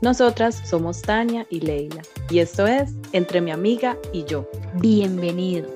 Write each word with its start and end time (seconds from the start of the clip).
Nosotras 0.00 0.62
somos 0.64 1.02
Tania 1.02 1.44
y 1.50 1.58
Leila 1.58 2.02
y 2.30 2.38
esto 2.38 2.68
es 2.68 2.94
Entre 3.10 3.40
mi 3.40 3.50
amiga 3.50 3.96
y 4.12 4.24
yo. 4.24 4.48
Bienvenidos. 4.74 5.72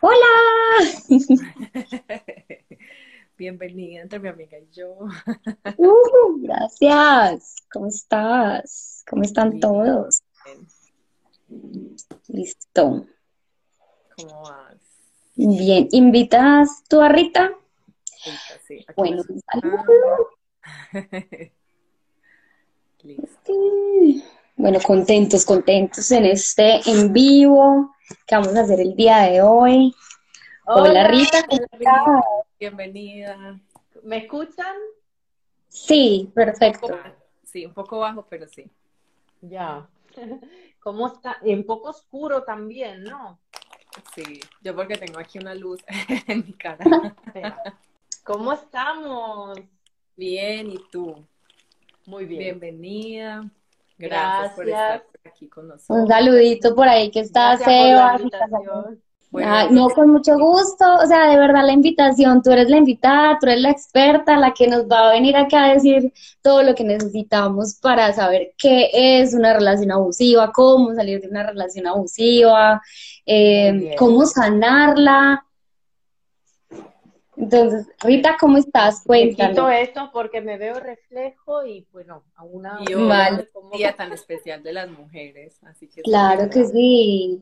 ¡Hola! 0.00 0.16
Bienvenida 3.38 4.02
entre 4.02 4.18
mi 4.18 4.28
amiga 4.28 4.58
y 4.58 4.68
yo. 4.72 4.96
Uh, 5.76 6.42
gracias. 6.42 7.54
¿Cómo 7.72 7.86
estás? 7.86 9.04
¿Cómo 9.08 9.22
están 9.22 9.60
todos? 9.60 10.24
Listo. 12.26 13.06
¿Cómo 14.16 14.42
vas? 14.42 14.76
Bien. 15.36 15.86
¿Invitas 15.92 16.82
tú 16.88 17.00
a 17.00 17.08
Rita? 17.08 17.52
Sí, 18.66 18.84
aquí 18.88 18.94
Bueno. 18.96 19.22
Listo. 23.02 23.52
Bueno, 24.56 24.80
contentos, 24.84 25.44
contentos 25.44 26.10
en 26.10 26.24
este 26.24 26.80
en 26.90 27.12
vivo 27.12 27.94
que 28.26 28.34
vamos 28.34 28.56
a 28.56 28.62
hacer 28.62 28.80
el 28.80 28.96
día 28.96 29.18
de 29.18 29.42
hoy. 29.42 29.94
Hola, 30.64 31.06
Rita, 31.06 31.44
¿cómo 31.46 31.62
hola, 31.70 31.98
estás? 31.98 32.24
Bienvenida. 32.58 33.60
¿Me 34.02 34.24
escuchan? 34.24 34.74
Sí, 35.68 36.32
perfecto. 36.34 36.98
Sí, 37.44 37.64
un 37.64 37.74
poco 37.74 38.00
bajo, 38.00 38.26
pero 38.28 38.48
sí. 38.48 38.68
Ya. 39.42 39.86
¿Cómo 40.80 41.06
está? 41.06 41.36
Y 41.44 41.54
un 41.54 41.64
poco 41.64 41.90
oscuro 41.90 42.42
también, 42.42 43.04
¿no? 43.04 43.38
Sí, 44.14 44.40
yo 44.62 44.74
porque 44.74 44.96
tengo 44.96 45.20
aquí 45.20 45.38
una 45.38 45.54
luz 45.54 45.80
en 46.26 46.44
mi 46.44 46.54
cara. 46.54 46.84
¿Cómo 48.26 48.52
estamos? 48.52 49.56
Bien, 50.16 50.68
¿y 50.68 50.78
tú? 50.90 51.14
Muy 52.06 52.24
bien. 52.24 52.58
Bienvenida. 52.58 53.48
Gracias, 53.96 54.52
por 54.54 54.68
estar 54.68 55.04
aquí 55.24 55.46
con 55.48 55.66
Un 55.66 55.70
nosotros. 55.70 56.08
saludito 56.08 56.74
por 56.74 56.88
ahí 56.88 57.08
que 57.12 57.20
está 57.20 57.56
Seba. 57.56 58.18
Bueno, 59.30 59.52
Ay, 59.52 59.68
no, 59.70 59.88
con 59.90 60.10
mucho 60.10 60.36
gusto, 60.36 60.84
o 60.96 61.06
sea, 61.06 61.30
de 61.30 61.36
verdad 61.36 61.64
la 61.64 61.72
invitación, 61.72 62.42
tú 62.42 62.50
eres 62.50 62.68
la 62.68 62.78
invitada, 62.78 63.38
tú 63.40 63.46
eres 63.46 63.60
la 63.60 63.70
experta, 63.70 64.36
la 64.36 64.52
que 64.52 64.66
nos 64.66 64.88
va 64.88 65.08
a 65.08 65.12
venir 65.12 65.36
acá 65.36 65.66
a 65.66 65.74
decir 65.74 66.12
todo 66.42 66.64
lo 66.64 66.74
que 66.74 66.82
necesitamos 66.82 67.78
para 67.80 68.12
saber 68.12 68.54
qué 68.58 68.90
es 68.92 69.34
una 69.34 69.52
relación 69.52 69.92
abusiva, 69.92 70.50
cómo 70.52 70.94
salir 70.94 71.20
de 71.20 71.28
una 71.28 71.44
relación 71.44 71.86
abusiva, 71.86 72.82
eh, 73.24 73.94
cómo 73.96 74.26
sanarla. 74.26 75.45
Entonces, 77.46 77.86
Rita, 78.00 78.36
¿cómo 78.40 78.58
estás? 78.58 79.08
Me 79.08 79.30
quito 79.32 79.70
esto 79.70 80.10
porque 80.12 80.40
me 80.40 80.58
veo 80.58 80.80
reflejo 80.80 81.64
y 81.64 81.86
bueno, 81.92 82.24
a 82.34 82.42
una 82.42 82.80
y 82.84 82.92
Vale. 82.92 83.46
día 83.72 83.94
tan 83.94 84.12
especial 84.12 84.64
de 84.64 84.72
las 84.72 84.90
mujeres, 84.90 85.62
así 85.62 85.86
que 85.86 86.02
Claro 86.02 86.50
que 86.50 86.64
sí. 86.64 87.40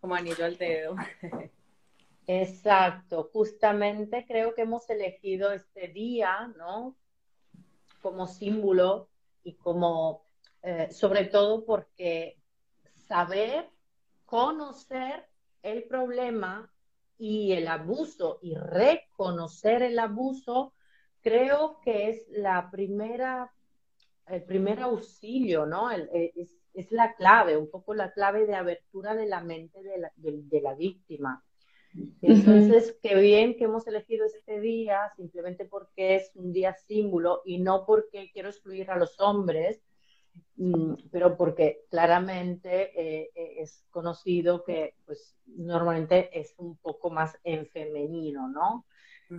como 0.00 0.14
anillo 0.14 0.44
al 0.44 0.56
dedo. 0.56 0.94
Exacto, 2.28 3.30
justamente 3.32 4.24
creo 4.28 4.54
que 4.54 4.62
hemos 4.62 4.88
elegido 4.88 5.50
este 5.50 5.88
día, 5.88 6.46
¿no? 6.56 6.94
Como 8.00 8.28
símbolo 8.28 9.08
y 9.42 9.54
como, 9.54 10.22
eh, 10.62 10.86
sobre 10.92 11.24
todo 11.24 11.64
porque 11.64 12.38
saber, 13.08 13.68
conocer 14.24 15.28
el 15.64 15.82
problema 15.82 16.71
y 17.22 17.52
el 17.52 17.68
abuso 17.68 18.40
y 18.42 18.56
reconocer 18.56 19.82
el 19.84 20.00
abuso, 20.00 20.72
creo 21.20 21.78
que 21.84 22.10
es 22.10 22.28
la 22.30 22.68
primera, 22.72 23.52
el 24.26 24.42
primer 24.42 24.80
auxilio, 24.80 25.64
¿no? 25.64 25.92
El- 25.92 26.10
eh, 26.12 26.32
es, 26.34 26.58
es 26.74 26.90
la 26.90 27.14
clave, 27.14 27.56
un 27.56 27.70
poco 27.70 27.94
la 27.94 28.10
clave 28.12 28.44
de 28.44 28.56
abertura 28.56 29.14
de 29.14 29.26
la 29.26 29.40
mente 29.40 29.84
de 29.84 29.98
la, 29.98 30.12
de- 30.16 30.42
de 30.42 30.60
la 30.62 30.74
víctima. 30.74 31.44
Entonces, 32.22 32.98
qué 33.02 33.14
bien 33.14 33.56
que 33.56 33.64
hemos 33.64 33.86
elegido 33.86 34.26
este 34.26 34.60
día 34.60 35.12
simplemente 35.16 35.64
porque 35.64 36.16
es 36.16 36.32
un 36.34 36.52
día 36.52 36.74
símbolo 36.74 37.42
y 37.44 37.58
no 37.58 37.86
porque 37.86 38.30
quiero 38.32 38.48
excluir 38.48 38.90
a 38.90 38.96
los 38.98 39.20
hombres, 39.20 39.80
pero 41.10 41.36
porque 41.36 41.84
claramente 41.90 42.92
eh, 43.00 43.30
eh, 43.34 43.54
es 43.58 43.84
conocido 43.90 44.64
que 44.64 44.94
pues 45.04 45.34
normalmente 45.46 46.30
es 46.38 46.54
un 46.58 46.76
poco 46.76 47.10
más 47.10 47.36
en 47.44 47.66
femenino, 47.66 48.48
¿no? 48.48 48.86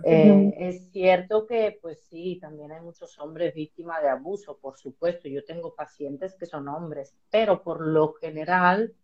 Eh, 0.06 0.54
es 0.58 0.90
cierto 0.92 1.46
que, 1.46 1.78
pues 1.80 2.04
sí, 2.10 2.38
también 2.40 2.72
hay 2.72 2.80
muchos 2.82 3.18
hombres 3.18 3.54
víctimas 3.54 4.02
de 4.02 4.08
abuso, 4.10 4.58
por 4.58 4.78
supuesto. 4.78 5.28
Yo 5.28 5.44
tengo 5.44 5.74
pacientes 5.74 6.34
que 6.36 6.46
son 6.46 6.68
hombres, 6.68 7.14
pero 7.30 7.62
por 7.62 7.80
lo 7.86 8.12
general, 8.14 8.94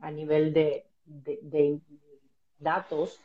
a 0.00 0.10
nivel 0.10 0.52
de, 0.52 0.86
de- 1.06 1.38
de 1.42 1.80
datos, 2.58 3.18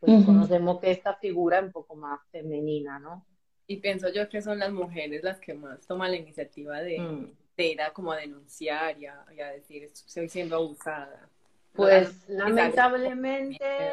pues 0.00 0.12
conocemos 0.24 0.80
que 0.80 0.90
esta 0.90 1.14
figura 1.16 1.58
es 1.58 1.64
un 1.64 1.72
poco 1.72 1.96
más 1.96 2.20
femenina, 2.30 2.98
¿no? 2.98 3.24
Y 3.66 3.78
pienso 3.78 4.08
yo 4.10 4.28
que 4.28 4.42
son 4.42 4.58
las 4.58 4.72
mujeres 4.72 5.22
las 5.24 5.40
que 5.40 5.54
más 5.54 5.86
toman 5.86 6.10
la 6.12 6.16
iniciativa 6.18 6.80
de, 6.80 6.98
Mm. 7.00 7.24
De 7.56 7.66
ir 7.66 7.82
a 7.82 7.92
como 7.92 8.12
a 8.12 8.18
denunciar 8.18 8.98
y 8.98 9.06
a, 9.06 9.24
y 9.34 9.40
a 9.40 9.50
decir 9.52 9.84
estoy 9.84 10.28
siendo 10.28 10.56
abusada. 10.56 11.28
Pues 11.72 12.28
No, 12.28 12.48
lamentablemente, 12.48 13.92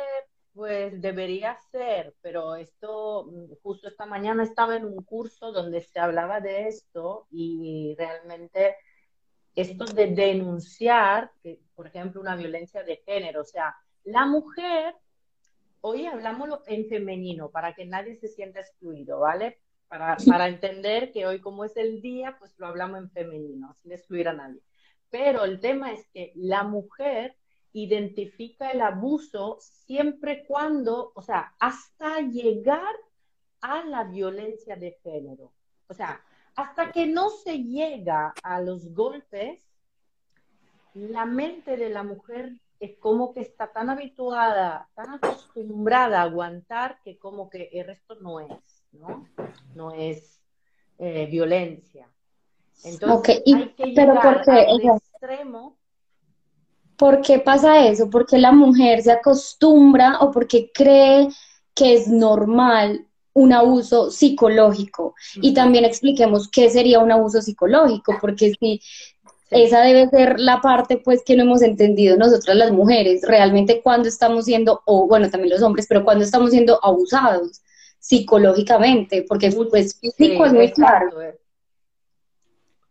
pues 0.54 1.02
debería 1.02 1.58
ser, 1.72 2.14
pero 2.22 2.56
esto, 2.56 3.26
mm, 3.26 3.56
justo 3.62 3.88
esta 3.88 4.06
mañana 4.06 4.44
estaba 4.44 4.76
en 4.76 4.86
un 4.86 5.04
curso 5.04 5.52
donde 5.52 5.82
se 5.82 6.00
hablaba 6.00 6.40
de 6.40 6.68
esto 6.68 7.28
y 7.32 7.96
realmente 7.98 8.78
esto 9.56 9.86
de 9.86 10.08
denunciar, 10.08 11.32
que, 11.42 11.60
por 11.76 11.88
ejemplo, 11.88 12.22
una 12.22 12.36
violencia 12.36 12.84
de 12.84 12.98
género, 13.06 13.42
o 13.42 13.46
sea, 13.46 13.76
la 14.04 14.26
mujer, 14.26 14.96
hoy 15.82 16.06
hablamos 16.06 16.60
en 16.68 16.88
femenino 16.88 17.50
para 17.50 17.74
que 17.74 17.86
nadie 17.86 18.16
se 18.16 18.28
sienta 18.28 18.62
excluido, 18.62 19.20
¿vale? 19.20 19.60
Para, 19.94 20.18
para 20.28 20.48
entender 20.48 21.12
que 21.12 21.28
hoy 21.28 21.40
como 21.40 21.66
es 21.66 21.78
el 21.78 22.02
día, 22.02 22.36
pues 22.40 22.58
lo 22.58 22.66
hablamos 22.66 22.98
en 22.98 23.12
femenino, 23.12 23.76
sin 23.84 23.92
excluir 23.92 24.28
a 24.28 24.34
nadie. 24.34 24.60
Pero 25.12 25.44
el 25.44 25.60
tema 25.60 25.92
es 25.92 26.08
que 26.08 26.32
la 26.36 26.64
mujer 26.64 27.38
identifica 27.74 28.72
el 28.72 28.82
abuso 28.82 29.60
siempre 29.60 30.46
cuando, 30.48 31.12
o 31.14 31.22
sea, 31.22 31.54
hasta 31.60 32.22
llegar 32.22 32.96
a 33.62 33.84
la 33.84 34.04
violencia 34.06 34.76
de 34.76 34.98
género. 35.04 35.54
O 35.88 35.94
sea, 35.94 36.24
hasta 36.56 36.92
que 36.92 37.06
no 37.06 37.30
se 37.30 37.60
llega 37.60 38.34
a 38.42 38.62
los 38.62 38.92
golpes, 38.96 39.64
la 40.96 41.26
mente 41.26 41.78
de 41.78 41.92
la 41.92 42.02
mujer 42.02 42.54
es 42.80 42.98
como 42.98 43.32
que 43.32 43.42
está 43.42 43.72
tan 43.72 43.92
habituada, 43.92 44.90
tan 44.96 45.12
acostumbrada 45.12 46.20
a 46.20 46.24
aguantar 46.24 47.00
que 47.04 47.20
como 47.20 47.48
que 47.48 47.70
el 47.74 47.86
resto 47.86 48.16
no 48.16 48.40
es, 48.40 48.73
¿no? 48.94 49.28
No 49.76 49.92
es 49.94 50.42
eh, 51.00 51.28
violencia. 51.30 52.08
Entonces 52.84 53.18
Ok, 53.20 53.30
y- 53.46 53.54
hay 53.56 53.70
que 53.70 53.94
pero 53.96 54.14
llegar 54.14 54.22
¿por 54.36 54.42
qué? 54.46 54.52
al 54.52 54.66
O 54.70 54.80
sea, 54.80 54.96
extremo 54.96 55.78
¿Por 56.98 57.22
qué 57.22 57.40
pasa 57.40 57.86
eso? 57.88 58.10
¿Por 58.10 58.26
qué 58.26 58.38
la 58.38 58.52
mujer 58.52 59.02
se 59.02 59.12
acostumbra 59.12 60.20
o 60.20 60.32
porque 60.32 60.72
cree 60.74 61.28
que 61.74 61.96
es 61.96 62.08
normal 62.08 63.08
un 63.34 63.52
abuso 63.52 64.12
psicológico 64.12 65.16
y 65.42 65.56
también 65.56 65.86
expliquemos 65.86 66.48
qué 66.52 66.70
sería 66.70 67.00
un 67.00 67.12
abuso 67.12 67.42
psicológico, 67.42 68.16
porque 68.22 68.54
si 68.60 68.80
esa 69.50 69.82
debe 69.82 70.08
ser 70.10 70.40
la 70.40 70.62
parte 70.62 70.98
pues 70.98 71.24
que 71.26 71.36
no 71.36 71.42
hemos 71.44 71.64
entendido 71.64 72.16
nosotras 72.16 72.56
las 72.56 72.72
mujeres, 72.72 73.24
realmente 73.24 73.82
cuando 73.82 74.08
estamos 74.08 74.46
siendo, 74.46 74.82
o 74.86 75.08
bueno, 75.08 75.32
también 75.32 75.52
los 75.52 75.64
hombres, 75.64 75.88
pero 75.90 76.04
cuando 76.06 76.24
estamos 76.24 76.52
siendo 76.52 76.80
abusados 76.86 77.63
psicológicamente, 78.18 79.26
porque 79.28 79.52
pues 79.70 80.00
físico 80.00 80.46
es 80.46 80.54
muy 80.54 80.72
claro. 80.72 81.22
Eh. 81.22 81.40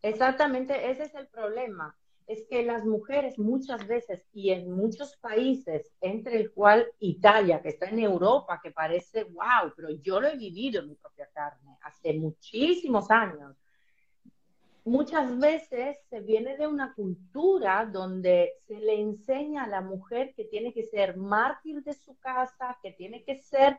Exactamente, 0.03 0.91
ese 0.91 1.05
es 1.05 1.15
el 1.15 1.29
problema 1.29 1.97
es 2.27 2.47
que 2.49 2.63
las 2.63 2.85
mujeres 2.85 3.39
muchas 3.39 3.87
veces 3.87 4.27
y 4.33 4.51
en 4.51 4.71
muchos 4.71 5.17
países, 5.17 5.93
entre 6.01 6.37
el 6.37 6.53
cual 6.53 6.87
Italia, 7.01 7.61
que 7.61 7.71
está 7.71 7.87
en 7.89 7.99
Europa, 7.99 8.61
que 8.63 8.71
parece 8.71 9.25
wow, 9.25 9.73
pero 9.77 9.91
yo 9.91 10.21
lo 10.21 10.29
he 10.29 10.37
vivido 10.37 10.81
en 10.81 10.89
mi 10.89 10.95
propia 10.95 11.29
carne 11.33 11.77
hace 11.83 12.15
muchísimos 12.15 13.11
años. 13.11 13.57
Muchas 14.85 15.39
veces 15.39 15.99
se 16.11 16.21
viene 16.21 16.57
de 16.57 16.67
una 16.67 16.93
cultura 16.95 17.87
donde 17.87 18.55
se 18.67 18.81
le 18.81 19.01
enseña 19.01 19.65
a 19.65 19.69
la 19.69 19.81
mujer 19.81 20.35
que 20.35 20.45
tiene 20.45 20.73
que 20.73 20.83
ser 20.85 21.17
mártir 21.17 21.85
de 21.85 21.93
su 21.93 22.17
casa, 22.19 22.79
que 22.83 22.93
tiene 22.93 23.23
que 23.23 23.37
ser 23.37 23.79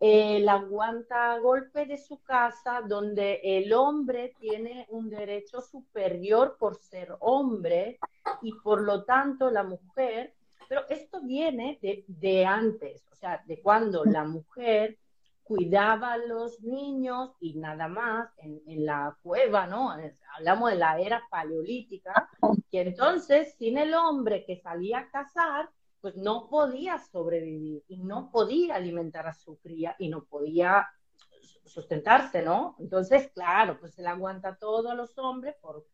el 0.00 0.48
aguanta 0.48 1.38
golpe 1.38 1.86
de 1.86 1.96
su 1.98 2.22
casa, 2.22 2.82
donde 2.86 3.40
el 3.42 3.72
hombre 3.72 4.34
tiene 4.38 4.86
un 4.90 5.08
derecho 5.08 5.60
superior 5.60 6.56
por 6.58 6.76
ser 6.76 7.14
hombre 7.20 7.98
y 8.42 8.52
por 8.52 8.82
lo 8.82 9.04
tanto 9.04 9.50
la 9.50 9.62
mujer, 9.62 10.34
pero 10.68 10.82
esto 10.88 11.20
viene 11.20 11.78
de, 11.80 12.46
antes, 12.46 13.06
o 13.12 13.16
sea, 13.16 13.42
de 13.46 13.60
cuando 13.60 14.04
la 14.04 14.24
mujer 14.24 14.98
cuidaba 15.42 16.14
a 16.14 16.18
los 16.18 16.60
niños 16.60 17.32
y 17.38 17.54
nada 17.54 17.86
más 17.86 18.30
en, 18.38 18.62
en, 18.66 18.86
la 18.86 19.16
cueva, 19.22 19.66
¿no? 19.66 19.94
Hablamos 20.36 20.70
de 20.70 20.76
la 20.76 20.98
era 20.98 21.22
paleolítica, 21.30 22.30
que 22.70 22.80
entonces 22.80 23.54
sin 23.58 23.76
el 23.76 23.94
hombre 23.94 24.44
que 24.46 24.56
salía 24.56 25.00
a 25.00 25.10
cazar, 25.10 25.68
pues 26.04 26.16
no 26.16 26.50
podía 26.50 26.98
sobrevivir 26.98 27.82
y 27.88 27.96
no 27.96 28.30
podía 28.30 28.74
alimentar 28.74 29.26
a 29.26 29.32
su 29.32 29.56
cría 29.56 29.96
y 29.98 30.10
no 30.10 30.22
podía 30.22 30.86
sustentarse, 31.64 32.42
¿no? 32.42 32.76
Entonces, 32.78 33.30
claro, 33.32 33.80
pues 33.80 33.94
se 33.94 34.02
le 34.02 34.08
aguanta 34.08 34.54
todo 34.56 34.90
a 34.90 34.94
los 34.94 35.16
hombres 35.16 35.56
por, 35.62 35.86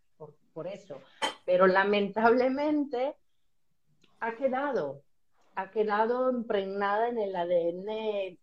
por, 0.53 0.67
eso. 0.67 1.01
Pero 1.47 1.69
lamentablemente 1.69 3.15
ha 4.19 4.35
quedado, 4.35 5.01
ha 5.55 5.71
quedado 5.71 6.33
impregnada 6.33 7.09
en 7.09 7.19
el 7.19 7.37
ADN 7.37 8.37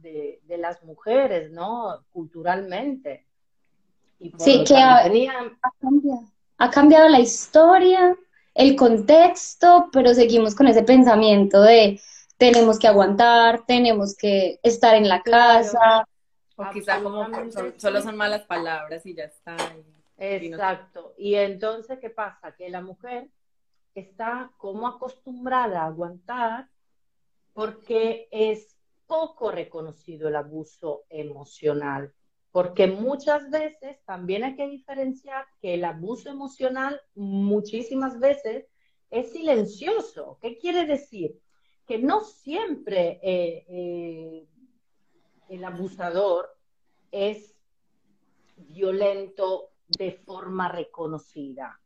de, 0.00 0.56
las 0.56 0.82
mujeres, 0.82 1.50
¿no? 1.50 2.06
Culturalmente. 2.10 3.26
sí, 4.38 4.64
que 4.66 4.78
ha, 4.78 5.04
ha 6.56 6.70
cambiado 6.70 7.10
la 7.10 7.20
historia 7.20 8.16
el 8.56 8.74
contexto, 8.74 9.90
pero 9.92 10.14
seguimos 10.14 10.54
con 10.54 10.66
ese 10.66 10.82
pensamiento 10.82 11.60
de 11.60 12.00
tenemos 12.38 12.78
que 12.78 12.88
aguantar, 12.88 13.64
tenemos 13.66 14.16
que 14.16 14.58
estar 14.62 14.94
en 14.94 15.08
la 15.08 15.22
casa. 15.22 16.06
O 16.56 16.70
quizá 16.70 17.02
como 17.02 17.26
solo 17.76 18.00
son 18.00 18.16
malas 18.16 18.42
palabras 18.42 19.04
y 19.04 19.14
ya 19.14 19.24
está. 19.24 19.56
Exacto. 20.16 21.14
Y 21.18 21.34
entonces, 21.34 21.98
¿qué 22.00 22.08
pasa? 22.08 22.54
Que 22.56 22.70
la 22.70 22.80
mujer 22.80 23.28
está 23.94 24.50
como 24.56 24.88
acostumbrada 24.88 25.82
a 25.82 25.86
aguantar 25.86 26.68
porque 27.52 28.28
es 28.30 28.74
poco 29.06 29.50
reconocido 29.50 30.28
el 30.28 30.36
abuso 30.36 31.04
emocional. 31.10 32.12
Porque 32.56 32.86
muchas 32.86 33.50
veces 33.50 34.02
también 34.06 34.42
hay 34.42 34.56
que 34.56 34.66
diferenciar 34.66 35.44
que 35.60 35.74
el 35.74 35.84
abuso 35.84 36.30
emocional 36.30 36.98
muchísimas 37.14 38.18
veces 38.18 38.64
es 39.10 39.30
silencioso. 39.30 40.38
¿Qué 40.40 40.56
quiere 40.56 40.86
decir? 40.86 41.38
Que 41.86 41.98
no 41.98 42.22
siempre 42.22 43.20
eh, 43.22 43.66
eh, 43.68 44.46
el 45.50 45.64
abusador 45.64 46.48
es 47.10 47.54
violento 48.56 49.72
de 49.98 50.12
forma 50.12 50.72
reconocida. 50.72 51.78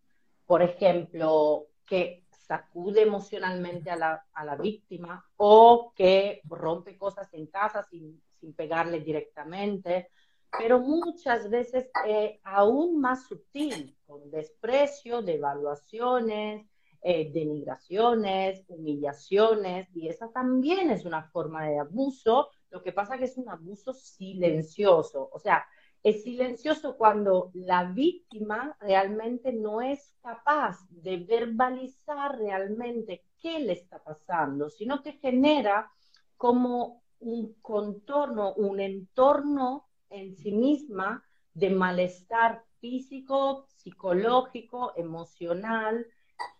Por 0.46 0.62
ejemplo, 0.62 1.66
que 1.84 2.26
sacude 2.30 3.02
emocionalmente 3.02 3.90
a 3.90 3.96
la, 3.96 4.56
víctima 4.56 5.28
o 5.36 5.92
que 5.96 6.42
rompe 6.44 6.96
cosas 6.96 7.34
en 7.34 7.48
casa 7.48 7.82
sin, 7.82 8.22
sin 8.38 8.54
pegarle 8.54 9.00
directamente 9.00 10.10
pero 10.58 10.80
muchas 10.80 11.48
veces 11.48 11.90
eh, 12.06 12.40
aún 12.42 13.00
más 13.00 13.26
sutil, 13.26 13.96
con 14.06 14.30
desprecio, 14.30 15.22
devaluaciones, 15.22 16.66
eh, 17.02 17.30
denigraciones, 17.32 18.64
humillaciones, 18.68 19.88
y 19.94 20.08
esa 20.08 20.30
también 20.32 20.90
es 20.90 21.04
una 21.04 21.22
forma 21.30 21.66
de 21.66 21.78
abuso, 21.78 22.48
lo 22.70 22.82
que 22.82 22.92
pasa 22.92 23.18
que 23.18 23.24
es 23.24 23.36
un 23.38 23.48
abuso 23.48 23.92
silencioso, 23.92 25.30
o 25.32 25.38
sea, 25.38 25.64
es 26.02 26.22
silencioso 26.22 26.96
cuando 26.96 27.50
la 27.52 27.84
víctima 27.84 28.76
realmente 28.80 29.52
no 29.52 29.82
es 29.82 30.14
capaz 30.22 30.78
de 30.90 31.18
verbalizar 31.18 32.38
realmente 32.38 33.24
qué 33.38 33.60
le 33.60 33.74
está 33.74 34.02
pasando, 34.02 34.70
sino 34.70 35.02
que 35.02 35.12
genera 35.12 35.90
como 36.38 37.02
un 37.18 37.54
contorno, 37.60 38.54
un 38.54 38.80
entorno 38.80 39.89
en 40.10 40.36
sí 40.36 40.52
misma 40.52 41.24
de 41.54 41.70
malestar 41.70 42.64
físico, 42.80 43.66
psicológico, 43.68 44.92
emocional, 44.96 46.06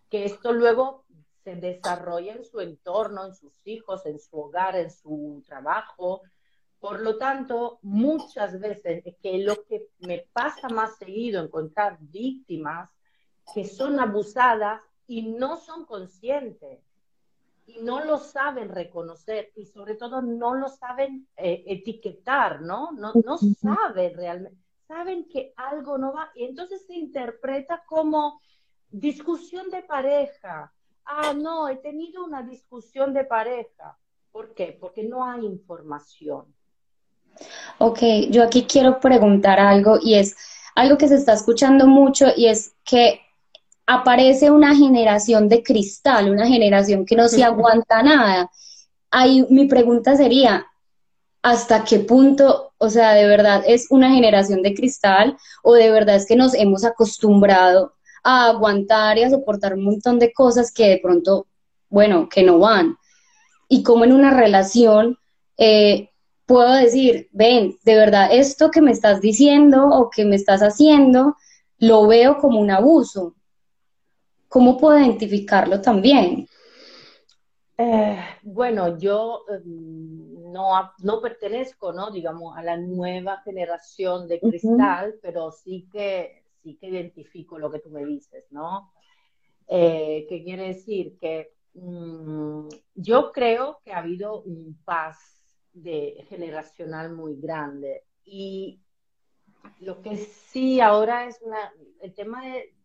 que 0.09 0.25
esto 0.25 0.53
luego 0.53 1.05
se 1.45 1.57
desarrolla 1.57 2.35
en 2.35 2.45
su 2.45 2.61
entorno, 2.61 3.27
en 3.27 3.35
sus 3.35 3.67
hijos, 3.67 4.05
en 4.07 4.19
su 4.19 4.39
hogar, 4.39 4.77
en 4.77 4.91
su 4.91 5.43
trabajo. 5.47 6.23
Por 6.79 7.01
lo 7.01 7.19
tanto, 7.19 7.79
muchas 7.83 8.59
veces 8.59 9.03
que 9.23 9.39
lo 9.39 9.65
que 9.65 9.89
me 10.01 10.27
pasa 10.33 10.69
más 10.69 10.97
seguido 10.97 11.43
encontrar 11.43 11.99
víctimas 12.01 12.91
que 13.55 13.65
son 13.65 14.01
abusadas 14.01 14.83
y 15.07 15.23
no 15.23 15.57
son 15.57 15.85
conscientes 15.85 16.81
y 17.77 17.83
no 17.83 18.05
lo 18.05 18.19
saben 18.19 18.69
reconocer 18.69 19.53
y 19.57 19.67
sobre 19.67 19.95
todo 19.95 20.23
no 20.23 20.55
lo 20.55 20.69
saben 20.69 21.27
eh, 21.37 21.65
etiquetar, 21.67 22.63
¿no? 22.63 22.93
No, 22.93 23.13
no 23.25 23.39
saben 23.39 24.15
realmente, 24.15 24.59
saben 24.87 25.29
que 25.29 25.53
algo 25.57 25.99
no 25.99 26.13
va 26.13 26.31
y 26.35 26.45
entonces 26.45 26.87
se 26.87 26.95
interpreta 26.95 27.83
como 27.87 28.41
discusión 28.91 29.71
de 29.71 29.83
pareja. 29.83 30.73
Ah, 31.05 31.33
no, 31.33 31.69
he 31.69 31.77
tenido 31.77 32.25
una 32.25 32.43
discusión 32.43 33.13
de 33.13 33.25
pareja. 33.25 33.97
¿Por 34.33 34.55
qué? 34.55 34.77
Porque 34.81 35.03
no 35.05 35.25
hay 35.25 35.45
información. 35.45 36.55
Ok, 37.79 38.01
yo 38.31 38.43
aquí 38.43 38.65
quiero 38.65 39.01
preguntar 39.01 39.59
algo 39.59 39.99
y 40.03 40.15
es 40.15 40.37
algo 40.75 40.99
que 40.99 41.09
se 41.09 41.17
está 41.17 41.33
escuchando 41.33 41.87
mucho 41.87 42.27
y 42.37 42.47
es 42.47 42.75
que 42.85 43.21
aparece 43.91 44.53
una 44.53 44.77
generación 44.77 45.49
de 45.49 45.65
cristal, 45.65 46.31
una 46.31 46.47
generación 46.47 47.05
que 47.05 47.17
no 47.17 47.27
se 47.27 47.43
aguanta 47.51 48.05
nada. 48.05 48.49
Ahí 49.11 49.45
mi 49.51 49.67
pregunta 49.67 50.17
sería, 50.17 50.65
¿hasta 51.43 51.83
qué 51.83 51.99
punto, 51.99 52.73
o 52.79 52.89
sea, 52.89 53.15
de 53.15 53.27
verdad 53.27 53.65
es 53.67 53.89
una 53.91 54.13
generación 54.13 54.63
de 54.63 54.75
cristal 54.75 55.37
o 55.65 55.75
de 55.75 55.91
verdad 55.91 56.15
es 56.15 56.27
que 56.27 56.37
nos 56.37 56.55
hemos 56.55 56.85
acostumbrado 56.85 57.95
a 58.23 58.51
aguantar 58.51 59.19
y 59.19 59.25
a 59.25 59.31
soportar 59.31 59.75
un 59.75 59.83
montón 59.83 60.21
de 60.21 60.33
cosas 60.33 60.71
que 60.71 60.89
de 60.89 60.99
pronto, 60.99 61.49
bueno, 61.89 62.29
que 62.29 62.45
no 62.45 62.61
van? 62.61 62.97
Y 63.69 63.83
como 63.83 64.05
en 64.05 64.13
una 64.13 64.31
relación 64.31 65.19
eh, 65.57 66.11
puedo 66.47 66.73
decir, 66.75 67.29
ven, 67.33 67.77
de 67.85 67.97
verdad 67.97 68.29
esto 68.31 68.71
que 68.71 68.83
me 68.83 68.93
estás 68.93 69.21
diciendo 69.21 69.89
o 69.89 70.11
que 70.11 70.25
me 70.25 70.37
estás 70.37 70.61
haciendo, 70.61 71.35
lo 71.79 72.07
veo 72.07 72.39
como 72.39 72.61
un 72.61 72.71
abuso 72.71 73.35
¿Cómo 74.51 74.77
puedo 74.77 74.99
identificarlo 74.99 75.81
también? 75.81 76.49
Eh, 77.79 78.19
bueno, 78.43 78.99
yo 78.99 79.45
em, 79.49 80.51
no, 80.51 80.93
no, 81.05 81.21
pertenezco, 81.21 81.93
¿no? 81.93 82.11
Digamos, 82.11 82.59
a 82.59 82.63
la 82.65 82.77
nueva 82.77 83.41
generación 83.43 84.27
de 84.27 84.41
cristal, 84.41 85.15
pero 85.23 85.53
sí 85.53 85.89
que, 85.93 86.43
sí 86.65 86.77
que 86.81 86.89
identifico 86.89 87.61
lo 87.61 87.71
que 87.71 87.79
tú 87.79 87.91
me 87.91 88.05
dices, 88.05 88.45
¿no? 88.51 88.91
Eh, 89.69 90.27
¿Qué 90.29 90.43
quiere 90.43 90.67
decir? 90.67 91.17
Que 91.21 91.55
mm, 91.75 92.67
yo 92.97 93.31
creo 93.31 93.79
que 93.85 93.93
ha 93.93 93.99
habido 93.99 94.43
un 94.43 94.77
paz 94.85 95.17
de, 95.73 96.27
generacional 96.29 97.15
muy 97.15 97.37
grande 97.41 98.03
y 98.25 98.81
lo 99.79 100.03
que 100.03 100.17
sí 100.17 100.81
ahora 100.81 101.27
es 101.27 101.41
una, 101.41 101.73
el 102.01 102.13
tema 102.15 102.45
de 102.45 102.80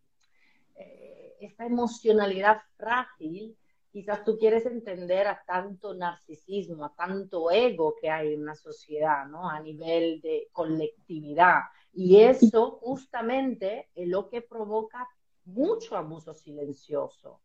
esta 1.40 1.66
emocionalidad 1.66 2.60
frágil 2.76 3.56
quizás 3.96 4.24
tú 4.24 4.36
quieres 4.38 4.66
entender 4.66 5.26
a 5.26 5.42
tanto 5.46 5.94
narcisismo, 5.94 6.84
a 6.84 6.94
tanto 6.94 7.50
ego 7.50 7.94
que 7.98 8.10
hay 8.10 8.34
en 8.34 8.42
una 8.42 8.54
sociedad, 8.54 9.24
¿no? 9.26 9.48
A 9.48 9.58
nivel 9.60 10.20
de 10.20 10.50
colectividad. 10.52 11.60
Y 11.94 12.20
eso 12.20 12.72
justamente 12.82 13.88
es 13.94 14.06
lo 14.06 14.28
que 14.28 14.42
provoca 14.42 15.08
mucho 15.46 15.96
abuso 15.96 16.34
silencioso. 16.34 17.40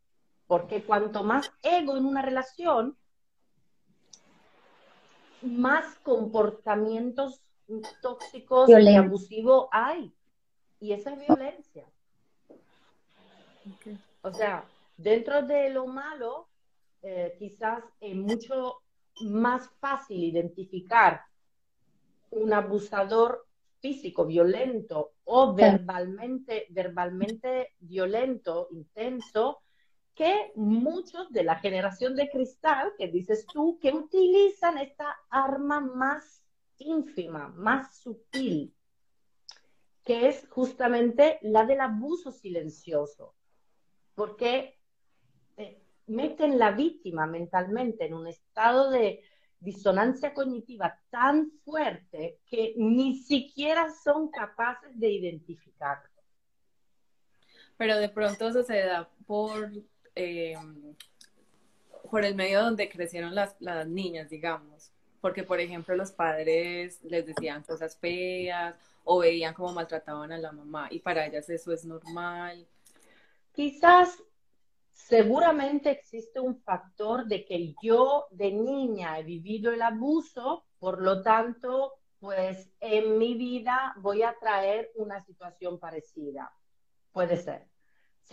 Porque 0.46 0.84
cuanto 0.84 1.24
más 1.24 1.50
ego 1.62 1.96
en 1.96 2.04
una 2.04 2.20
relación, 2.20 2.98
más 5.40 5.94
comportamientos 6.00 7.42
tóxicos 8.02 8.68
y 8.68 8.94
abusivos 8.94 9.68
hay. 9.70 10.14
Y 10.80 10.92
esa 10.92 11.14
es 11.14 11.26
violencia. 11.26 11.86
O 14.22 14.32
sea, 14.32 14.64
dentro 14.96 15.42
de 15.42 15.70
lo 15.70 15.86
malo, 15.86 16.48
eh, 17.02 17.34
quizás 17.38 17.82
es 18.00 18.14
mucho 18.14 18.82
más 19.20 19.68
fácil 19.80 20.22
identificar 20.22 21.22
un 22.30 22.52
abusador 22.52 23.46
físico 23.80 24.24
violento 24.24 25.12
o 25.24 25.54
verbalmente, 25.54 26.66
verbalmente 26.70 27.74
violento, 27.80 28.68
intenso, 28.70 29.60
que 30.14 30.52
muchos 30.54 31.30
de 31.32 31.42
la 31.42 31.56
generación 31.56 32.14
de 32.14 32.30
cristal, 32.30 32.92
que 32.96 33.08
dices 33.08 33.46
tú, 33.46 33.78
que 33.80 33.92
utilizan 33.92 34.78
esta 34.78 35.16
arma 35.30 35.80
más 35.80 36.44
ínfima, 36.78 37.48
más 37.48 37.96
sutil, 37.96 38.74
que 40.04 40.28
es 40.28 40.46
justamente 40.48 41.38
la 41.42 41.64
del 41.64 41.80
abuso 41.80 42.30
silencioso, 42.30 43.34
porque 44.22 44.78
eh, 45.56 45.82
meten 46.06 46.56
la 46.56 46.70
víctima 46.70 47.26
mentalmente 47.26 48.06
en 48.06 48.14
un 48.14 48.28
estado 48.28 48.88
de 48.88 49.20
disonancia 49.58 50.32
cognitiva 50.32 50.96
tan 51.10 51.50
fuerte 51.64 52.38
que 52.46 52.72
ni 52.76 53.16
siquiera 53.16 53.90
son 53.90 54.30
capaces 54.30 54.96
de 54.96 55.10
identificarlo. 55.10 56.22
Pero 57.76 57.96
de 57.96 58.08
pronto 58.10 58.46
eso 58.46 58.62
se 58.62 58.84
da 58.84 59.10
por 59.26 59.72
eh, 60.14 60.54
por 62.08 62.24
el 62.24 62.36
medio 62.36 62.62
donde 62.62 62.88
crecieron 62.88 63.34
las, 63.34 63.56
las 63.58 63.88
niñas, 63.88 64.30
digamos. 64.30 64.92
Porque, 65.20 65.42
por 65.42 65.58
ejemplo, 65.58 65.96
los 65.96 66.12
padres 66.12 67.02
les 67.02 67.26
decían 67.26 67.64
cosas 67.64 67.96
feas 67.96 68.76
o 69.02 69.18
veían 69.18 69.52
cómo 69.52 69.72
maltrataban 69.72 70.30
a 70.30 70.38
la 70.38 70.52
mamá 70.52 70.86
y 70.92 71.00
para 71.00 71.26
ellas 71.26 71.50
eso 71.50 71.72
es 71.72 71.84
normal. 71.84 72.68
Quizás, 73.52 74.22
seguramente 74.90 75.90
existe 75.90 76.40
un 76.40 76.60
factor 76.62 77.26
de 77.26 77.44
que 77.44 77.74
yo 77.82 78.26
de 78.30 78.52
niña 78.52 79.18
he 79.18 79.22
vivido 79.22 79.72
el 79.72 79.82
abuso, 79.82 80.64
por 80.78 81.02
lo 81.02 81.22
tanto, 81.22 81.94
pues 82.18 82.72
en 82.80 83.18
mi 83.18 83.34
vida 83.34 83.94
voy 83.98 84.22
a 84.22 84.36
traer 84.38 84.90
una 84.94 85.20
situación 85.20 85.78
parecida. 85.78 86.52
Puede 87.12 87.36
ser 87.36 87.72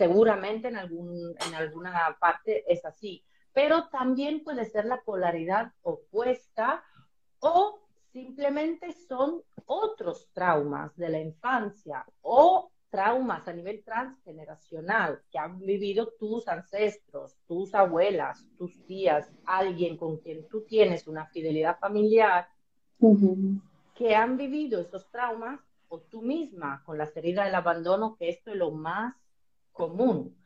seguramente 0.00 0.68
en, 0.68 0.76
algún, 0.76 1.36
en 1.46 1.54
alguna 1.54 2.16
parte 2.18 2.64
es 2.72 2.84
así, 2.84 3.24
pero 3.52 3.88
también 3.88 4.42
puede 4.42 4.64
ser 4.64 4.86
la 4.86 5.02
polaridad 5.02 5.72
opuesta 5.82 6.82
o 7.40 7.80
simplemente 8.12 8.92
son 8.92 9.42
otros 9.66 10.30
traumas 10.32 10.96
de 10.96 11.08
la 11.08 11.18
infancia 11.18 12.06
o 12.22 12.72
traumas 12.90 13.46
a 13.46 13.52
nivel 13.52 13.82
transgeneracional 13.84 15.22
que 15.30 15.38
han 15.38 15.58
vivido 15.60 16.12
tus 16.18 16.48
ancestros, 16.48 17.36
tus 17.46 17.74
abuelas, 17.74 18.44
tus 18.58 18.84
tías, 18.86 19.30
alguien 19.46 19.96
con 19.96 20.18
quien 20.18 20.48
tú 20.48 20.62
tienes 20.62 21.06
una 21.06 21.26
fidelidad 21.26 21.78
familiar, 21.78 22.48
que 23.94 24.14
han 24.14 24.36
vivido 24.36 24.80
esos 24.80 25.08
traumas 25.10 25.60
o 25.88 26.00
tú 26.00 26.22
misma 26.22 26.82
con 26.84 26.98
las 26.98 27.16
heridas 27.16 27.46
del 27.46 27.54
abandono, 27.54 28.16
que 28.16 28.28
esto 28.28 28.50
es 28.50 28.56
lo 28.56 28.70
más 28.72 29.14
común 29.72 30.36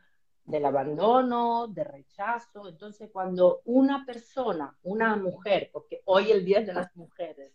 del 0.44 0.64
abandono, 0.66 1.66
de 1.68 1.84
rechazo. 1.84 2.68
Entonces, 2.68 3.10
cuando 3.12 3.62
una 3.64 4.04
persona, 4.04 4.76
una 4.82 5.16
mujer, 5.16 5.70
porque 5.72 6.02
hoy 6.04 6.30
el 6.30 6.44
Día 6.44 6.60
de 6.60 6.74
las 6.74 6.94
Mujeres, 6.96 7.52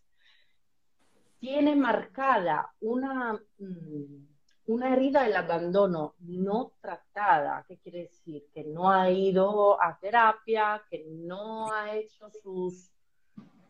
tiene 1.39 1.75
marcada 1.75 2.74
una, 2.81 3.41
mm, 3.60 4.28
una 4.69 4.93
herida 4.93 5.23
del 5.23 5.35
abandono 5.35 6.13
no 6.19 6.73
tratada, 6.79 7.65
¿qué 7.67 7.79
quiere 7.79 8.03
decir? 8.03 8.47
Que 8.53 8.63
no 8.63 8.91
ha 8.91 9.09
ido 9.09 9.81
a 9.81 9.97
terapia, 9.97 10.83
que 10.88 11.07
no 11.09 11.71
ha 11.71 11.95
hecho 11.95 12.29
sus, 12.29 12.91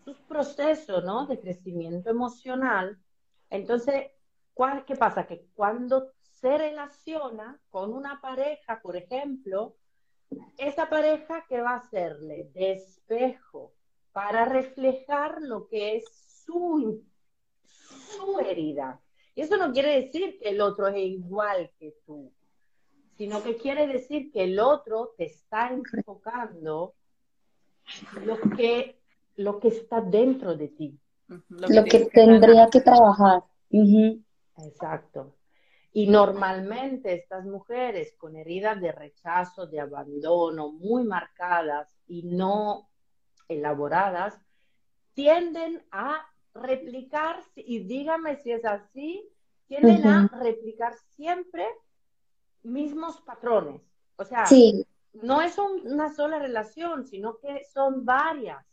sus 0.04 0.18
procesos 0.28 1.02
¿no? 1.06 1.26
de 1.26 1.40
crecimiento 1.40 2.10
emocional. 2.10 3.00
Entonces, 3.50 4.12
¿qué 4.86 4.96
pasa? 4.98 5.26
Que 5.26 5.48
cuando 5.56 6.12
se 6.22 6.58
relaciona 6.58 7.58
con 7.70 7.94
una 7.94 8.20
pareja, 8.20 8.82
por 8.82 8.98
ejemplo, 8.98 9.78
esa 10.58 10.90
pareja 10.90 11.46
que 11.48 11.62
va 11.62 11.76
a 11.76 11.90
serle 11.90 12.50
de 12.54 12.74
espejo 12.74 13.72
para 14.12 14.44
reflejar 14.44 15.42
lo 15.42 15.66
que 15.70 15.96
es 15.96 16.44
su, 16.46 17.02
su 17.64 18.40
herida. 18.42 19.00
Y 19.36 19.42
eso 19.42 19.58
no 19.58 19.72
quiere 19.72 20.02
decir 20.02 20.38
que 20.40 20.50
el 20.50 20.62
otro 20.62 20.88
es 20.88 20.98
igual 20.98 21.72
que 21.80 21.96
tú, 22.06 22.32
sino 23.18 23.44
que 23.44 23.58
quiere 23.58 23.88
decir 23.88 24.32
que 24.32 24.44
el 24.44 24.60
otro 24.60 25.14
te 25.18 25.26
está 25.26 25.70
enfocando 25.70 26.96
lo 28.24 28.40
que, 28.56 29.00
lo 29.36 29.60
que 29.60 29.70
está 29.70 30.02
dentro 30.02 30.56
de 30.56 30.68
ti. 30.70 31.00
Lo 31.50 31.84
que, 31.84 32.06
tendría 32.06 32.68
que 32.68 32.82
trabajar. 32.82 33.44
Exacto. 34.58 35.36
Y 35.92 36.08
normalmente 36.08 37.14
estas 37.14 37.46
mujeres 37.46 38.16
con 38.18 38.36
heridas 38.36 38.80
de 38.80 38.92
rechazo, 38.92 39.68
de 39.68 39.80
abandono 39.80 40.72
muy 40.72 41.04
marcadas 41.04 41.96
y 42.08 42.24
no 42.24 42.90
elaboradas, 43.48 44.40
tienden 45.14 45.84
a 45.92 46.26
replicar, 46.60 47.40
y 47.56 47.80
dígame 47.80 48.38
si 48.38 48.52
es 48.52 48.66
así, 48.66 49.28
tienden 49.68 50.06
a 50.08 50.28
replicar 50.42 50.94
siempre 51.16 51.66
mismos 52.64 53.22
patrones. 53.22 53.82
O 54.16 54.26
sea, 54.26 54.46
no 55.14 55.42
es 55.42 55.58
una 55.58 56.14
sola 56.14 56.40
relación, 56.40 57.06
sino 57.06 57.38
que 57.38 57.64
son 57.74 58.06
varias. 58.06 58.64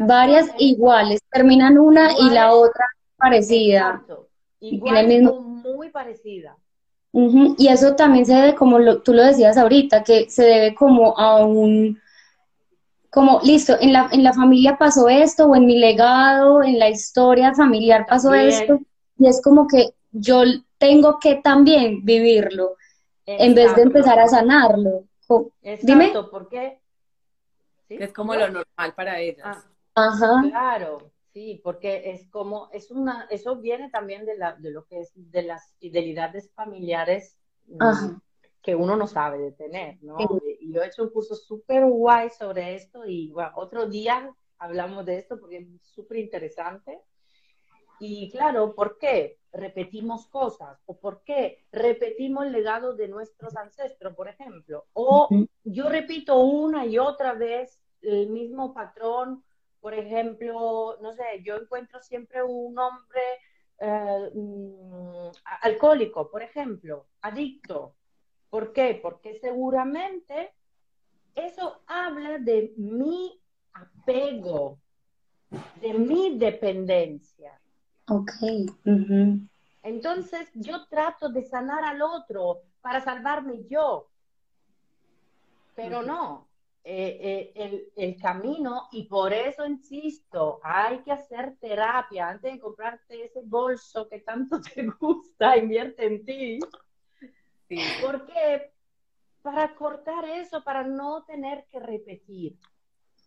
Varias 0.00 0.48
iguales, 0.58 1.20
terminan 1.30 1.76
una 1.76 2.12
y 2.18 2.30
la 2.30 2.52
otra 2.52 2.86
parecida. 3.16 3.90
Exacto. 3.90 4.28
Igual 4.60 5.22
muy 5.64 5.90
parecida. 5.90 6.56
Y 7.12 7.68
eso 7.68 7.94
también 7.94 8.24
se 8.24 8.34
debe, 8.34 8.54
como 8.54 8.78
tú 9.00 9.12
lo 9.12 9.22
decías 9.22 9.58
ahorita, 9.58 10.02
que 10.02 10.30
se 10.30 10.44
debe 10.44 10.74
como 10.74 11.18
a 11.18 11.44
un, 11.44 12.00
como, 13.12 13.40
listo, 13.42 13.76
en 13.78 13.92
la, 13.92 14.08
en 14.10 14.24
la 14.24 14.32
familia 14.32 14.78
pasó 14.78 15.08
esto, 15.08 15.46
o 15.46 15.54
en 15.54 15.66
mi 15.66 15.78
legado, 15.78 16.62
en 16.62 16.78
la 16.78 16.88
historia 16.88 17.54
familiar 17.54 18.06
pasó 18.08 18.32
esto, 18.32 18.80
y 19.18 19.26
es 19.26 19.42
como 19.42 19.66
que 19.68 19.94
yo 20.12 20.42
tengo 20.78 21.18
que 21.20 21.36
también 21.36 22.04
vivirlo, 22.04 22.76
en 23.26 23.54
vez 23.54 23.76
de 23.76 23.82
empezar 23.82 24.18
a 24.18 24.28
sanarlo. 24.28 25.04
Exacto, 25.62 25.86
Dime. 25.86 26.12
porque 26.30 26.80
es 27.88 28.12
como 28.14 28.34
lo 28.34 28.48
normal 28.48 28.94
para 28.96 29.20
ellas. 29.20 29.58
Ah, 29.94 30.08
Ajá. 30.08 30.42
Claro, 30.48 31.12
Sí, 31.32 31.62
porque 31.64 32.10
es 32.10 32.28
como, 32.28 32.68
es 32.72 32.90
una, 32.90 33.26
eso 33.30 33.56
viene 33.56 33.88
también 33.88 34.26
de, 34.26 34.36
la, 34.36 34.54
de 34.54 34.70
lo 34.70 34.84
que 34.84 35.00
es 35.00 35.12
de 35.14 35.42
las 35.42 35.74
fidelidades 35.78 36.50
familiares 36.52 37.38
mm, 37.68 38.20
que 38.62 38.74
uno 38.74 38.96
no 38.96 39.06
sabe 39.06 39.38
de 39.38 39.52
tener, 39.52 39.98
¿no? 40.02 40.16
Y 40.60 40.72
yo 40.72 40.82
he 40.82 40.86
hecho 40.86 41.02
un 41.02 41.10
curso 41.10 41.34
súper 41.34 41.84
guay 41.84 42.30
sobre 42.30 42.74
esto 42.74 43.04
y 43.04 43.30
bueno, 43.32 43.50
otro 43.56 43.86
día 43.86 44.34
hablamos 44.58 45.04
de 45.04 45.18
esto 45.18 45.38
porque 45.40 45.58
es 45.58 45.66
súper 45.82 46.18
interesante. 46.18 47.00
Y 47.98 48.30
claro, 48.30 48.74
¿por 48.74 48.98
qué 48.98 49.38
repetimos 49.52 50.26
cosas? 50.26 50.80
¿O 50.86 50.98
por 50.98 51.22
qué 51.24 51.64
repetimos 51.72 52.46
el 52.46 52.52
legado 52.52 52.94
de 52.94 53.08
nuestros 53.08 53.56
ancestros, 53.56 54.14
por 54.14 54.28
ejemplo? 54.28 54.86
O 54.92 55.28
yo 55.64 55.88
repito 55.88 56.40
una 56.40 56.86
y 56.86 56.98
otra 56.98 57.34
vez 57.34 57.80
el 58.00 58.30
mismo 58.30 58.72
patrón 58.72 59.44
por 59.82 59.94
ejemplo, 59.94 60.96
no 61.02 61.12
sé, 61.12 61.24
yo 61.44 61.56
encuentro 61.56 62.00
siempre 62.00 62.40
un 62.40 62.78
hombre 62.78 63.20
eh, 63.80 64.30
mm, 64.32 65.30
alcohólico, 65.60 66.30
por 66.30 66.40
ejemplo, 66.40 67.08
adicto. 67.20 67.96
¿Por 68.52 68.74
qué? 68.74 69.00
Porque 69.02 69.38
seguramente 69.40 70.52
eso 71.34 71.80
habla 71.86 72.38
de 72.38 72.74
mi 72.76 73.40
apego, 73.72 74.78
de 75.80 75.94
mi 75.94 76.36
dependencia. 76.36 77.58
Ok. 78.08 78.30
Entonces 79.82 80.50
yo 80.52 80.86
trato 80.88 81.30
de 81.30 81.44
sanar 81.44 81.82
al 81.82 82.02
otro 82.02 82.64
para 82.82 83.00
salvarme 83.00 83.64
yo, 83.70 84.10
pero 85.74 86.02
no, 86.02 86.46
eh, 86.84 87.54
eh, 87.54 87.90
el, 87.96 88.20
camino 88.20 88.88
y 88.92 89.04
por 89.04 89.32
eso 89.32 89.64
insisto, 89.64 90.60
hay 90.62 90.98
que 90.98 91.12
hacer 91.12 91.56
terapia 91.58 92.28
antes 92.28 92.52
de 92.52 92.60
comprarte 92.60 93.24
ese 93.24 93.40
bolso 93.46 94.06
que 94.10 94.18
tanto 94.20 94.60
te 94.74 94.86
gusta, 95.00 95.56
invierte 95.56 96.04
en 96.04 96.22
ti. 96.26 96.58
Sí. 97.72 97.80
Porque 98.02 98.70
para 99.40 99.74
cortar 99.74 100.24
eso, 100.26 100.62
para 100.62 100.84
no 100.84 101.24
tener 101.24 101.64
que 101.70 101.80
repetir. 101.80 102.58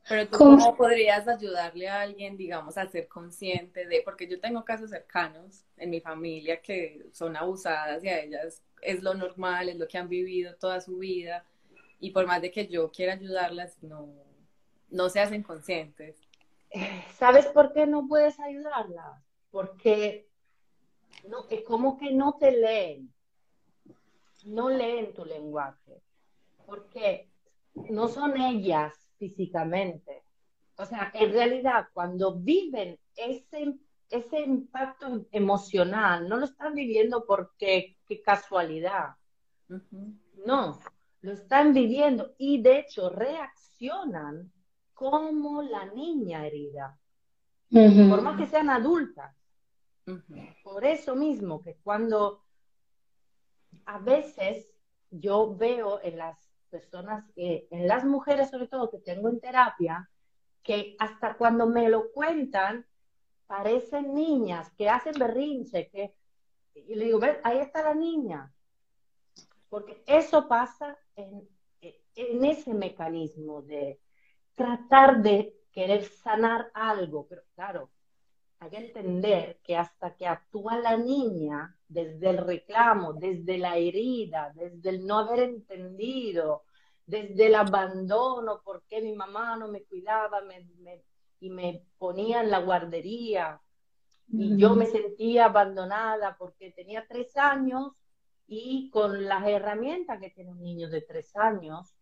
Pero 0.08 0.30
tú 0.30 0.38
¿Cómo? 0.38 0.78
podrías 0.78 1.28
ayudarle 1.28 1.88
a 1.88 2.02
alguien, 2.02 2.38
digamos, 2.38 2.78
a 2.78 2.86
ser 2.88 3.08
consciente 3.08 3.88
de, 3.88 4.04
porque 4.06 4.28
yo 4.28 4.40
tengo 4.40 4.64
casos 4.64 4.92
cercanos 4.92 5.66
en 5.78 5.90
mi 5.90 6.00
familia 6.00 6.62
que 6.62 7.08
son 7.12 7.36
abusadas 7.36 8.04
y 8.04 8.10
a 8.10 8.20
ellas 8.20 8.62
es 8.84 9.02
lo 9.02 9.16
normal, 9.16 9.70
es 9.70 9.78
lo 9.78 9.88
que 9.88 9.98
han 9.98 10.08
vivido 10.08 10.56
toda 10.58 10.80
su 10.80 11.00
vida 11.00 11.44
y 12.00 12.12
por 12.12 12.28
más 12.28 12.40
de 12.40 12.52
que 12.52 12.68
yo 12.68 12.92
quiera 12.92 13.14
ayudarlas, 13.14 13.82
no, 13.82 14.14
no 14.92 15.10
se 15.10 15.22
hacen 15.22 15.42
conscientes. 15.42 16.22
¿Sabes 17.18 17.48
por 17.48 17.74
qué 17.74 17.88
no 17.88 18.08
puedes 18.08 18.40
ayudarlas? 18.40 19.24
Porque 19.50 20.30
no, 21.28 21.48
es 21.50 21.64
como 21.64 21.98
que 21.98 22.12
no 22.12 22.34
te 22.34 22.52
leen, 22.52 23.12
no 24.46 24.70
leen 24.70 25.14
tu 25.14 25.26
lenguaje, 25.26 26.02
porque 26.66 27.30
no 27.90 28.08
son 28.08 28.40
ellas 28.40 28.94
físicamente. 29.18 30.24
O 30.78 30.86
sea, 30.86 31.12
en 31.14 31.32
realidad, 31.32 31.88
cuando 31.94 32.36
viven 32.36 33.00
ese, 33.16 33.76
ese 34.10 34.40
impacto 34.42 35.26
emocional, 35.32 36.28
no 36.28 36.38
lo 36.38 36.46
están 36.46 36.74
viviendo 36.76 37.26
porque 37.26 37.98
qué 38.08 38.22
casualidad. 38.22 39.16
No, 40.46 40.80
lo 41.22 41.32
están 41.32 41.74
viviendo 41.74 42.36
y 42.38 42.62
de 42.62 42.80
hecho 42.80 43.10
reaccionan 43.10 44.52
como 44.94 45.64
la 45.64 45.86
niña 45.86 46.46
herida, 46.46 46.98
por 47.72 48.22
más 48.22 48.38
que 48.38 48.48
sean 48.48 48.70
adultas. 48.70 49.36
Por 50.64 50.86
eso 50.86 51.16
mismo 51.16 51.64
que 51.64 51.78
cuando 51.84 52.45
a 53.86 54.00
veces 54.00 54.74
yo 55.12 55.56
veo 55.56 56.00
en 56.04 56.18
las 56.18 56.38
personas, 56.70 57.24
en 57.36 57.88
las 57.88 58.04
mujeres 58.04 58.50
sobre 58.50 58.68
todo 58.68 58.90
que 58.90 59.00
tengo 59.00 59.30
en 59.30 59.40
terapia, 59.40 60.10
que 60.64 60.96
hasta 61.00 61.38
cuando 61.38 61.68
me 61.68 61.90
lo 61.90 62.12
cuentan, 62.12 62.86
parecen 63.48 64.14
niñas 64.14 64.72
que 64.78 64.90
hacen 64.90 65.14
berrinche, 65.18 65.90
que 65.90 66.16
y 66.76 66.96
le 66.96 67.06
digo, 67.06 67.20
ahí 67.44 67.60
está 67.60 67.84
la 67.84 67.94
niña, 67.94 68.54
porque 69.70 70.04
eso 70.06 70.48
pasa 70.48 70.98
en, 71.16 71.48
en 71.82 72.46
ese 72.46 72.74
mecanismo 72.74 73.62
de 73.62 74.00
tratar 74.56 75.22
de 75.22 75.56
querer 75.72 76.04
sanar 76.04 76.72
algo, 76.74 77.28
pero 77.28 77.44
claro, 77.56 77.90
hay 78.60 78.70
que 78.70 78.78
entender 78.78 79.60
que 79.64 79.76
hasta 79.76 80.16
que 80.16 80.28
actúa 80.28 80.78
la 80.78 80.98
niña 80.98 81.76
desde 81.88 82.30
el 82.30 82.38
reclamo, 82.38 83.14
desde 83.14 83.58
la 83.58 83.78
herida, 83.78 84.52
desde 84.56 84.90
el 84.90 85.06
no 85.06 85.20
haber 85.20 85.40
entendido, 85.40 86.64
desde 87.06 87.48
el 87.48 87.56
abandono, 87.56 88.62
porque 88.64 89.02
mi 89.02 89.14
mamá 89.14 89.56
no 89.58 89.68
me 89.68 89.84
cuidaba 89.84 90.42
y 91.40 91.50
me 91.50 91.84
ponía 91.98 92.42
en 92.42 92.50
la 92.50 92.60
guardería, 92.60 93.62
y 94.32 94.58
yo 94.58 94.76
me 94.76 94.88
sentía 94.88 95.46
abandonada 95.46 96.36
porque 96.38 96.72
tenía 96.72 97.06
tres 97.08 97.38
años 97.38 97.94
y 98.48 98.90
con 98.90 99.26
las 99.26 99.48
herramientas 99.48 100.20
que 100.20 100.32
tiene 100.32 100.52
un 100.52 100.62
niño 100.62 100.90
de 100.90 101.02
tres 101.02 101.36
años, 101.36 101.94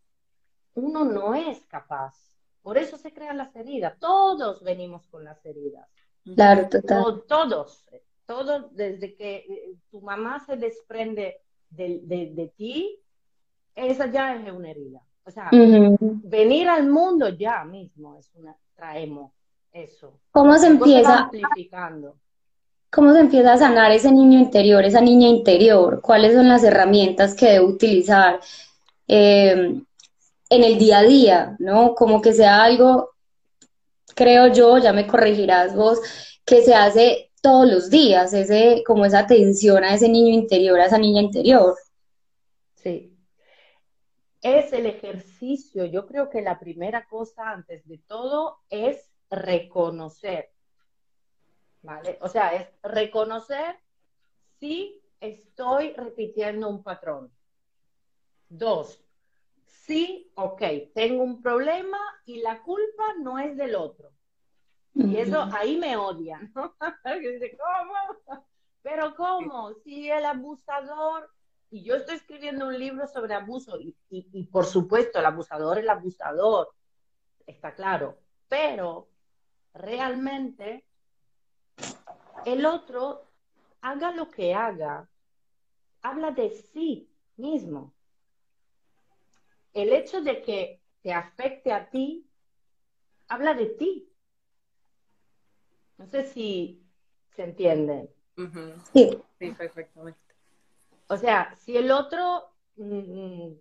uno 0.76 1.04
no 1.04 1.36
es 1.36 1.66
capaz. 1.66 2.16
Por 2.62 2.78
eso 2.78 2.98
se 2.98 3.14
crean 3.14 3.38
las 3.38 3.56
heridas. 3.56 4.00
Todos 4.00 4.64
venimos 4.64 5.06
con 5.08 5.24
las 5.26 5.46
heridas. 5.46 5.90
Claro, 6.36 6.70
total. 6.70 7.04
Todos, 7.28 7.84
todos, 8.26 8.76
desde 8.76 9.16
que 9.16 9.36
eh, 9.38 9.76
tu 9.92 10.02
mamá 10.02 10.40
se 10.46 10.56
desprende 10.56 11.42
de, 11.70 12.52
ti, 12.56 13.00
esa 13.76 14.10
ya 14.12 14.36
es 14.36 14.52
una 14.52 14.72
herida. 14.72 15.02
O 15.26 15.32
sea, 15.32 15.50
venir 15.52 16.68
al 16.68 16.90
mundo 16.90 17.30
ya 17.30 17.64
mismo 17.64 18.16
es 18.18 18.30
una, 18.36 18.56
traemos 18.76 19.32
eso. 19.72 20.20
¿Cómo 20.32 20.58
se 20.58 20.68
empieza? 20.68 21.24
amplificando. 21.24 22.18
¿Cómo 22.92 23.12
se 23.12 23.22
empieza 23.22 23.54
a 23.54 23.58
sanar 23.58 23.92
ese 23.92 24.12
niño 24.12 24.38
interior, 24.40 24.86
esa 24.86 25.02
niña 25.02 25.28
interior? 25.28 26.00
¿Cuáles 26.02 26.36
son 26.36 26.48
las 26.48 26.64
herramientas 26.64 27.34
que 27.34 27.48
debe 27.48 27.66
utilizar 27.66 28.40
eh, 29.08 29.82
en 30.50 30.64
el 30.64 30.78
día 30.78 31.00
a 31.00 31.04
día? 31.04 31.56
¿No? 31.58 31.96
Como 31.96 32.22
que 32.22 32.34
sea 32.34 32.62
algo, 32.64 33.13
creo 34.16 34.48
yo, 34.48 34.78
ya 34.78 34.94
me 34.94 35.08
corregirás 35.08 35.76
vos, 35.76 36.00
que 36.46 36.62
se 36.62 36.74
hace 36.74 37.32
todos 37.42 37.68
los 37.68 37.90
días, 37.90 38.34
ese, 38.34 38.84
como 38.86 39.06
esa 39.06 39.20
atención 39.20 39.84
a 39.84 39.94
ese 39.94 40.10
niño 40.10 40.34
interior, 40.34 40.80
a 40.80 40.86
esa 40.86 40.98
niña 40.98 41.22
interior. 41.22 41.76
Sí. 42.76 43.18
Es 44.42 44.74
el 44.74 44.86
ejercicio. 44.86 45.86
Yo 45.86 46.06
creo 46.06 46.30
que 46.30 46.42
la 46.42 46.60
primera 46.60 47.06
cosa 47.08 47.52
antes 47.52 47.88
de 47.88 47.98
todo 48.00 48.60
es 48.70 49.10
reconocer 49.30 50.54
¿vale? 51.84 52.18
O 52.22 52.28
sea, 52.28 52.56
es 52.56 52.68
reconocer 52.82 53.76
si 54.60 55.02
estoy 55.20 55.94
repitiendo 55.94 56.68
un 56.70 56.82
patrón. 56.82 57.32
Dos, 58.50 59.03
sí, 59.86 60.32
ok, 60.36 60.62
tengo 60.94 61.24
un 61.24 61.42
problema 61.42 62.00
y 62.26 62.42
la 62.42 62.62
culpa 62.64 63.04
no 63.20 63.40
es 63.40 63.56
del 63.58 63.76
otro. 63.76 64.12
Y 64.96 65.18
eso 65.18 65.42
ahí 65.52 65.78
me 65.78 65.98
odian, 65.98 66.52
¿no? 66.56 66.76
¿cómo? 67.04 68.44
Pero 68.82 69.16
¿cómo? 69.16 69.74
Si 69.84 70.10
el 70.10 70.26
abusador, 70.26 71.30
y 71.72 71.84
yo 71.84 71.96
estoy 71.96 72.16
escribiendo 72.16 72.68
un 72.68 72.78
libro 72.78 73.08
sobre 73.08 73.34
abuso, 73.34 73.80
y, 73.80 73.96
y 74.10 74.44
por 74.46 74.66
supuesto 74.66 75.20
el 75.20 75.26
abusador 75.26 75.78
es 75.78 75.84
el 75.84 75.90
abusador, 75.90 76.70
está 77.48 77.74
claro, 77.74 78.20
pero 78.48 79.10
realmente 79.74 80.86
el 82.46 82.66
otro, 82.66 83.26
haga 83.82 84.12
lo 84.12 84.30
que 84.30 84.54
haga, 84.54 85.10
habla 86.02 86.32
de 86.32 86.52
sí 86.52 87.10
mismo. 87.38 87.94
El 89.74 89.92
hecho 89.94 90.22
de 90.22 90.42
que 90.42 90.82
te 91.02 91.12
afecte 91.14 91.72
a 91.72 91.90
ti, 91.90 92.30
habla 93.28 93.54
de 93.54 93.66
ti. 93.68 94.10
No 95.98 96.08
sé 96.08 96.24
si 96.24 96.84
se 97.36 97.44
entiende. 97.44 98.14
Sí. 98.94 99.22
Sí, 99.40 99.52
perfectamente. 99.52 100.20
O 101.08 101.18
sea, 101.18 101.56
si 101.56 101.76
el 101.76 101.92
otro 101.92 102.56
mm, 102.76 103.54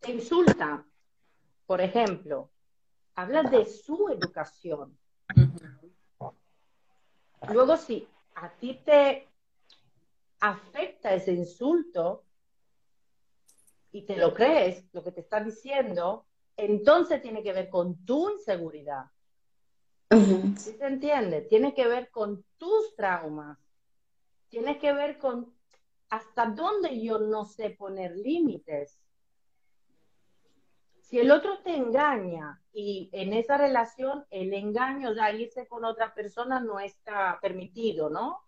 te 0.00 0.12
insulta, 0.12 0.84
por 1.66 1.80
ejemplo, 1.80 2.50
habla 3.14 3.42
de 3.42 3.66
su 3.66 4.08
educación. 4.08 4.96
Luego, 7.48 7.76
si 7.76 8.08
a 8.36 8.48
ti 8.50 8.80
te 8.84 9.28
afecta 10.40 11.14
ese 11.14 11.32
insulto 11.32 12.24
y 13.92 14.02
te 14.02 14.16
lo 14.16 14.32
crees, 14.32 14.84
lo 14.92 15.04
que 15.04 15.12
te 15.12 15.20
está 15.20 15.40
diciendo, 15.44 16.26
entonces 16.56 17.20
tiene 17.20 17.42
que 17.42 17.52
ver 17.52 17.68
con 17.68 18.04
tu 18.04 18.30
inseguridad. 18.30 19.04
¿Sí 20.10 20.72
se 20.78 20.86
entiende? 20.86 21.42
Tiene 21.42 21.74
que 21.74 21.86
ver 21.86 22.10
con 22.10 22.44
tus 22.58 22.94
traumas. 22.96 23.58
Tiene 24.48 24.78
que 24.78 24.92
ver 24.92 25.18
con 25.18 25.54
hasta 26.10 26.46
dónde 26.46 27.00
yo 27.00 27.18
no 27.18 27.46
sé 27.46 27.70
poner 27.70 28.16
límites. 28.16 28.98
Si 31.00 31.18
el 31.18 31.30
otro 31.30 31.60
te 31.60 31.74
engaña 31.74 32.60
y 32.72 33.08
en 33.12 33.32
esa 33.32 33.56
relación 33.56 34.26
el 34.30 34.52
engaño, 34.52 35.10
o 35.10 35.14
sea, 35.14 35.32
irse 35.32 35.66
con 35.66 35.84
otra 35.84 36.12
persona 36.14 36.60
no 36.60 36.80
está 36.80 37.38
permitido, 37.40 38.10
¿no? 38.10 38.40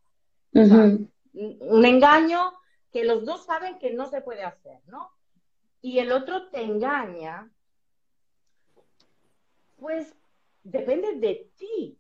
un 0.52 1.84
engaño 1.84 2.52
que 2.92 3.04
los 3.04 3.24
dos 3.24 3.44
saben 3.44 3.78
que 3.78 3.92
no 3.92 4.08
se 4.08 4.20
puede 4.20 4.44
hacer, 4.44 4.80
¿no? 4.86 5.10
Y 5.84 5.98
el 5.98 6.12
otro 6.12 6.48
te 6.48 6.62
engaña, 6.62 7.52
pues 9.76 10.16
depende 10.62 11.16
de 11.16 11.50
ti. 11.58 11.98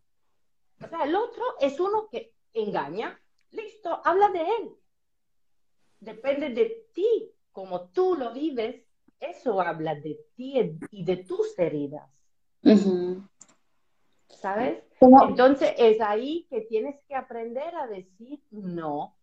O 0.82 0.88
sea, 0.88 1.04
el 1.04 1.14
otro 1.14 1.44
es 1.60 1.78
uno 1.78 2.08
que 2.08 2.32
engaña, 2.54 3.20
listo, 3.50 4.00
habla 4.02 4.30
de 4.30 4.40
él. 4.40 4.70
Depende 6.00 6.48
de 6.48 6.86
ti, 6.94 7.30
como 7.52 7.90
tú 7.90 8.14
lo 8.14 8.32
vives, 8.32 8.86
eso 9.20 9.60
habla 9.60 9.94
de 9.96 10.18
ti 10.34 10.78
y 10.90 11.04
de 11.04 11.16
tus 11.18 11.58
heridas. 11.58 12.10
¿Sabes? 14.30 14.82
Entonces 15.28 15.74
es 15.76 16.00
ahí 16.00 16.46
que 16.48 16.62
tienes 16.62 16.98
que 17.06 17.16
aprender 17.16 17.74
a 17.74 17.86
decir 17.86 18.40
no. 18.50 19.14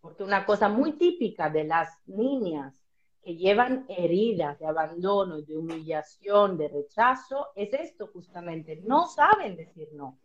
Porque 0.00 0.24
una 0.24 0.44
cosa 0.44 0.68
muy 0.68 0.94
típica 0.94 1.48
de 1.50 1.62
las 1.62 1.96
niñas 2.06 2.83
que 3.24 3.36
llevan 3.36 3.86
heridas 3.88 4.58
de 4.58 4.66
abandono, 4.66 5.40
de 5.40 5.56
humillación, 5.56 6.58
de 6.58 6.68
rechazo, 6.68 7.48
es 7.56 7.72
esto 7.72 8.08
justamente, 8.12 8.80
no 8.84 9.06
saben 9.06 9.56
decir 9.56 9.88
no. 9.94 10.18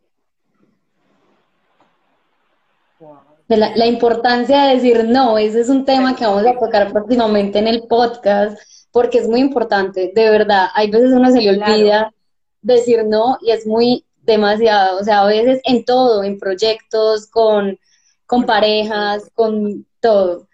La, 3.47 3.75
la, 3.77 3.85
importancia 3.85 4.63
de 4.63 4.75
decir 4.75 5.05
no, 5.05 5.37
ese 5.37 5.61
es 5.61 5.69
un 5.69 5.85
tema 5.85 6.17
que 6.17 6.25
vamos 6.25 6.45
a 6.45 6.59
tocar 6.59 6.91
próximamente 6.91 7.57
en 7.57 7.67
el 7.67 7.87
podcast, 7.87 8.59
porque 8.91 9.19
es 9.19 9.27
muy 9.27 9.39
importante, 9.39 10.11
de 10.13 10.29
verdad, 10.29 10.67
hay 10.73 10.91
veces 10.91 11.13
uno 11.13 11.31
se 11.31 11.41
le 11.41 11.51
olvida 11.51 12.13
decir 12.61 13.05
no 13.05 13.37
y 13.41 13.51
es 13.51 13.65
muy 13.65 14.05
demasiado, 14.23 14.99
o 14.99 15.03
sea, 15.03 15.21
a 15.21 15.27
veces 15.27 15.61
en 15.63 15.85
todo, 15.85 16.23
en 16.25 16.37
proyectos, 16.37 17.27
con, 17.27 17.79
con 18.25 18.45
parejas, 18.45 19.31
con 19.33 19.85
todo. 20.01 20.48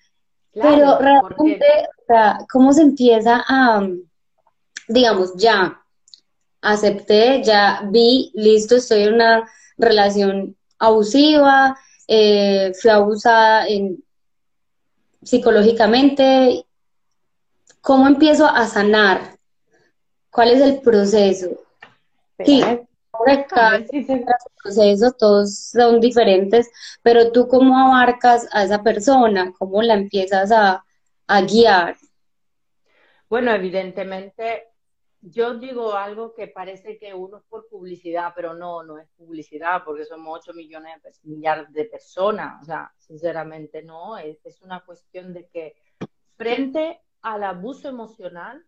Pero 0.56 0.98
realmente, 1.00 1.66
o 2.02 2.06
sea, 2.08 2.40
¿cómo 2.50 2.72
se 2.72 2.82
empieza 2.82 3.44
a, 3.48 3.86
digamos, 4.88 5.36
ya 5.36 5.82
acepté, 6.62 7.44
ya 7.44 7.82
vi, 7.92 8.32
listo, 8.34 8.78
estoy 8.78 9.04
en 9.04 9.16
una 9.16 9.50
relación 9.78 10.56
abusiva, 10.80 11.78
eh, 12.08 12.72
fui 12.82 12.90
abusada 12.90 13.68
en, 13.68 14.04
psicológicamente, 15.22 16.66
¿cómo 17.82 18.08
empiezo 18.08 18.48
a 18.48 18.68
sanar? 18.68 19.38
¿Cuál 20.30 20.52
es 20.52 20.62
el 20.62 20.80
proceso? 20.82 21.50
Sí, 22.46 22.64
cada 23.48 23.84
proceso, 24.64 25.12
todos 25.14 25.56
son 25.70 26.00
diferentes, 26.00 26.70
pero 27.02 27.32
tú 27.32 27.48
cómo 27.48 27.78
abarcas 27.78 28.48
a 28.52 28.64
esa 28.64 28.84
persona, 28.84 29.54
cómo 29.58 29.82
la 29.82 29.96
empiezas 29.96 30.52
a, 30.52 30.86
a 31.28 31.42
guiar. 31.42 31.96
Bueno, 33.30 33.52
evidentemente 33.52 34.68
yo 35.22 35.56
digo 35.56 35.94
algo 35.94 36.34
que 36.36 36.48
parece 36.48 37.00
que 37.00 37.14
uno 37.14 37.38
es 37.38 37.44
por 37.46 37.68
publicidad, 37.68 38.34
pero 38.36 38.54
no, 38.54 38.84
no 38.84 39.00
es 39.00 39.10
publicidad, 39.18 39.84
porque 39.84 40.06
somos 40.06 40.40
8 40.40 40.54
millones 40.54 41.02
de 41.24 41.66
de 41.70 41.86
personas. 41.86 42.62
O 42.62 42.66
sea, 42.66 42.94
sinceramente 42.98 43.82
no, 43.82 44.18
es, 44.18 44.46
es 44.46 44.62
una 44.62 44.82
cuestión 44.86 45.34
de 45.34 45.48
que 45.48 45.76
frente 46.38 47.02
al 47.22 47.44
abuso 47.44 47.90
emocional, 47.90 48.64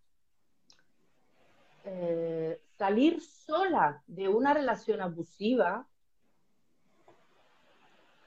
eh, 1.85 2.59
salir 2.77 3.21
sola 3.21 4.03
de 4.07 4.27
una 4.27 4.53
relación 4.53 5.01
abusiva, 5.01 5.87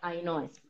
ahí 0.01 0.23
no 0.23 0.41
es. 0.41 0.63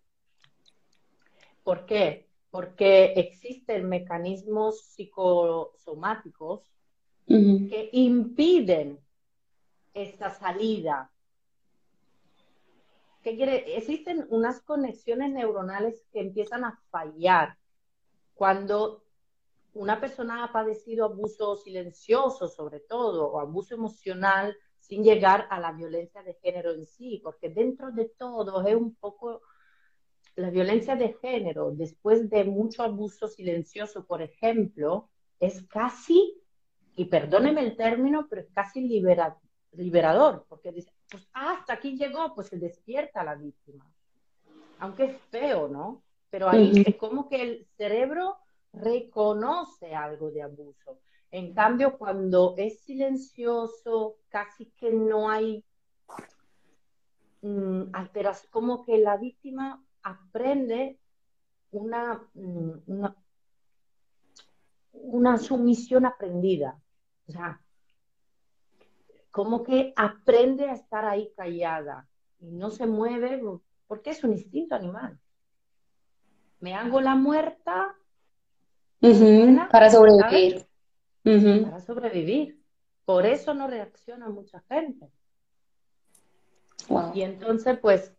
¿Por 1.64 1.86
qué? 1.86 2.28
Porque 2.50 3.14
existen 3.16 3.88
mecanismos 3.88 4.82
psicosomáticos 4.82 6.62
que 7.26 7.90
impiden 7.92 8.98
esta 9.94 10.30
salida. 10.30 11.12
¿Qué 13.22 13.36
quiere? 13.36 13.76
Existen 13.76 14.26
unas 14.30 14.60
conexiones 14.62 15.30
neuronales 15.30 16.04
que 16.12 16.20
empiezan 16.20 16.64
a 16.64 16.80
fallar 16.90 17.56
cuando 18.34 19.04
una 19.74 20.00
persona 20.00 20.44
ha 20.44 20.52
padecido 20.52 21.04
abuso 21.04 21.56
silencioso, 21.56 22.48
sobre 22.48 22.80
todo, 22.80 23.28
o 23.28 23.40
abuso 23.40 23.74
emocional, 23.74 24.56
sin 24.78 25.04
llegar 25.04 25.46
a 25.50 25.60
la 25.60 25.72
violencia 25.72 26.22
de 26.22 26.34
género 26.34 26.72
en 26.72 26.86
sí, 26.86 27.20
porque 27.22 27.50
dentro 27.50 27.92
de 27.92 28.06
todo 28.06 28.66
es 28.66 28.74
un 28.74 28.94
poco 28.96 29.42
la 30.36 30.50
violencia 30.50 30.96
de 30.96 31.12
género, 31.14 31.70
después 31.72 32.30
de 32.30 32.44
mucho 32.44 32.82
abuso 32.82 33.28
silencioso, 33.28 34.06
por 34.06 34.22
ejemplo, 34.22 35.08
es 35.38 35.62
casi 35.68 36.40
y 36.96 37.06
perdóneme 37.06 37.62
el 37.62 37.76
término, 37.76 38.26
pero 38.28 38.42
es 38.42 38.50
casi 38.50 38.80
liberador, 39.72 40.44
porque 40.48 40.72
dice, 40.72 40.92
pues 41.10 41.28
ah, 41.34 41.56
hasta 41.58 41.74
aquí 41.74 41.96
llegó, 41.96 42.34
pues 42.34 42.48
se 42.48 42.58
despierta 42.58 43.24
la 43.24 43.36
víctima. 43.36 43.90
Aunque 44.78 45.04
es 45.04 45.20
feo, 45.30 45.68
¿no? 45.68 46.02
Pero 46.30 46.48
ahí 46.48 46.84
es 46.86 46.96
como 46.96 47.28
que 47.28 47.42
el 47.42 47.66
cerebro 47.76 48.36
reconoce 48.72 49.94
algo 49.94 50.30
de 50.30 50.42
abuso. 50.42 51.00
En 51.30 51.54
cambio, 51.54 51.96
cuando 51.96 52.54
es 52.56 52.80
silencioso, 52.80 54.16
casi 54.28 54.66
que 54.72 54.92
no 54.92 55.30
hay 55.30 55.64
mm, 57.42 57.84
alteración, 57.92 58.50
como 58.50 58.84
que 58.84 58.98
la 58.98 59.16
víctima 59.16 59.82
aprende 60.02 60.98
una, 61.70 62.28
mm, 62.34 62.70
una, 62.86 63.16
una 64.92 65.38
sumisión 65.38 66.04
aprendida. 66.04 66.80
O 67.28 67.32
sea, 67.32 67.60
como 69.30 69.62
que 69.62 69.92
aprende 69.94 70.68
a 70.68 70.74
estar 70.74 71.04
ahí 71.04 71.32
callada 71.36 72.08
y 72.40 72.50
no 72.50 72.70
se 72.70 72.86
mueve 72.86 73.40
porque 73.86 74.10
es 74.10 74.24
un 74.24 74.32
instinto 74.32 74.74
animal. 74.74 75.18
Me 76.58 76.74
hago 76.74 77.00
la 77.00 77.14
muerta 77.14 77.96
para 79.70 79.90
sobrevivir. 79.90 80.66
Para 81.22 81.80
sobrevivir. 81.80 82.60
Por 83.04 83.26
eso 83.26 83.54
no 83.54 83.66
reacciona 83.66 84.28
mucha 84.28 84.62
gente. 84.68 85.10
Y 87.14 87.22
entonces, 87.22 87.78
pues, 87.78 88.12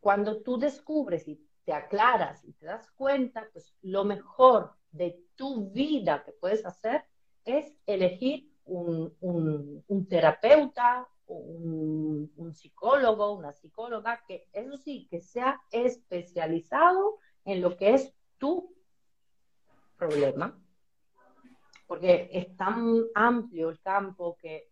cuando 0.00 0.42
tú 0.42 0.58
descubres 0.58 1.26
y 1.28 1.40
te 1.64 1.72
aclaras 1.72 2.44
y 2.44 2.52
te 2.52 2.66
das 2.66 2.90
cuenta, 2.92 3.48
pues 3.52 3.74
lo 3.82 4.04
mejor 4.04 4.72
de 4.92 5.20
tu 5.34 5.70
vida 5.70 6.22
que 6.24 6.32
puedes 6.32 6.64
hacer 6.64 7.04
es 7.44 7.74
elegir 7.86 8.50
un, 8.64 9.14
un, 9.20 10.06
terapeuta, 10.08 11.08
un, 11.26 12.32
un, 12.36 12.54
psicólogo, 12.54 13.32
una 13.32 13.52
psicóloga, 13.52 14.22
que 14.26 14.48
eso 14.52 14.76
sí, 14.76 15.06
que 15.10 15.20
sea 15.20 15.60
especializado 15.70 17.18
en 17.44 17.60
lo 17.60 17.76
que 17.76 17.94
es 17.94 18.14
tu 18.38 18.75
problema, 19.96 20.58
porque 21.86 22.28
es 22.32 22.56
tan 22.56 23.04
amplio 23.14 23.70
el 23.70 23.80
campo 23.80 24.36
que 24.40 24.70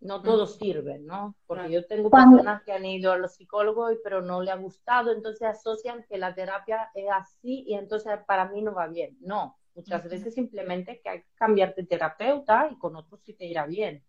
no 0.00 0.20
todos 0.20 0.56
sirven, 0.56 1.06
¿no? 1.06 1.34
Porque 1.46 1.70
yo 1.70 1.86
tengo 1.86 2.10
personas 2.10 2.62
que 2.62 2.72
han 2.72 2.84
ido 2.84 3.10
a 3.10 3.16
los 3.16 3.34
psicólogos 3.36 3.96
pero 4.04 4.20
no 4.20 4.42
le 4.42 4.50
ha 4.50 4.56
gustado, 4.56 5.12
entonces 5.12 5.48
asocian 5.48 6.04
que 6.08 6.18
la 6.18 6.34
terapia 6.34 6.90
es 6.94 7.06
así 7.10 7.64
y 7.66 7.74
entonces 7.74 8.12
para 8.26 8.50
mí 8.50 8.60
no 8.60 8.74
va 8.74 8.86
bien. 8.86 9.16
No, 9.20 9.58
muchas 9.74 10.04
veces 10.04 10.34
simplemente 10.34 11.00
que 11.00 11.08
hay 11.08 11.22
que 11.22 11.34
cambiarte 11.36 11.82
de 11.82 11.88
terapeuta 11.88 12.68
y 12.70 12.78
con 12.78 12.96
otros 12.96 13.22
sí 13.22 13.32
te 13.32 13.46
irá 13.46 13.66
bien. 13.66 14.04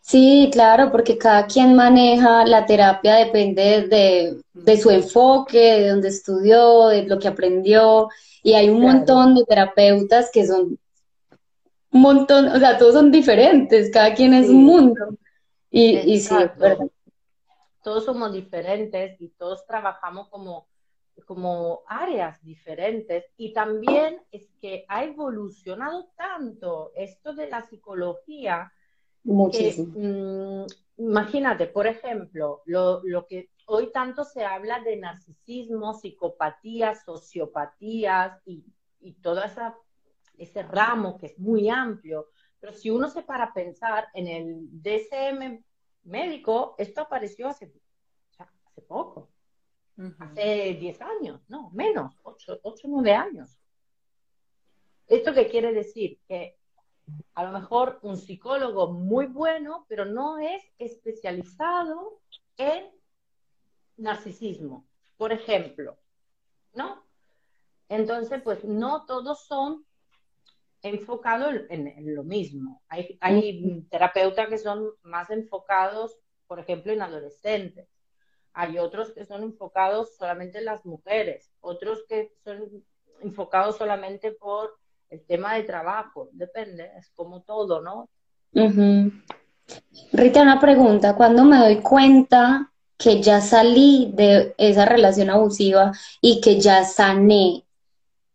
Sí, 0.00 0.50
claro, 0.52 0.92
porque 0.92 1.18
cada 1.18 1.46
quien 1.46 1.74
maneja 1.74 2.44
la 2.44 2.64
terapia 2.64 3.16
depende 3.16 3.88
de, 3.88 4.40
de 4.52 4.76
su 4.76 4.90
enfoque, 4.90 5.58
de 5.58 5.88
donde 5.88 6.08
estudió, 6.08 6.88
de 6.88 7.02
lo 7.04 7.18
que 7.18 7.28
aprendió, 7.28 8.08
y 8.42 8.54
hay 8.54 8.68
un 8.68 8.80
montón 8.80 9.34
de 9.34 9.44
terapeutas 9.44 10.30
que 10.32 10.46
son 10.46 10.78
un 11.90 12.02
montón, 12.02 12.48
o 12.48 12.58
sea, 12.58 12.78
todos 12.78 12.94
son 12.94 13.10
diferentes, 13.10 13.90
cada 13.90 14.14
quien 14.14 14.34
es 14.34 14.48
un 14.48 14.64
mundo. 14.64 15.16
Y, 15.70 15.96
y 15.96 16.20
sí, 16.20 16.34
verdad. 16.58 16.86
Todos 17.82 18.04
somos 18.04 18.32
diferentes 18.32 19.20
y 19.20 19.28
todos 19.30 19.66
trabajamos 19.66 20.28
como, 20.28 20.66
como 21.24 21.82
áreas 21.86 22.42
diferentes. 22.42 23.24
Y 23.36 23.52
también 23.52 24.20
es 24.30 24.48
que 24.60 24.84
ha 24.88 25.04
evolucionado 25.04 26.08
tanto 26.16 26.92
esto 26.96 27.32
de 27.34 27.48
la 27.48 27.62
psicología. 27.62 28.72
Muchísimo. 29.26 29.92
Mm, 29.96 30.66
imagínate, 30.98 31.66
por 31.66 31.86
ejemplo, 31.86 32.62
lo, 32.64 33.02
lo 33.04 33.26
que 33.26 33.50
hoy 33.66 33.90
tanto 33.92 34.24
se 34.24 34.44
habla 34.44 34.80
de 34.80 34.96
narcisismo, 34.96 35.94
psicopatía, 35.94 36.94
sociopatías 36.94 38.40
y, 38.46 38.64
y 39.00 39.14
toda 39.14 39.46
esa 39.46 39.76
ese 40.38 40.62
ramo 40.62 41.16
que 41.16 41.26
es 41.26 41.38
muy 41.38 41.68
amplio, 41.68 42.28
pero 42.60 42.72
si 42.72 42.90
uno 42.90 43.08
se 43.08 43.22
para 43.22 43.44
a 43.44 43.54
pensar 43.54 44.08
en 44.14 44.28
el 44.28 44.68
DSM 44.82 45.62
médico, 46.04 46.74
esto 46.78 47.02
apareció 47.02 47.48
hace, 47.48 47.72
hace 48.38 48.82
poco, 48.82 49.30
hace 50.18 50.76
10 50.78 51.00
años, 51.00 51.40
no, 51.48 51.70
menos, 51.70 52.14
8 52.22 52.60
o 52.62 52.74
9 52.84 53.14
años. 53.14 53.58
¿Esto 55.06 55.32
qué 55.32 55.48
quiere 55.48 55.72
decir? 55.72 56.18
Que 56.26 56.58
a 57.34 57.44
lo 57.44 57.52
mejor 57.52 57.98
un 58.02 58.16
psicólogo 58.16 58.92
muy 58.92 59.26
bueno, 59.26 59.86
pero 59.88 60.04
no 60.04 60.38
es 60.38 60.62
especializado 60.78 62.20
en 62.56 62.90
narcisismo, 63.96 64.86
por 65.16 65.32
ejemplo, 65.32 65.96
¿no? 66.72 67.04
Entonces, 67.88 68.42
pues 68.42 68.64
no 68.64 69.06
todos 69.06 69.46
son 69.46 69.84
enfocado 70.82 71.50
en, 71.68 72.14
lo 72.14 72.24
mismo. 72.24 72.82
Hay, 72.88 73.16
hay 73.20 73.86
terapeutas 73.90 74.48
que 74.48 74.58
son 74.58 74.90
más 75.02 75.30
enfocados, 75.30 76.18
por 76.46 76.58
ejemplo, 76.58 76.92
en 76.92 77.02
adolescentes. 77.02 77.88
Hay 78.52 78.78
otros 78.78 79.12
que 79.12 79.24
son 79.24 79.42
enfocados 79.42 80.16
solamente 80.16 80.58
en 80.58 80.64
las 80.64 80.84
mujeres, 80.84 81.52
otros 81.60 82.04
que 82.08 82.32
son 82.42 82.84
enfocado 83.20 83.72
solamente 83.72 84.32
por 84.32 84.78
el 85.10 85.24
tema 85.24 85.54
de 85.54 85.62
trabajo, 85.62 86.28
depende, 86.32 86.90
es 86.98 87.10
como 87.10 87.42
todo, 87.42 87.80
¿no? 87.80 88.08
Rita, 90.12 90.42
una 90.42 90.60
pregunta, 90.60 91.16
¿cuándo 91.16 91.44
me 91.44 91.58
doy 91.58 91.76
cuenta 91.80 92.72
que 92.96 93.20
ya 93.20 93.40
salí 93.40 94.12
de 94.14 94.54
esa 94.58 94.86
relación 94.86 95.30
abusiva 95.30 95.92
y 96.20 96.40
que 96.40 96.60
ya 96.60 96.84
sané, 96.84 97.64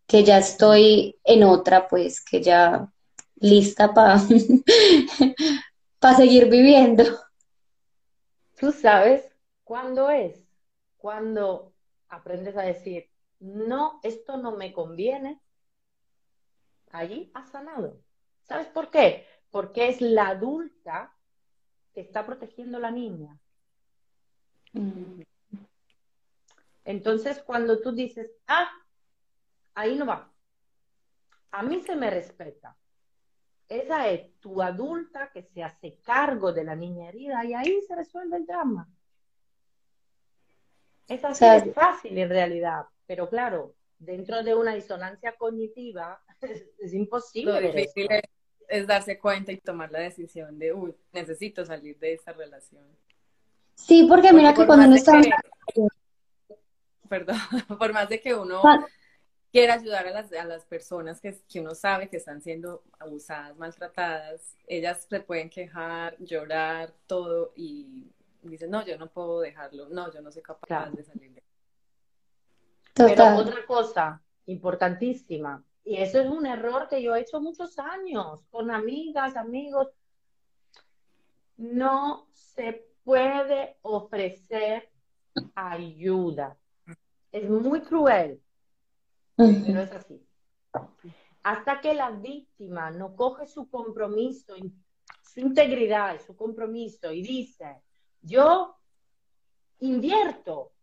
que 0.07 0.23
ya 0.23 0.38
estoy 0.38 1.19
en 1.23 1.43
otra, 1.43 1.88
pues 1.88 2.23
que 2.23 2.41
ya 2.41 2.91
lista 3.36 3.93
para 3.93 4.19
seguir 6.17 6.49
viviendo? 6.49 7.03
Tú 8.60 8.71
sabes 8.71 9.23
cuándo 9.63 10.10
es, 10.12 10.45
cuando 10.97 11.73
aprendes 12.10 12.55
a 12.57 12.62
decir, 12.62 13.10
no, 13.39 13.99
esto 14.03 14.38
no 14.38 14.51
me 14.51 14.73
conviene, 14.73 15.39
allí 16.91 17.32
ha 17.34 17.45
sanado. 17.45 17.99
¿Sabes 18.43 18.67
por 18.67 18.89
qué? 18.89 19.27
Porque 19.49 19.89
es 19.89 20.01
la 20.01 20.30
adulta 20.30 21.13
que 21.93 22.01
está 22.01 22.25
protegiendo 22.25 22.77
a 22.77 22.82
la 22.82 22.91
niña. 22.91 23.38
Mm. 24.73 25.21
Entonces, 26.86 27.39
cuando 27.43 27.80
tú 27.82 27.91
dices, 27.91 28.32
ah, 28.47 28.69
ahí 29.75 29.95
no 29.95 30.06
va, 30.06 30.32
a 31.51 31.63
mí 31.63 31.82
se 31.82 31.95
me 31.95 32.10
respeta. 32.10 32.75
Esa 33.67 34.10
es 34.10 34.38
tu 34.39 34.62
adulta 34.62 35.32
que 35.32 35.43
se 35.43 35.63
hace 35.63 35.97
cargo 36.01 36.51
de 36.51 36.63
la 36.63 36.75
niña 36.75 37.08
herida 37.08 37.45
y 37.45 37.54
ahí 37.54 37.82
se 37.88 37.95
resuelve 37.95 38.38
el 38.38 38.45
drama. 38.45 38.89
Es 41.08 41.23
así 41.23 41.45
es 41.45 41.73
fácil 41.73 42.17
en 42.17 42.30
realidad, 42.30 42.86
pero 43.06 43.30
claro, 43.30 43.75
dentro 43.97 44.43
de 44.43 44.56
una 44.56 44.73
disonancia 44.73 45.36
cognitiva 45.38 46.21
es, 46.80 46.93
imposible. 46.93 47.54
Lo 47.54 47.60
difícil 47.60 48.08
es, 48.67 48.88
darse 48.88 49.19
cuenta 49.19 49.51
y 49.51 49.58
tomar 49.58 49.91
la 49.91 49.99
decisión 49.99 50.58
de, 50.58 50.73
uy, 50.73 50.95
necesito 51.12 51.65
salir 51.65 51.97
de 51.99 52.13
esa 52.13 52.34
relación. 52.34 52.86
Sí, 53.75 54.06
porque, 54.08 54.32
mira 54.34 54.54
que 54.54 54.65
cuando 54.65 54.86
uno 54.86 54.95
está... 54.95 55.19
Perdón, 57.10 57.38
por 57.80 57.91
más 57.91 58.08
de 58.08 58.21
que 58.21 58.34
uno 58.34 58.62
quiera 59.51 59.73
ayudar 59.73 60.08
a 60.08 60.12
las, 60.12 60.32
a 60.32 60.45
las 60.45 60.65
personas 60.65 61.19
que, 61.19 61.38
que 61.49 61.60
uno 61.60 61.75
sabe 61.75 62.08
que 62.08 62.17
están 62.17 62.41
siendo 62.41 62.84
abusadas, 62.99 63.58
maltratadas, 63.58 64.56
ellas 64.65 65.06
se 65.10 65.19
pueden 65.19 65.49
quejar, 65.49 66.15
llorar, 66.19 66.93
todo, 67.08 67.51
y 67.58 68.10
dicen, 68.43 68.71
no, 68.71 68.86
yo 68.86 68.97
no 68.97 69.08
puedo 69.08 69.41
dejarlo, 69.41 69.89
no, 69.89 70.12
yo 70.13 70.21
no 70.21 70.32
soy 70.32 70.41
capaz 70.41 70.89
de 70.91 71.04
salir 71.04 71.34
de 71.34 71.43
pero 72.93 73.38
otra 73.38 73.65
cosa 73.65 74.21
importantísima, 74.45 75.63
y 75.83 75.97
eso 75.97 76.19
es 76.19 76.29
un 76.29 76.45
error 76.45 76.87
que 76.87 77.01
yo 77.01 77.15
he 77.15 77.21
hecho 77.21 77.41
muchos 77.41 77.77
años 77.79 78.45
con 78.49 78.69
amigas, 78.69 79.35
amigos, 79.35 79.89
no 81.57 82.27
se 82.33 82.87
puede 83.03 83.77
ofrecer 83.81 84.89
ayuda. 85.55 86.57
Es 87.31 87.49
muy 87.49 87.81
cruel, 87.81 88.41
pero 89.35 89.81
es 89.81 89.91
así. 89.91 90.25
Hasta 91.43 91.81
que 91.81 91.93
la 91.93 92.11
víctima 92.11 92.91
no 92.91 93.15
coge 93.15 93.47
su 93.47 93.69
compromiso, 93.69 94.53
su 95.23 95.39
integridad, 95.39 96.21
su 96.21 96.35
compromiso 96.35 97.11
y 97.11 97.23
dice, 97.23 97.81
yo 98.21 98.75
invierto 99.79 100.73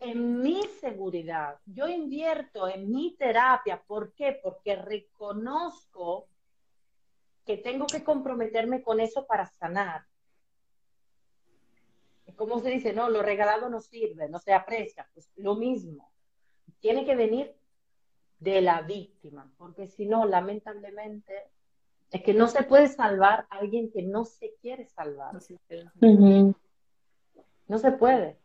en 0.00 0.40
mi 0.40 0.62
seguridad, 0.80 1.58
yo 1.66 1.86
invierto 1.86 2.66
en 2.66 2.90
mi 2.90 3.14
terapia. 3.16 3.82
¿Por 3.86 4.14
qué? 4.14 4.40
Porque 4.42 4.74
reconozco 4.74 6.26
que 7.44 7.58
tengo 7.58 7.86
que 7.86 8.02
comprometerme 8.02 8.82
con 8.82 8.98
eso 8.98 9.26
para 9.26 9.46
sanar. 9.46 10.06
Como 12.34 12.60
se 12.60 12.70
dice, 12.70 12.94
no, 12.94 13.10
lo 13.10 13.22
regalado 13.22 13.68
no 13.68 13.80
sirve, 13.80 14.28
no 14.30 14.38
se 14.38 14.54
aprecia. 14.54 15.06
Pues 15.12 15.30
lo 15.36 15.54
mismo. 15.56 16.10
Tiene 16.80 17.04
que 17.04 17.14
venir 17.14 17.54
de 18.38 18.62
la 18.62 18.80
víctima, 18.80 19.52
porque 19.58 19.86
si 19.86 20.06
no, 20.06 20.24
lamentablemente, 20.24 21.50
es 22.10 22.22
que 22.22 22.32
no 22.32 22.48
se 22.48 22.62
puede 22.62 22.88
salvar 22.88 23.46
a 23.50 23.58
alguien 23.58 23.92
que 23.92 24.02
no 24.02 24.24
se 24.24 24.54
quiere 24.62 24.86
salvar. 24.86 25.34
No 27.68 27.78
se 27.78 27.92
puede. 27.92 28.39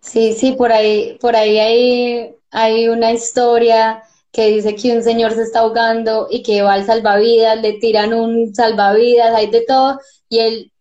Sí, 0.00 0.32
sí, 0.32 0.52
por 0.52 0.72
ahí, 0.72 1.18
por 1.20 1.36
ahí 1.36 1.58
hay, 1.58 2.34
hay 2.50 2.88
una 2.88 3.12
historia 3.12 4.02
que 4.32 4.48
dice 4.48 4.74
que 4.74 4.96
un 4.96 5.02
señor 5.02 5.32
se 5.32 5.42
está 5.42 5.60
ahogando 5.60 6.28
y 6.30 6.42
que 6.42 6.62
va 6.62 6.74
al 6.74 6.86
salvavidas, 6.86 7.60
le 7.60 7.74
tiran 7.74 8.14
un 8.14 8.54
salvavidas, 8.54 9.34
hay 9.34 9.48
de 9.48 9.62
todo, 9.62 10.00
y 10.28 10.38
él, 10.38 10.72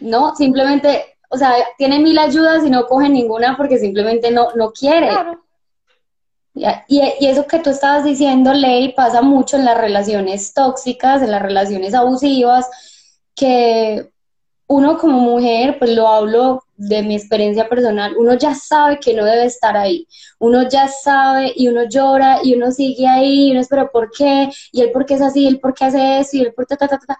no, 0.00 0.36
simplemente, 0.36 1.16
o 1.30 1.36
sea, 1.36 1.54
tiene 1.78 1.98
mil 1.98 2.18
ayudas 2.18 2.64
y 2.64 2.70
no 2.70 2.86
coge 2.86 3.08
ninguna 3.08 3.56
porque 3.56 3.78
simplemente 3.78 4.30
no, 4.30 4.48
no 4.54 4.72
quiere. 4.72 5.10
Y, 6.54 6.66
y, 6.88 7.26
eso 7.26 7.46
que 7.48 7.58
tú 7.58 7.70
estabas 7.70 8.04
diciendo, 8.04 8.52
Ley, 8.52 8.92
pasa 8.92 9.22
mucho 9.22 9.56
en 9.56 9.64
las 9.64 9.76
relaciones 9.76 10.54
tóxicas, 10.54 11.20
en 11.22 11.32
las 11.32 11.42
relaciones 11.42 11.94
abusivas, 11.94 12.68
que 13.34 14.13
uno 14.66 14.98
como 14.98 15.20
mujer, 15.20 15.78
pues 15.78 15.90
lo 15.90 16.08
hablo 16.08 16.64
de 16.76 17.02
mi 17.02 17.14
experiencia 17.14 17.68
personal, 17.68 18.14
uno 18.16 18.34
ya 18.34 18.54
sabe 18.54 18.98
que 18.98 19.14
no 19.14 19.24
debe 19.24 19.44
estar 19.44 19.76
ahí, 19.76 20.08
uno 20.38 20.68
ya 20.68 20.88
sabe 20.88 21.52
y 21.54 21.68
uno 21.68 21.84
llora 21.84 22.40
y 22.42 22.54
uno 22.54 22.70
sigue 22.72 23.06
ahí 23.06 23.48
y 23.48 23.50
uno 23.52 23.60
espera 23.60 23.88
por 23.88 24.10
qué, 24.10 24.50
y 24.72 24.80
él 24.80 24.90
por 24.90 25.06
qué 25.06 25.14
es 25.14 25.22
así, 25.22 25.46
él 25.46 25.60
por 25.60 25.74
qué 25.74 25.84
hace 25.84 26.18
eso, 26.18 26.36
y 26.36 26.40
él 26.40 26.54
por 26.54 26.66
ta, 26.66 26.76
ta, 26.76 26.88
ta, 26.88 26.98
ta. 26.98 27.18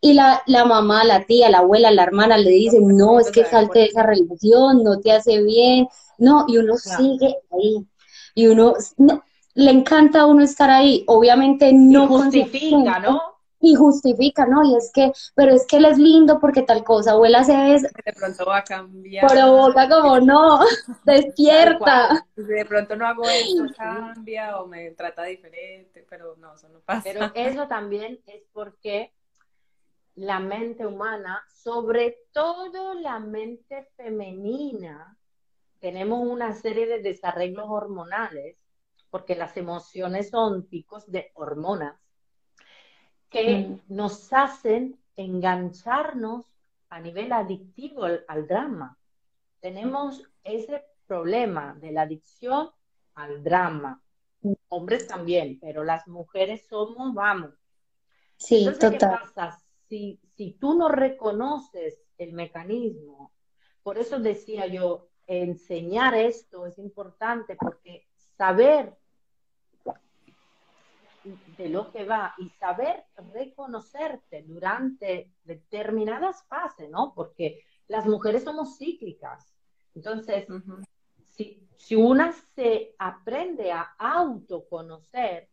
Y 0.00 0.14
la, 0.14 0.42
la 0.46 0.64
mamá, 0.64 1.04
la 1.04 1.24
tía, 1.24 1.48
la 1.48 1.58
abuela, 1.58 1.90
la 1.92 2.02
hermana 2.02 2.36
le 2.36 2.50
dicen, 2.50 2.88
no, 2.88 3.20
es 3.20 3.30
que 3.30 3.44
salte 3.44 3.80
de 3.80 3.84
esa 3.86 4.02
relación, 4.02 4.82
no 4.82 4.98
te 4.98 5.12
hace 5.12 5.40
bien, 5.42 5.86
no, 6.18 6.44
y 6.48 6.56
uno 6.56 6.76
sigue 6.76 7.36
ahí. 7.52 7.86
Y 8.34 8.48
uno, 8.48 8.74
le 9.54 9.70
encanta 9.70 10.22
a 10.22 10.26
uno 10.26 10.42
estar 10.42 10.70
ahí, 10.70 11.04
obviamente 11.06 11.72
no. 11.72 12.08
justifica, 12.08 12.98
¿no? 12.98 13.20
Y 13.62 13.76
justifica, 13.76 14.44
¿no? 14.44 14.64
Y 14.64 14.76
es 14.76 14.90
que, 14.92 15.12
pero 15.34 15.54
es 15.54 15.66
que 15.66 15.76
él 15.76 15.84
es 15.84 15.96
lindo 15.96 16.40
porque 16.40 16.62
tal 16.62 16.82
cosa, 16.82 17.16
o 17.16 17.24
él 17.24 17.34
hace 17.36 17.74
eso. 17.74 17.86
De 18.04 18.12
pronto 18.12 18.44
va 18.44 18.58
a 18.58 18.64
cambiar. 18.64 19.26
Provoca 19.28 19.88
como, 19.88 20.20
no, 20.20 20.60
despierta. 21.04 22.26
De 22.34 22.64
pronto 22.66 22.96
no 22.96 23.06
hago 23.06 23.22
esto, 23.24 23.66
cambia 23.76 24.60
o 24.60 24.66
me 24.66 24.90
trata 24.90 25.22
diferente, 25.22 26.04
pero 26.10 26.36
no, 26.36 26.54
eso 26.54 26.68
no 26.68 26.80
pasa. 26.80 27.02
Pero 27.04 27.30
eso 27.34 27.68
también 27.68 28.20
es 28.26 28.42
porque 28.52 29.14
la 30.16 30.40
mente 30.40 30.84
humana, 30.84 31.42
sobre 31.48 32.18
todo 32.32 32.94
la 32.94 33.20
mente 33.20 33.88
femenina, 33.96 35.16
tenemos 35.78 36.20
una 36.26 36.52
serie 36.54 36.86
de 36.86 37.00
desarreglos 37.00 37.66
hormonales, 37.68 38.56
porque 39.08 39.36
las 39.36 39.56
emociones 39.56 40.30
son 40.30 40.66
picos 40.66 41.08
de 41.10 41.30
hormonas 41.34 42.01
que 43.32 43.58
mm. 43.58 43.80
nos 43.88 44.32
hacen 44.32 44.98
engancharnos 45.16 46.46
a 46.88 47.00
nivel 47.00 47.32
adictivo 47.32 48.04
al, 48.04 48.46
drama. 48.46 48.98
Tenemos 49.60 50.22
ese 50.44 50.84
problema 51.06 51.74
de 51.80 51.92
la 51.92 52.02
adicción 52.02 52.70
al 53.14 53.42
drama. 53.42 54.02
Hombres 54.68 55.06
también, 55.06 55.58
pero 55.60 55.84
las 55.84 56.06
mujeres 56.06 56.66
somos, 56.68 57.14
vamos. 57.14 57.50
Sí, 58.36 58.64
total. 58.64 58.90
¿qué 58.90 58.98
pasa? 58.98 59.62
Si, 59.88 60.20
si 60.36 60.52
tú 60.52 60.74
no 60.74 60.88
reconoces 60.88 61.98
el 62.18 62.32
mecanismo, 62.32 63.32
por 63.82 63.98
eso 63.98 64.18
decía 64.18 64.66
yo, 64.66 65.08
enseñar 65.26 66.14
esto 66.14 66.66
es 66.66 66.78
importante 66.78 67.56
porque 67.56 68.06
saber 68.36 68.96
de 71.24 71.68
lo 71.68 71.90
que 71.92 72.04
va 72.04 72.34
y 72.38 72.48
saber 72.50 73.04
reconocerte 73.32 74.42
durante 74.42 75.32
determinadas 75.44 76.44
fases, 76.48 76.90
¿no? 76.90 77.12
Porque 77.14 77.62
las 77.88 78.06
mujeres 78.06 78.44
somos 78.44 78.78
cíclicas. 78.78 79.52
Entonces, 79.94 80.46
si, 81.28 81.68
si 81.76 81.96
una 81.96 82.32
se 82.54 82.94
aprende 82.98 83.72
a 83.72 83.94
autoconocer, 83.98 85.48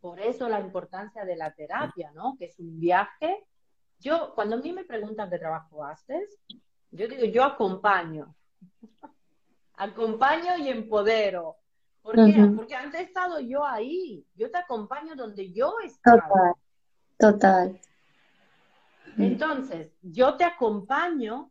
por 0.00 0.20
eso 0.20 0.48
la 0.48 0.60
importancia 0.60 1.24
de 1.24 1.36
la 1.36 1.52
terapia, 1.54 2.10
¿no? 2.12 2.36
Que 2.38 2.46
es 2.46 2.58
un 2.58 2.80
viaje. 2.80 3.44
Yo, 4.00 4.34
cuando 4.34 4.56
a 4.56 4.58
mí 4.58 4.72
me 4.72 4.84
preguntan 4.84 5.30
qué 5.30 5.38
trabajo 5.38 5.84
haces, 5.84 6.38
yo 6.90 7.06
digo, 7.06 7.24
yo 7.26 7.44
acompaño. 7.44 8.34
acompaño 9.74 10.56
y 10.58 10.68
empodero 10.68 11.56
¿Por 12.02 12.16
qué? 12.16 12.52
Porque 12.56 12.74
antes 12.74 13.00
he 13.00 13.04
estado 13.04 13.38
yo 13.40 13.64
ahí. 13.64 14.26
Yo 14.34 14.50
te 14.50 14.58
acompaño 14.58 15.14
donde 15.14 15.52
yo 15.52 15.74
estoy. 15.84 16.18
Total. 16.18 16.54
Total. 17.18 17.80
Entonces, 19.16 19.92
yo 20.02 20.36
te 20.36 20.44
acompaño 20.44 21.50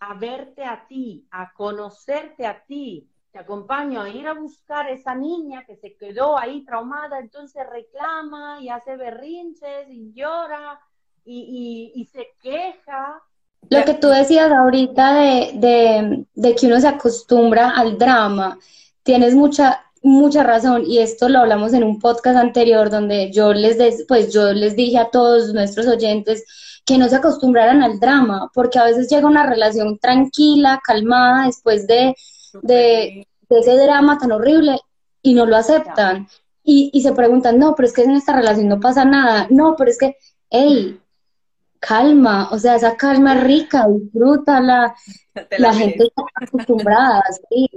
a 0.00 0.14
verte 0.14 0.64
a 0.64 0.86
ti, 0.86 1.26
a 1.30 1.52
conocerte 1.52 2.46
a 2.46 2.62
ti. 2.64 3.08
te 3.32 3.38
acompaño 3.40 4.00
a 4.00 4.08
ir 4.08 4.26
a 4.26 4.32
buscar 4.32 4.86
a 4.86 4.92
esa 4.92 5.14
niña 5.14 5.64
que 5.66 5.76
se 5.76 5.94
quedó 5.94 6.38
ahí 6.38 6.64
traumada, 6.64 7.18
entonces 7.18 7.62
reclama 7.70 8.62
y 8.62 8.70
hace 8.70 8.96
berrinches 8.96 9.88
y 9.90 10.12
llora 10.14 10.80
y, 11.26 12.08
se 12.10 12.28
queja. 12.40 13.20
Lo 13.68 13.84
que 13.84 13.94
tú 13.94 14.08
decías 14.08 14.50
ahorita 14.50 15.14
de, 15.14 16.24
de, 16.34 16.54
que 16.54 16.66
uno 16.66 16.80
se 16.80 16.88
acostumbra 16.88 17.70
al 17.70 17.98
drama, 17.98 18.58
tienes 19.06 19.36
mucha, 19.36 19.86
mucha 20.02 20.42
razón 20.42 20.82
y 20.84 20.98
esto 20.98 21.28
lo 21.28 21.38
hablamos 21.38 21.72
en 21.72 21.84
un 21.84 22.00
podcast 22.00 22.36
anterior 22.36 22.90
donde 22.90 23.30
yo 23.32 23.54
les, 23.54 24.04
pues 24.06 24.34
yo 24.34 24.52
les 24.52 24.74
dije 24.74 24.98
a 24.98 25.10
todos 25.10 25.54
nuestros 25.54 25.86
oyentes 25.86 26.44
que 26.84 26.98
no 26.98 27.08
se 27.08 27.16
acostumbraran 27.16 27.82
al 27.82 27.98
drama, 28.00 28.50
porque 28.52 28.78
a 28.78 28.84
veces 28.84 29.08
llega 29.08 29.26
una 29.26 29.46
relación 29.46 29.98
tranquila, 29.98 30.80
calmada, 30.84 31.46
después 31.46 31.86
de, 31.86 32.14
de, 32.62 33.26
ese 33.48 33.76
drama 33.76 34.18
tan 34.18 34.32
horrible 34.32 34.76
y 35.22 35.34
no 35.34 35.46
lo 35.46 35.56
aceptan. 35.56 36.28
Y, 36.62 36.90
y 36.92 37.02
se 37.02 37.12
preguntan, 37.12 37.58
no, 37.58 37.74
pero 37.74 37.88
es 37.88 37.94
que 37.94 38.02
en 38.02 38.12
esta 38.12 38.34
relación 38.34 38.68
no 38.68 38.80
pasa 38.80 39.04
nada. 39.04 39.46
No, 39.50 39.74
pero 39.76 39.90
es 39.90 39.98
que, 39.98 40.16
hey, 40.50 41.00
calma, 41.80 42.48
o 42.50 42.58
sea, 42.58 42.76
esa 42.76 42.96
calma 42.96 43.34
es 43.34 43.44
rica, 43.44 43.86
disfrútala. 43.88 44.94
La, 45.34 45.46
la 45.58 45.74
gente 45.74 46.04
está 46.04 46.22
acostumbrada, 46.40 47.22
sí. 47.50 47.68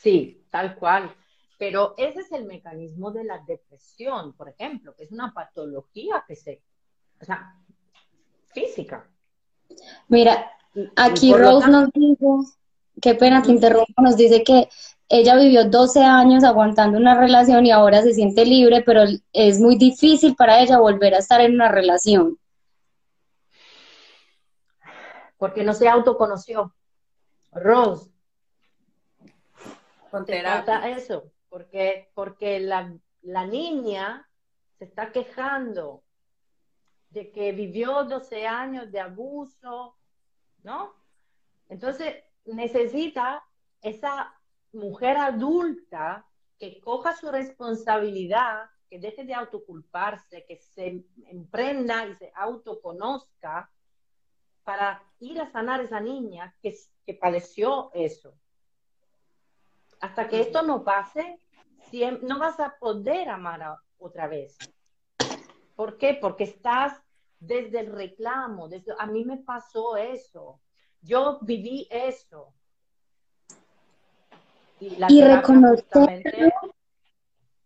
Sí, 0.00 0.44
tal 0.50 0.76
cual. 0.76 1.14
Pero 1.58 1.94
ese 1.98 2.20
es 2.20 2.32
el 2.32 2.44
mecanismo 2.44 3.10
de 3.10 3.24
la 3.24 3.38
depresión, 3.46 4.32
por 4.34 4.48
ejemplo, 4.48 4.94
que 4.94 5.04
es 5.04 5.12
una 5.12 5.34
patología 5.34 6.24
que 6.26 6.36
se, 6.36 6.62
o 7.20 7.24
sea, 7.24 7.56
física. 8.54 9.08
Mira, 10.06 10.52
aquí 10.96 11.34
Rose 11.34 11.68
nos 11.68 11.90
dice, 11.92 12.26
qué 13.02 13.14
pena 13.16 13.42
que 13.42 13.50
interrumpa, 13.50 14.02
nos 14.02 14.16
dice 14.16 14.44
que 14.44 14.68
ella 15.08 15.36
vivió 15.36 15.64
12 15.64 16.04
años 16.04 16.44
aguantando 16.44 16.96
una 16.96 17.18
relación 17.18 17.66
y 17.66 17.72
ahora 17.72 18.02
se 18.02 18.12
siente 18.12 18.44
libre, 18.44 18.82
pero 18.82 19.02
es 19.32 19.58
muy 19.58 19.76
difícil 19.76 20.36
para 20.36 20.60
ella 20.60 20.78
volver 20.78 21.14
a 21.14 21.18
estar 21.18 21.40
en 21.40 21.54
una 21.54 21.68
relación. 21.68 22.38
Porque 25.38 25.64
no 25.64 25.72
se 25.72 25.88
autoconoció. 25.88 26.74
Rose. 27.50 28.10
¿Te 30.26 30.92
eso? 30.92 31.32
Porque, 31.48 32.10
porque 32.14 32.60
la, 32.60 32.94
la 33.22 33.46
niña 33.46 34.28
se 34.78 34.84
está 34.84 35.12
quejando 35.12 36.02
de 37.10 37.30
que 37.30 37.52
vivió 37.52 38.04
12 38.04 38.46
años 38.46 38.90
de 38.92 39.00
abuso, 39.00 39.96
¿no? 40.62 40.94
Entonces 41.68 42.22
necesita 42.44 43.42
esa 43.82 44.34
mujer 44.72 45.16
adulta 45.16 46.26
que 46.58 46.80
coja 46.80 47.14
su 47.16 47.30
responsabilidad, 47.30 48.68
que 48.88 48.98
deje 48.98 49.24
de 49.24 49.34
autoculparse, 49.34 50.44
que 50.46 50.56
se 50.56 51.04
emprenda 51.26 52.06
y 52.06 52.14
se 52.16 52.32
autoconozca 52.34 53.70
para 54.64 55.02
ir 55.20 55.40
a 55.40 55.50
sanar 55.50 55.80
a 55.80 55.84
esa 55.84 56.00
niña 56.00 56.54
que, 56.60 56.74
que 57.06 57.14
padeció 57.14 57.90
eso. 57.94 58.34
Hasta 60.00 60.28
que 60.28 60.40
esto 60.40 60.62
no 60.62 60.84
pase, 60.84 61.40
no 62.22 62.38
vas 62.38 62.60
a 62.60 62.76
poder 62.78 63.28
amar 63.28 63.78
otra 63.98 64.28
vez. 64.28 64.56
¿Por 65.74 65.96
qué? 65.98 66.18
Porque 66.20 66.44
estás 66.44 66.92
desde 67.40 67.80
el 67.80 67.92
reclamo, 67.92 68.68
desde, 68.68 68.92
a 68.98 69.06
mí 69.06 69.24
me 69.24 69.38
pasó 69.38 69.96
eso, 69.96 70.60
yo 71.02 71.38
viví 71.42 71.86
eso. 71.90 72.52
Y, 74.80 75.20
reconocerlo, 75.22 76.52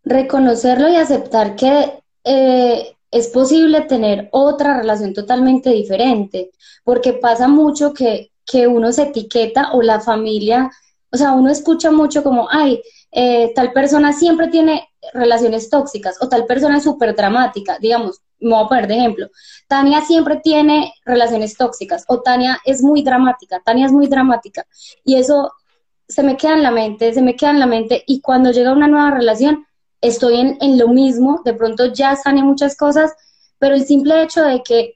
reconocerlo 0.03 0.89
y 0.89 0.95
aceptar 0.95 1.55
que 1.55 2.03
eh, 2.23 2.95
es 3.11 3.27
posible 3.27 3.81
tener 3.81 4.29
otra 4.31 4.77
relación 4.77 5.13
totalmente 5.13 5.69
diferente, 5.69 6.51
porque 6.83 7.13
pasa 7.13 7.47
mucho 7.47 7.93
que, 7.93 8.31
que 8.43 8.65
uno 8.67 8.91
se 8.91 9.03
etiqueta 9.03 9.73
o 9.73 9.83
la 9.83 9.99
familia, 9.99 10.71
o 11.13 11.17
sea, 11.17 11.33
uno 11.33 11.51
escucha 11.51 11.91
mucho 11.91 12.23
como, 12.23 12.47
ay, 12.49 12.81
eh, 13.11 13.53
tal 13.53 13.71
persona 13.71 14.13
siempre 14.13 14.47
tiene 14.47 14.89
relaciones 15.13 15.69
tóxicas 15.69 16.17
o 16.19 16.27
tal 16.27 16.47
persona 16.47 16.77
es 16.77 16.83
súper 16.83 17.15
dramática, 17.15 17.77
digamos, 17.79 18.21
me 18.39 18.49
voy 18.49 18.65
a 18.65 18.67
poner 18.67 18.87
de 18.87 18.97
ejemplo, 18.97 19.27
Tania 19.67 20.01
siempre 20.01 20.37
tiene 20.37 20.91
relaciones 21.05 21.55
tóxicas 21.55 22.03
o 22.07 22.21
Tania 22.21 22.59
es 22.65 22.81
muy 22.81 23.03
dramática, 23.03 23.61
Tania 23.63 23.85
es 23.85 23.91
muy 23.91 24.07
dramática 24.07 24.65
y 25.05 25.15
eso 25.15 25.51
se 26.07 26.23
me 26.23 26.35
queda 26.35 26.53
en 26.53 26.63
la 26.63 26.71
mente, 26.71 27.13
se 27.13 27.21
me 27.21 27.35
queda 27.35 27.51
en 27.51 27.59
la 27.59 27.67
mente 27.67 28.03
y 28.07 28.19
cuando 28.19 28.51
llega 28.51 28.73
una 28.73 28.87
nueva 28.87 29.11
relación 29.11 29.67
estoy 30.01 30.39
en, 30.39 30.57
en 30.61 30.79
lo 30.79 30.87
mismo, 30.87 31.41
de 31.45 31.53
pronto 31.53 31.93
ya 31.93 32.15
sané 32.15 32.43
muchas 32.43 32.75
cosas, 32.75 33.13
pero 33.59 33.75
el 33.75 33.85
simple 33.85 34.23
hecho 34.23 34.41
de 34.41 34.63
que 34.63 34.95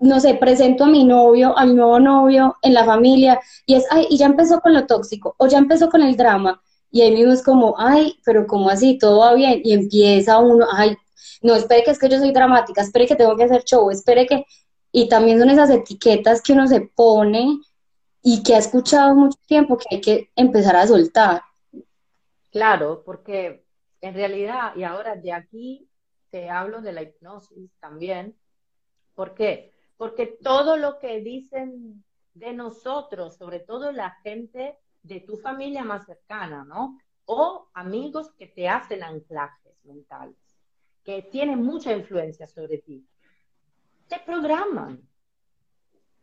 no 0.00 0.20
sé, 0.20 0.34
presento 0.34 0.84
a 0.84 0.88
mi 0.88 1.04
novio, 1.04 1.56
a 1.58 1.66
mi 1.66 1.74
nuevo 1.74 1.98
novio 1.98 2.56
en 2.62 2.74
la 2.74 2.84
familia 2.84 3.40
y 3.66 3.74
es, 3.74 3.86
ay, 3.90 4.06
y 4.10 4.16
ya 4.18 4.26
empezó 4.26 4.60
con 4.60 4.72
lo 4.74 4.86
tóxico 4.86 5.34
o 5.38 5.46
ya 5.48 5.58
empezó 5.58 5.88
con 5.88 6.02
el 6.02 6.16
drama 6.16 6.62
y 6.90 7.02
ahí 7.02 7.12
mismo 7.12 7.32
es 7.32 7.42
como, 7.42 7.74
ay, 7.78 8.18
pero 8.24 8.46
¿cómo 8.46 8.70
así? 8.70 8.98
Todo 8.98 9.20
va 9.20 9.34
bien 9.34 9.60
y 9.64 9.72
empieza 9.72 10.38
uno, 10.38 10.66
ay, 10.72 10.96
no, 11.42 11.54
espere 11.54 11.84
que 11.84 11.90
es 11.90 11.98
que 11.98 12.08
yo 12.08 12.18
soy 12.18 12.32
dramática, 12.32 12.82
espere 12.82 13.06
que 13.06 13.16
tengo 13.16 13.36
que 13.36 13.44
hacer 13.44 13.62
show, 13.64 13.90
espere 13.90 14.26
que... 14.26 14.44
Y 14.90 15.08
también 15.08 15.38
son 15.38 15.50
esas 15.50 15.68
etiquetas 15.70 16.40
que 16.40 16.54
uno 16.54 16.66
se 16.66 16.80
pone 16.80 17.60
y 18.22 18.42
que 18.42 18.54
ha 18.54 18.58
escuchado 18.58 19.14
mucho 19.14 19.38
tiempo 19.46 19.76
que 19.76 19.94
hay 19.94 20.00
que 20.00 20.30
empezar 20.34 20.76
a 20.76 20.86
soltar. 20.86 21.42
Claro, 22.50 23.02
porque 23.04 23.64
en 24.00 24.14
realidad, 24.14 24.74
y 24.74 24.84
ahora 24.84 25.14
de 25.14 25.32
aquí 25.32 25.88
te 26.30 26.48
hablo 26.48 26.80
de 26.80 26.92
la 26.92 27.02
hipnosis 27.02 27.70
también, 27.80 28.34
¿por 29.14 29.34
qué? 29.34 29.74
Porque 29.98 30.38
todo 30.42 30.78
lo 30.78 30.98
que 30.98 31.20
dicen 31.20 32.02
de 32.32 32.54
nosotros, 32.54 33.36
sobre 33.36 33.60
todo 33.60 33.92
la 33.92 34.12
gente 34.22 34.78
de 35.02 35.20
tu 35.20 35.36
familia 35.36 35.84
más 35.84 36.06
cercana, 36.06 36.64
¿no? 36.64 36.98
O 37.26 37.68
amigos 37.74 38.32
que 38.32 38.46
te 38.46 38.66
hacen 38.68 39.02
anclajes 39.02 39.84
mentales 39.84 40.48
que 41.08 41.22
tienen 41.22 41.62
mucha 41.62 41.96
influencia 41.96 42.46
sobre 42.46 42.78
ti, 42.78 43.02
te 44.08 44.20
programan. 44.26 45.00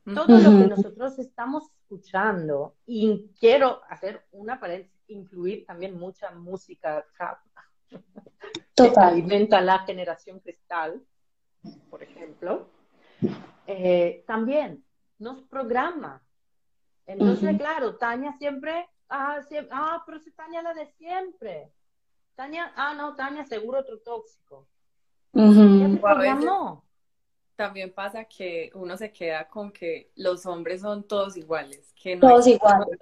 Todo 0.03 0.37
lo 0.37 0.51
que 0.51 0.67
nosotros 0.67 1.17
estamos 1.17 1.71
escuchando, 1.81 2.75
y 2.85 3.31
quiero 3.39 3.81
hacer 3.89 4.27
una 4.31 4.59
pared, 4.59 4.85
incluir 5.07 5.65
también 5.65 5.97
mucha 5.97 6.29
música 6.29 7.03
que 8.75 8.93
alimenta 8.95 9.59
la 9.59 9.79
generación 9.79 10.39
cristal, 10.39 11.03
por 11.89 12.03
ejemplo, 12.03 12.69
eh, 13.67 14.23
también 14.27 14.83
nos 15.19 15.41
programa. 15.43 16.21
Entonces, 17.05 17.57
claro, 17.57 17.95
Tania 17.97 18.33
siempre, 18.37 18.87
ah, 19.09 19.39
ah, 19.71 20.03
pero 20.05 20.19
si 20.19 20.31
Tania 20.31 20.61
la 20.61 20.73
de 20.73 20.87
siempre. 20.93 21.71
Tania, 22.35 22.73
ah, 22.75 22.93
no, 22.95 23.15
Tania 23.15 23.45
seguro 23.45 23.79
otro 23.79 23.99
tóxico 23.99 24.67
también 27.55 27.93
pasa 27.93 28.25
que 28.25 28.69
uno 28.73 28.97
se 28.97 29.11
queda 29.11 29.47
con 29.47 29.71
que 29.71 30.11
los 30.15 30.45
hombres 30.45 30.81
son 30.81 31.03
todos 31.03 31.37
iguales, 31.37 31.93
que 32.01 32.15
no 32.15 32.27
todos 32.27 32.47
iguales. 32.47 32.99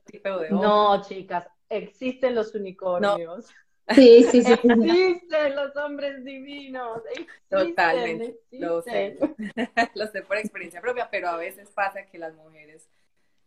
no, 0.51 1.01
chicas, 1.01 1.47
existen 1.69 2.35
los 2.35 2.53
unicornios. 2.53 3.47
Sí, 3.89 4.23
sí, 4.31 4.43
sí. 4.43 4.53
Existen 4.53 5.55
los 5.55 5.75
hombres 5.75 6.23
divinos. 6.23 7.01
Totalmente. 7.49 8.39
Lo 8.51 8.81
sé. 8.81 9.17
lo 9.95 10.07
sé 10.07 10.21
por 10.21 10.37
experiencia 10.37 10.81
propia, 10.81 11.09
pero 11.11 11.27
a 11.27 11.37
veces 11.37 11.69
pasa 11.71 12.05
que 12.05 12.17
las 12.17 12.33
mujeres 12.35 12.89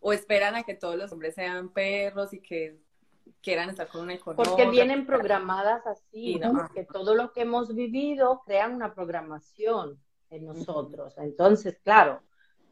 o 0.01 0.13
esperan 0.13 0.55
a 0.55 0.63
que 0.63 0.75
todos 0.75 0.97
los 0.97 1.11
hombres 1.13 1.35
sean 1.35 1.71
perros 1.71 2.33
y 2.33 2.41
que 2.41 2.79
quieran 3.41 3.71
estar 3.71 3.89
con 3.89 4.03
una 4.03 4.17
Porque 4.19 4.69
vienen 4.69 5.07
programadas 5.07 5.87
así, 5.87 6.37
¿no? 6.37 6.69
Que 6.75 6.85
todo 6.85 7.15
lo 7.15 7.33
que 7.33 7.43
hemos 7.43 7.75
vivido 7.75 8.43
crean 8.45 8.75
una 8.75 8.95
programación 8.95 9.99
en 10.31 10.47
nosotros. 10.47 11.15
Entonces, 11.19 11.79
claro, 11.83 12.21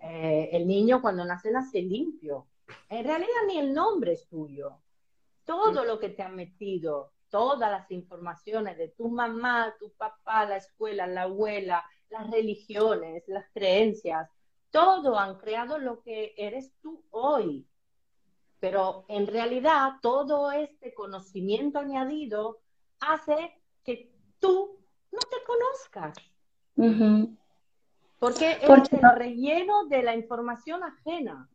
eh, 0.01 0.51
el 0.53 0.67
niño 0.67 1.01
cuando 1.01 1.25
nace 1.25 1.51
nace 1.51 1.81
limpio. 1.81 2.47
En 2.89 3.05
realidad 3.05 3.29
ni 3.47 3.59
el 3.59 3.73
nombre 3.73 4.13
es 4.13 4.27
tuyo. 4.27 4.79
Todo 5.45 5.85
lo 5.85 5.99
que 5.99 6.09
te 6.09 6.23
han 6.23 6.37
metido, 6.37 7.13
todas 7.35 7.69
las 7.69 7.91
informaciones 7.91 8.79
de 8.79 8.91
tu 8.91 9.09
mamá, 9.09 9.75
tu 9.81 9.91
papá, 9.95 10.47
la 10.47 10.59
escuela, 10.59 11.05
la 11.09 11.23
abuela, 11.23 11.83
las 12.09 12.31
religiones, 12.31 13.25
las 13.27 13.51
creencias, 13.53 14.31
todo 14.71 15.19
han 15.19 15.37
creado 15.39 15.79
lo 15.79 16.01
que 16.01 16.33
eres 16.37 16.73
tú 16.81 17.03
hoy. 17.11 17.67
Pero 18.61 19.05
en 19.09 19.27
realidad 19.27 19.95
todo 20.01 20.53
este 20.53 20.95
conocimiento 20.95 21.81
añadido 21.81 22.61
hace 23.01 23.61
que 23.83 24.13
tú 24.39 24.79
no 25.11 25.19
te 25.19 25.37
conozcas. 25.45 26.17
Porque 28.21 28.59
es 28.63 28.93
el 28.93 29.17
relleno 29.17 29.87
de 29.87 30.05
la 30.05 30.15
información 30.15 30.85
ajena. 30.85 31.51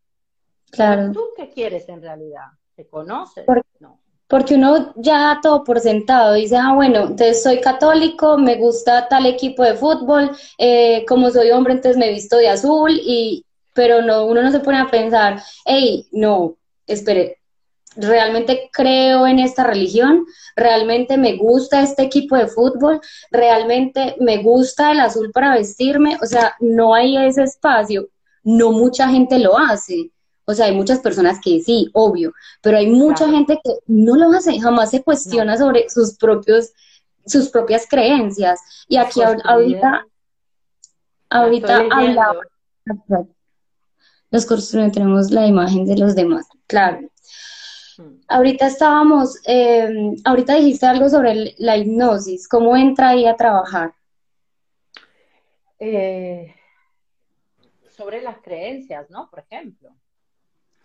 Claro. 0.72 1.14
¿Tú 1.14 1.30
qué 1.38 1.50
quieres 1.50 1.88
en 1.88 2.02
realidad? 2.02 2.48
¿Te 2.76 2.86
conoces? 2.86 3.46
no. 3.80 4.02
Porque 4.30 4.56
uno 4.56 4.94
ya 4.96 5.20
da 5.20 5.40
todo 5.42 5.64
por 5.64 5.80
sentado, 5.80 6.36
dice, 6.36 6.56
ah, 6.56 6.74
bueno, 6.76 7.00
entonces 7.02 7.42
soy 7.44 7.60
católico, 7.60 8.38
me 8.38 8.58
gusta 8.58 9.08
tal 9.08 9.26
equipo 9.26 9.64
de 9.64 9.74
fútbol, 9.74 10.32
eh, 10.60 11.04
como 11.08 11.32
soy 11.32 11.50
hombre, 11.50 11.74
entonces 11.74 11.98
me 11.98 12.12
visto 12.12 12.38
de 12.38 12.48
azul, 12.50 12.92
y, 12.92 13.44
pero 13.74 14.04
no, 14.04 14.26
uno 14.26 14.44
no 14.44 14.52
se 14.52 14.60
pone 14.60 14.78
a 14.78 14.92
pensar, 14.92 15.42
hey, 15.66 16.08
no, 16.12 16.56
espere, 16.86 17.40
realmente 17.96 18.70
creo 18.72 19.26
en 19.26 19.40
esta 19.40 19.64
religión, 19.64 20.26
realmente 20.56 21.18
me 21.18 21.36
gusta 21.36 21.82
este 21.82 22.04
equipo 22.04 22.36
de 22.36 22.48
fútbol, 22.48 23.02
realmente 23.32 24.16
me 24.20 24.38
gusta 24.44 24.92
el 24.92 25.00
azul 25.00 25.32
para 25.34 25.56
vestirme, 25.56 26.18
o 26.22 26.26
sea, 26.26 26.56
no 26.60 26.94
hay 26.94 27.18
ese 27.18 27.44
espacio, 27.44 28.10
no 28.44 28.72
mucha 28.72 29.10
gente 29.10 29.40
lo 29.40 29.58
hace. 29.58 30.12
O 30.50 30.54
sea, 30.56 30.66
hay 30.66 30.76
muchas 30.76 30.98
personas 30.98 31.40
que 31.40 31.62
sí, 31.62 31.92
obvio, 31.94 32.34
pero 32.60 32.76
hay 32.76 32.88
mucha 32.88 33.30
gente 33.30 33.62
que 33.64 33.72
no 33.86 34.16
lo 34.16 34.32
hace, 34.32 34.60
jamás 34.60 34.90
se 34.90 35.04
cuestiona 35.04 35.56
sobre 35.56 35.88
sus 35.92 36.18
propios, 36.18 36.74
sus 37.24 37.50
propias 37.50 37.86
creencias. 37.88 38.60
Y 38.88 38.98
aquí 38.98 39.22
ahorita, 39.22 40.08
ahorita 41.30 41.86
hablaba, 41.92 42.42
los 44.32 44.48
construyentes 44.48 44.96
tenemos 44.96 45.30
la 45.30 45.46
imagen 45.46 45.86
de 45.86 45.98
los 45.98 46.16
demás, 46.16 46.48
claro. 46.66 47.08
Hmm. 48.00 48.16
Ahorita 48.28 48.66
estábamos, 48.66 49.40
em, 49.46 50.16
ahorita 50.26 50.56
dijiste 50.56 50.88
algo 50.88 51.10
sobre 51.10 51.54
la 51.60 51.78
hipnosis, 51.78 52.48
¿cómo 52.48 52.76
entra 52.76 53.10
ahí 53.10 53.28
a 53.28 53.36
trabajar? 53.36 53.94
Eh, 55.78 56.56
sobre 57.96 58.24
las 58.24 58.40
creencias, 58.40 59.12
¿no? 59.12 59.30
Por 59.30 59.42
ejemplo. 59.42 59.92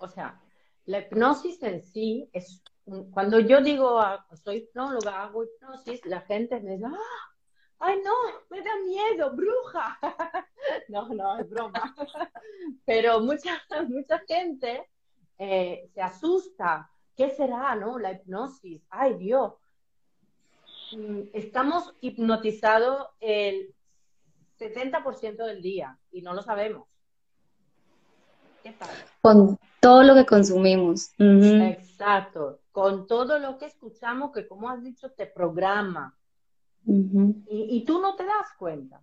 O 0.05 0.09
sea, 0.09 0.39
la 0.85 0.99
hipnosis 0.99 1.63
en 1.63 1.83
sí 1.83 2.29
es, 2.35 2.63
cuando 3.11 3.41
yo 3.41 3.63
digo, 3.63 3.99
ah, 3.99 4.27
soy 4.45 4.57
hipnóloga, 4.57 5.23
hago 5.23 5.45
hipnosis, 5.45 6.05
la 6.05 6.21
gente 6.21 6.61
me 6.61 6.73
dice, 6.73 6.85
¡Ah! 6.87 7.33
ay 7.79 8.01
no, 8.05 8.13
me 8.51 8.63
da 8.63 8.71
miedo, 8.85 9.35
bruja. 9.35 9.99
no, 10.89 11.09
no, 11.09 11.39
es 11.39 11.49
broma. 11.49 11.95
Pero 12.85 13.21
mucha, 13.21 13.63
mucha 13.89 14.19
gente 14.29 14.91
eh, 15.39 15.91
se 15.95 16.03
asusta. 16.03 16.91
¿Qué 17.17 17.31
será, 17.31 17.75
no? 17.77 17.99
La 17.99 18.13
hipnosis. 18.13 18.83
Ay, 18.91 19.15
Dios. 19.15 19.55
Mm, 20.93 21.23
estamos 21.33 21.95
hipnotizados 22.03 23.09
el 23.21 23.75
70% 24.59 25.47
del 25.47 25.63
día 25.63 25.99
y 26.11 26.21
no 26.21 26.35
lo 26.35 26.43
sabemos. 26.43 26.89
Con 29.21 29.59
todo 29.85 30.03
lo 30.03 30.15
que 30.15 30.25
consumimos. 30.25 31.13
Exacto, 31.19 32.61
con 32.73 33.07
todo 33.07 33.39
lo 33.39 33.59
que 33.59 33.67
escuchamos 33.67 34.33
que, 34.33 34.49
como 34.49 34.71
has 34.71 34.83
dicho, 34.83 35.11
te 35.13 35.27
programa. 35.27 36.17
y, 36.87 37.85
tú 37.85 38.01
no 38.01 38.17
te 38.17 38.25
das 38.25 38.53
cuenta. 38.59 39.03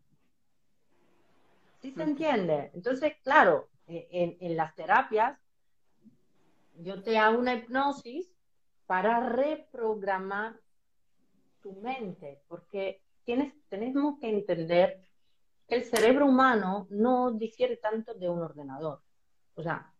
¿Sí 1.81 1.91
se 1.91 2.01
entiende? 2.01 2.71
Entonces, 2.73 3.13
claro, 3.23 3.69
e, 3.87 4.07
en, 4.11 4.37
en 4.39 4.57
las 4.57 4.73
terapias, 4.73 5.39
yo 6.77 7.03
te 7.03 7.17
hago 7.19 7.37
una 7.37 7.53
hipnosis 7.53 8.27
para 8.87 9.19
reprogramar 9.29 10.59
tu 11.61 11.73
mente, 11.73 12.41
porque 12.47 13.03
tienes, 13.23 13.53
tenemos 13.69 14.19
que 14.19 14.29
entender 14.29 14.99
que 15.67 15.75
el 15.75 15.83
cerebro 15.83 16.25
humano 16.25 16.87
no 16.89 17.31
difiere 17.31 17.77
tanto 17.77 18.15
de 18.15 18.29
un 18.29 18.41
ordenador. 18.41 19.01
O 19.55 19.61
sea, 19.61 19.90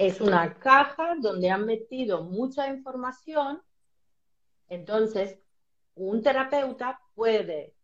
es 0.00 0.18
una 0.22 0.54
caja 0.54 1.14
donde 1.20 1.50
han 1.50 1.66
metido 1.66 2.24
mucha 2.24 2.68
información. 2.68 3.60
Entonces, 4.70 5.38
un 5.94 6.22
terapeuta 6.22 6.98
puede 7.14 7.74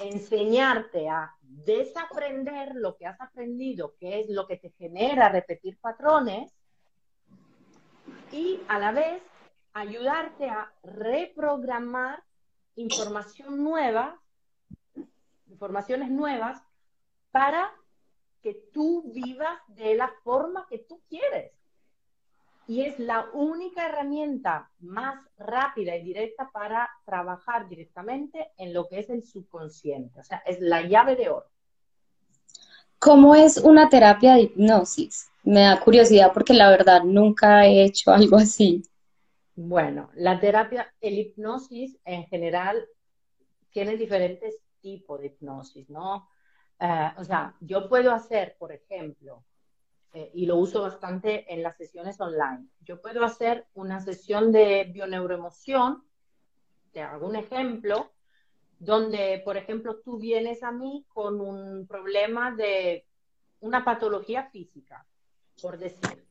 enseñarte 0.00 1.10
a 1.10 1.34
desaprender 1.42 2.74
lo 2.76 2.96
que 2.96 3.04
has 3.04 3.20
aprendido, 3.20 3.94
que 4.00 4.20
es 4.20 4.30
lo 4.30 4.46
que 4.46 4.56
te 4.56 4.70
genera 4.70 5.28
repetir 5.28 5.78
patrones, 5.78 6.50
y 8.32 8.60
a 8.66 8.78
la 8.78 8.92
vez 8.92 9.22
ayudarte 9.74 10.48
a 10.48 10.72
reprogramar 10.82 12.24
información 12.74 13.62
nueva, 13.62 14.18
informaciones 15.48 16.08
nuevas, 16.08 16.62
para 17.32 17.70
que 18.44 18.52
tú 18.74 19.04
vivas 19.06 19.58
de 19.68 19.94
la 19.94 20.12
forma 20.22 20.66
que 20.68 20.78
tú 20.78 21.00
quieres. 21.08 21.50
Y 22.66 22.82
es 22.82 22.98
la 22.98 23.26
única 23.32 23.88
herramienta 23.88 24.70
más 24.80 25.18
rápida 25.38 25.96
y 25.96 26.04
directa 26.04 26.50
para 26.52 26.90
trabajar 27.06 27.70
directamente 27.70 28.52
en 28.58 28.74
lo 28.74 28.86
que 28.86 28.98
es 28.98 29.08
el 29.08 29.24
subconsciente. 29.24 30.20
O 30.20 30.22
sea, 30.22 30.42
es 30.44 30.60
la 30.60 30.82
llave 30.82 31.16
de 31.16 31.30
oro. 31.30 31.46
¿Cómo 32.98 33.34
es 33.34 33.56
una 33.56 33.88
terapia 33.88 34.34
de 34.34 34.42
hipnosis? 34.42 35.30
Me 35.42 35.62
da 35.62 35.80
curiosidad 35.80 36.32
porque 36.34 36.52
la 36.52 36.68
verdad 36.68 37.02
nunca 37.02 37.66
he 37.66 37.82
hecho 37.82 38.10
algo 38.10 38.36
así. 38.36 38.82
Bueno, 39.56 40.10
la 40.16 40.38
terapia, 40.38 40.92
el 41.00 41.18
hipnosis 41.18 41.96
en 42.04 42.26
general 42.26 42.86
tiene 43.70 43.96
diferentes 43.96 44.56
tipos 44.82 45.20
de 45.20 45.28
hipnosis, 45.28 45.88
¿no? 45.88 46.28
Eh, 46.80 47.10
o 47.16 47.24
sea, 47.24 47.54
yo 47.60 47.88
puedo 47.88 48.12
hacer, 48.12 48.56
por 48.58 48.72
ejemplo, 48.72 49.44
eh, 50.12 50.30
y 50.34 50.46
lo 50.46 50.56
uso 50.56 50.82
bastante 50.82 51.52
en 51.52 51.62
las 51.62 51.76
sesiones 51.76 52.20
online, 52.20 52.68
yo 52.82 53.00
puedo 53.00 53.24
hacer 53.24 53.66
una 53.74 54.00
sesión 54.00 54.52
de 54.52 54.84
bioneuroemoción, 54.92 56.04
te 56.92 57.02
hago 57.02 57.26
un 57.26 57.36
ejemplo, 57.36 58.12
donde, 58.78 59.40
por 59.44 59.56
ejemplo, 59.56 60.00
tú 60.04 60.18
vienes 60.18 60.62
a 60.62 60.72
mí 60.72 61.06
con 61.08 61.40
un 61.40 61.86
problema 61.86 62.54
de 62.54 63.06
una 63.60 63.84
patología 63.84 64.50
física, 64.50 65.06
por 65.62 65.78
decir, 65.78 66.24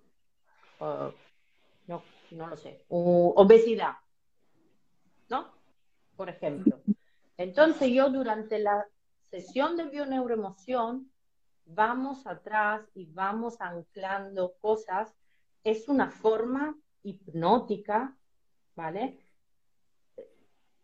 no, 0.80 2.04
no 2.32 2.48
lo 2.48 2.58
sé, 2.58 2.86
obesidad, 2.90 3.96
¿no? 5.30 5.52
Por 6.16 6.30
ejemplo. 6.30 6.80
Entonces 7.38 7.92
yo 7.92 8.10
durante 8.10 8.60
la 8.60 8.86
sesión 9.34 9.76
de 9.78 9.86
bioneuroemoción 9.86 11.12
vamos 11.66 12.28
atrás 12.28 12.88
y 12.94 13.08
vamos 13.08 13.60
anclando 13.62 14.54
cosas. 14.62 15.12
Es 15.64 15.88
una 15.88 16.12
forma 16.12 16.78
hipnótica, 17.02 18.16
¿vale? 18.76 19.26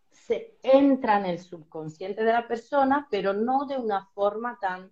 Se 0.09 0.57
entra 0.63 1.19
en 1.19 1.27
el 1.27 1.37
subconsciente 1.37 2.23
de 2.23 2.33
la 2.33 2.47
persona, 2.47 3.07
pero 3.11 3.33
no 3.33 3.67
de 3.67 3.77
una 3.77 4.07
forma 4.15 4.57
tan... 4.59 4.89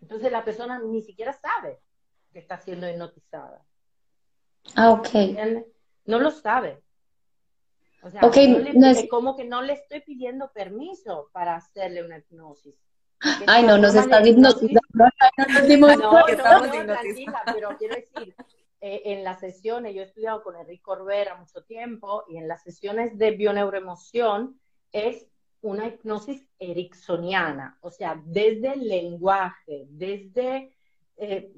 Entonces 0.00 0.32
la 0.32 0.42
persona 0.42 0.78
ni 0.78 1.02
siquiera 1.02 1.34
sabe 1.34 1.82
que 2.32 2.38
está 2.38 2.56
siendo 2.56 2.88
hipnotizada. 2.88 3.62
Ah, 4.74 4.92
ok. 4.92 5.08
No 6.06 6.18
lo 6.18 6.30
sabe. 6.30 6.82
O 8.02 8.10
sea, 8.10 8.22
no 8.22 8.86
es... 8.86 9.08
como 9.08 9.36
que 9.36 9.44
no 9.44 9.62
le 9.62 9.74
estoy 9.74 10.00
pidiendo 10.00 10.50
permiso 10.52 11.28
para 11.32 11.56
hacerle 11.56 12.04
una 12.04 12.18
hipnosis. 12.18 12.74
Ay, 13.46 13.64
no, 13.64 13.76
nos 13.76 13.94
está 13.94 14.26
hipnotizando. 14.26 14.80
No, 14.94 15.06
no, 15.96 16.24
tranquila, 16.86 17.42
pero 17.52 17.76
quiero 17.78 17.96
decir, 17.96 18.34
eh, 18.80 19.02
en 19.04 19.24
las 19.24 19.40
sesiones, 19.40 19.94
yo 19.94 20.00
he 20.00 20.06
estudiado 20.06 20.42
con 20.42 20.56
Enrique 20.56 20.82
Corbera 20.82 21.36
mucho 21.36 21.62
tiempo, 21.64 22.24
y 22.28 22.38
en 22.38 22.48
las 22.48 22.62
sesiones 22.62 23.18
de 23.18 23.32
bioneuroemoción 23.32 24.58
es 24.92 25.26
una 25.60 25.86
hipnosis 25.86 26.48
ericksoniana, 26.58 27.76
o 27.82 27.90
sea, 27.90 28.20
desde 28.24 28.72
el 28.72 28.88
lenguaje, 28.88 29.86
desde 29.90 30.74
eh, 31.18 31.52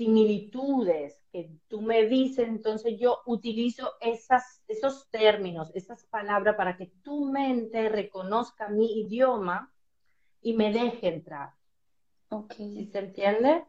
similitudes 0.00 1.20
que 1.30 1.50
tú 1.68 1.82
me 1.82 2.06
dices, 2.06 2.48
entonces 2.48 2.98
yo 2.98 3.18
utilizo 3.26 3.92
esas, 4.00 4.62
esos 4.66 5.10
términos, 5.10 5.70
esas 5.74 6.06
palabras 6.06 6.56
para 6.56 6.78
que 6.78 6.86
tu 7.02 7.26
mente 7.26 7.90
reconozca 7.90 8.70
mi 8.70 9.02
idioma 9.02 9.70
y 10.40 10.54
me 10.54 10.72
deje 10.72 11.08
entrar. 11.08 11.50
Okay. 12.30 12.86
se 12.90 12.98
entiende? 12.98 13.62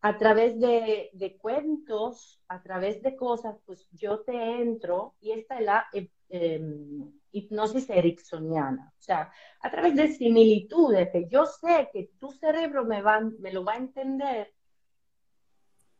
A 0.00 0.16
través 0.16 0.58
de, 0.58 1.10
de, 1.12 1.36
cuentos, 1.36 2.40
a 2.48 2.62
través 2.62 3.02
de 3.02 3.14
cosas, 3.14 3.58
pues 3.66 3.86
yo 3.92 4.20
te 4.20 4.62
entro 4.62 5.16
y 5.20 5.32
esta 5.32 5.58
es 5.58 5.66
la 5.66 5.86
eh, 5.92 6.08
em, 6.30 7.12
hipnosis 7.30 7.90
ericksoniana. 7.90 8.90
O 8.98 9.02
sea, 9.02 9.30
a 9.60 9.70
través 9.70 9.94
de 9.96 10.08
similitudes 10.08 11.10
que 11.10 11.28
yo 11.28 11.44
sé 11.44 11.90
que 11.92 12.10
tu 12.18 12.30
cerebro 12.30 12.86
me, 12.86 13.02
va, 13.02 13.20
me 13.20 13.52
lo 13.52 13.64
va 13.64 13.74
a 13.74 13.84
entender 13.88 14.54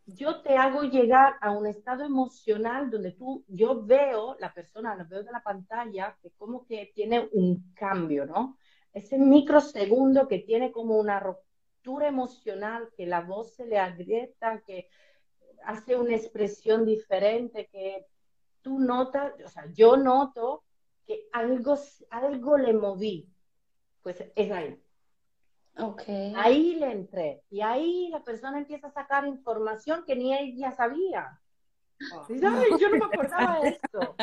yo 0.07 0.43
te 0.43 0.57
hago 0.57 0.83
llegar 0.83 1.37
a 1.41 1.51
un 1.51 1.67
estado 1.67 2.05
emocional 2.05 2.91
donde 2.91 3.13
tú, 3.13 3.45
yo 3.49 3.83
veo 3.85 4.37
la 4.39 4.53
persona, 4.53 4.95
lo 4.95 5.07
veo 5.07 5.23
de 5.23 5.33
la 5.33 5.43
pantalla, 5.43 6.17
que 6.21 6.31
como 6.33 6.67
que 6.67 6.93
tiene 6.95 7.29
un 7.33 7.73
cambio, 7.75 8.27
¿no? 8.27 8.59
Ese 8.93 9.19
microsegundo 9.19 10.29
que 10.29 10.41
tiene 10.41 10.73
como 10.73 10.99
una 10.99 11.21
ruptura 11.21 12.09
emocional, 12.09 12.91
que 12.97 13.07
la 13.07 13.23
voz 13.23 13.55
se 13.55 13.67
le 13.67 13.79
agrieta, 13.79 14.63
que 14.67 14.89
hace 15.65 15.97
una 15.97 16.15
expresión 16.15 16.85
diferente 16.85 17.69
que 17.73 18.07
tú 18.61 18.79
notas, 18.79 19.33
o 19.45 19.49
sea, 19.49 19.67
yo 19.73 19.97
noto 19.97 20.65
que 21.07 21.29
algo, 21.33 21.77
algo 22.11 22.57
le 22.59 22.73
moví, 22.75 23.29
pues 24.03 24.23
es 24.35 24.51
ahí. 24.53 24.84
Okay. 25.77 26.33
Ahí 26.37 26.77
le 26.77 26.93
entré 26.93 27.43
y 27.51 27.61
ahí 27.61 28.09
la 28.11 28.23
persona 28.23 28.59
empieza 28.59 28.89
a 28.89 28.93
sacar 28.93 29.27
información 29.27 30.05
que 30.07 30.15
ni 30.15 30.33
ella 30.33 30.71
sabía. 30.73 31.41
Oh. 32.13 32.27
yo 32.29 32.89
no 32.91 32.99
me 32.99 33.05
acordaba 33.05 33.61
de 33.61 33.69
esto. 33.83 34.17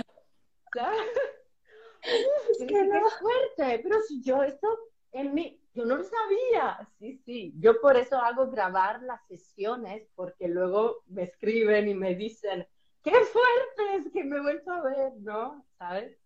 es 2.60 2.66
que 2.66 2.84
no. 2.86 3.10
fuerte, 3.10 3.80
pero 3.84 4.02
si 4.02 4.22
yo 4.22 4.44
esto 4.44 4.68
en 5.12 5.34
mí, 5.34 5.62
yo 5.74 5.86
no 5.86 5.98
lo 5.98 6.04
sabía. 6.04 6.90
Sí, 7.00 7.18
sí, 7.26 7.54
yo 7.58 7.82
por 7.82 7.98
eso 7.98 8.18
hago 8.18 8.50
grabar 8.50 9.02
las 9.04 9.26
sesiones 9.28 10.08
porque 10.16 10.48
luego 10.48 11.04
me 11.08 11.24
escriben 11.24 11.90
y 11.90 11.94
me 11.94 12.16
dicen, 12.16 12.66
qué 13.04 13.12
fuerte 13.12 13.96
es 13.98 14.12
que 14.12 14.24
me 14.24 14.38
he 14.38 14.42
vuelto 14.42 14.72
a 14.72 14.84
ver, 14.84 15.14
¿no? 15.20 15.66
¿Sabes? 15.78 16.18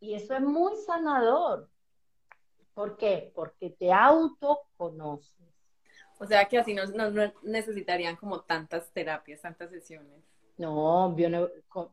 Y 0.00 0.14
eso 0.14 0.34
es 0.34 0.42
muy 0.42 0.76
sanador. 0.76 1.69
¿Por 2.74 2.96
qué? 2.96 3.32
Porque 3.34 3.70
te 3.70 3.92
autoconoces. 3.92 5.36
O 6.18 6.26
sea 6.26 6.44
que 6.44 6.58
así 6.58 6.74
no, 6.74 6.84
necesitarían 7.42 8.16
como 8.16 8.42
tantas 8.42 8.92
terapias, 8.92 9.40
tantas 9.40 9.70
sesiones. 9.70 10.22
No, 10.58 11.16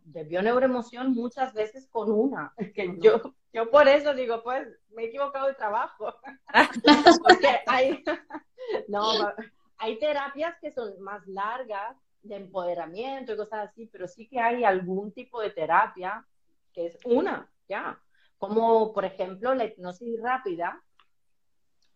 de 0.03 0.23
bioneuroemoción 0.25 1.13
muchas 1.13 1.53
veces 1.53 1.88
con 1.88 2.11
una. 2.11 2.53
Que 2.75 2.97
yo, 2.99 3.21
yo 3.53 3.71
por 3.71 3.88
eso 3.88 4.13
digo, 4.13 4.43
pues 4.43 4.67
me 4.89 5.03
he 5.03 5.05
equivocado 5.07 5.47
de 5.47 5.53
trabajo. 5.53 6.13
Porque 7.23 7.59
hay, 7.65 8.03
no, 8.89 9.34
hay 9.78 9.97
terapias 9.99 10.55
que 10.59 10.73
son 10.73 11.01
más 11.01 11.25
largas 11.28 11.95
de 12.21 12.36
empoderamiento 12.36 13.34
y 13.34 13.38
cosas 13.38 13.69
así, 13.69 13.88
pero 13.88 14.07
sí 14.07 14.28
que 14.28 14.41
hay 14.41 14.65
algún 14.65 15.13
tipo 15.13 15.39
de 15.39 15.51
terapia 15.51 16.25
que 16.73 16.88
es 16.88 16.99
una, 17.05 17.49
ya. 17.69 17.97
Como 18.38 18.94
por 18.94 19.06
ejemplo 19.06 19.54
la 19.56 19.66
hipnosis 19.66 20.22
rápida, 20.22 20.84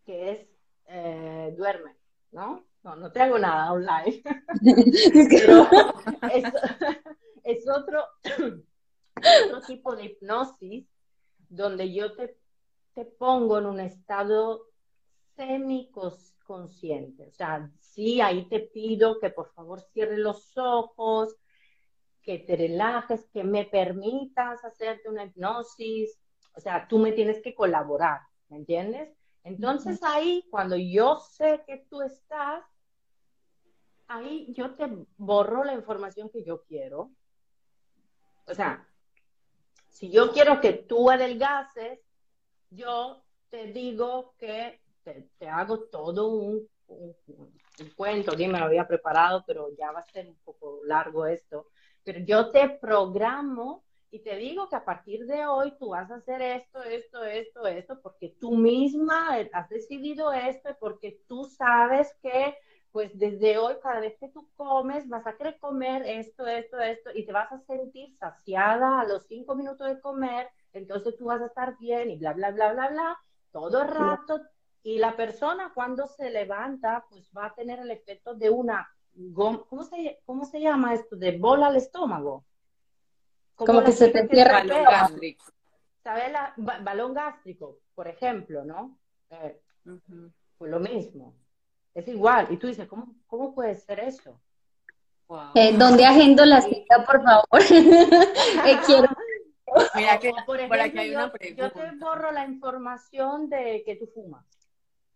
que 0.04 0.32
es 0.32 0.48
eh, 0.86 1.54
duerme, 1.56 1.96
¿no? 2.32 2.66
No, 2.82 2.96
no 2.96 3.12
te 3.12 3.20
hago 3.20 3.38
nada 3.38 3.72
online. 3.72 4.22
pero 5.30 5.68
es, 7.44 7.68
otro, 7.68 8.04
otro 9.46 9.60
tipo 9.66 9.94
de 9.94 10.06
hipnosis 10.06 10.88
donde 11.48 11.92
yo 11.92 12.14
te, 12.14 12.36
te 12.94 13.04
pongo 13.04 13.58
en 13.58 13.66
un 13.66 13.78
estado 13.80 14.66
semiconsciente. 15.36 17.28
O 17.28 17.32
sea, 17.32 17.70
sí, 17.78 18.20
ahí 18.20 18.48
te 18.48 18.60
pido 18.60 19.20
que 19.20 19.30
por 19.30 19.52
favor 19.52 19.80
cierres 19.92 20.18
los 20.18 20.56
ojos, 20.56 21.36
que 22.22 22.38
te 22.38 22.56
relajes, 22.56 23.28
que 23.32 23.44
me 23.44 23.64
permitas 23.64 24.64
hacerte 24.64 25.08
una 25.08 25.24
hipnosis. 25.24 26.18
O 26.54 26.60
sea, 26.60 26.86
tú 26.88 26.98
me 26.98 27.12
tienes 27.12 27.40
que 27.42 27.54
colaborar, 27.54 28.20
¿me 28.48 28.58
entiendes? 28.58 29.10
Entonces 29.44 30.00
ahí, 30.02 30.46
cuando 30.50 30.76
yo 30.76 31.16
sé 31.16 31.62
que 31.66 31.86
tú 31.90 32.02
estás, 32.02 32.64
ahí 34.06 34.52
yo 34.52 34.74
te 34.74 34.88
borro 35.16 35.64
la 35.64 35.74
información 35.74 36.30
que 36.30 36.44
yo 36.44 36.62
quiero. 36.64 37.10
O 38.46 38.54
sea, 38.54 38.86
si 39.88 40.10
yo 40.10 40.32
quiero 40.32 40.60
que 40.60 40.72
tú 40.72 41.10
adelgaces, 41.10 42.00
yo 42.70 43.24
te 43.50 43.66
digo 43.66 44.34
que 44.38 44.80
te, 45.02 45.48
hago 45.48 45.80
todo 45.84 46.28
un, 46.28 46.68
un, 46.86 47.16
cuento, 47.96 48.36
me 48.36 48.58
lo 48.58 48.64
había 48.64 48.86
preparado, 48.86 49.44
pero 49.46 49.68
ya 49.76 49.90
va 49.92 50.00
a 50.00 50.12
ser 50.12 50.28
un 50.28 50.36
poco 50.44 50.80
largo 50.84 51.26
esto. 51.26 51.68
Pero 52.04 52.20
yo 52.20 52.50
te 52.50 52.68
programo 52.68 53.84
y 54.12 54.18
te 54.18 54.36
digo 54.36 54.68
que 54.68 54.76
a 54.76 54.84
partir 54.84 55.24
de 55.24 55.46
hoy 55.46 55.72
tú 55.78 55.88
vas 55.88 56.10
a 56.10 56.16
hacer 56.16 56.42
esto, 56.42 56.82
esto, 56.82 57.24
esto, 57.24 57.66
esto, 57.66 57.98
porque 58.02 58.36
tú 58.38 58.52
misma 58.52 59.38
has 59.54 59.70
decidido 59.70 60.34
esto 60.34 60.76
porque 60.78 61.22
tú 61.26 61.44
sabes 61.44 62.14
que 62.20 62.54
pues 62.90 63.18
desde 63.18 63.56
hoy 63.56 63.76
cada 63.82 64.00
vez 64.00 64.14
que 64.20 64.28
tú 64.28 64.46
comes 64.54 65.08
vas 65.08 65.26
a 65.26 65.34
querer 65.34 65.58
comer 65.58 66.02
esto, 66.04 66.46
esto, 66.46 66.78
esto 66.78 67.08
y 67.14 67.24
te 67.24 67.32
vas 67.32 67.50
a 67.52 67.60
sentir 67.60 68.14
saciada 68.18 69.00
a 69.00 69.06
los 69.06 69.26
cinco 69.28 69.54
minutos 69.54 69.88
de 69.88 69.98
comer, 69.98 70.46
entonces 70.74 71.16
tú 71.16 71.24
vas 71.24 71.40
a 71.40 71.46
estar 71.46 71.78
bien 71.78 72.10
y 72.10 72.18
bla, 72.18 72.34
bla, 72.34 72.50
bla, 72.50 72.70
bla, 72.74 72.90
bla, 72.90 73.18
todo 73.50 73.80
el 73.80 73.88
rato. 73.88 74.42
Y 74.82 74.98
la 74.98 75.16
persona 75.16 75.72
cuando 75.74 76.06
se 76.06 76.28
levanta, 76.28 77.06
pues 77.08 77.30
va 77.34 77.46
a 77.46 77.54
tener 77.54 77.78
el 77.78 77.90
efecto 77.90 78.34
de 78.34 78.50
una, 78.50 78.86
¿cómo 79.34 79.84
se, 79.84 80.20
cómo 80.26 80.44
se 80.44 80.60
llama 80.60 80.92
esto? 80.92 81.16
De 81.16 81.38
bola 81.38 81.68
al 81.68 81.76
estómago. 81.76 82.44
Como, 83.64 83.84
que 83.84 83.92
se 83.92 84.08
te 84.08 84.28
cierra 84.28 84.60
el 84.60 84.68
balón 84.68 84.84
gástrico. 84.84 85.44
¿Sabes? 86.02 86.32
balón 86.56 87.14
gástrico, 87.14 87.78
por 87.94 88.08
ejemplo, 88.08 88.64
¿no? 88.64 88.98
Eh, 89.30 89.60
Pues 90.58 90.70
lo 90.70 90.80
mismo. 90.80 91.34
Es 91.94 92.08
igual. 92.08 92.48
Y 92.50 92.56
tú 92.56 92.66
dices, 92.66 92.88
¿cómo, 92.88 93.14
cómo 93.26 93.54
puede 93.54 93.74
ser 93.74 94.00
eso? 94.00 94.40
Eh, 95.54 95.76
¿Dónde 95.76 96.04
agendo 96.04 96.44
la 96.44 96.60
cita, 96.60 97.04
por 97.04 97.22
favor? 97.22 97.60
eh, 98.66 98.78
quiero... 98.86 99.08
Mira 99.94 100.18
que 100.18 100.32
por, 100.44 100.60
aquí 100.60 100.98
hay 100.98 101.14
una 101.14 101.32
pregunta. 101.32 101.62
Yo 101.62 101.72
te 101.72 101.96
borro 101.96 102.30
la 102.30 102.44
información 102.44 103.48
de 103.48 103.82
que 103.86 103.96
tú 103.96 104.06
fumas. 104.06 104.44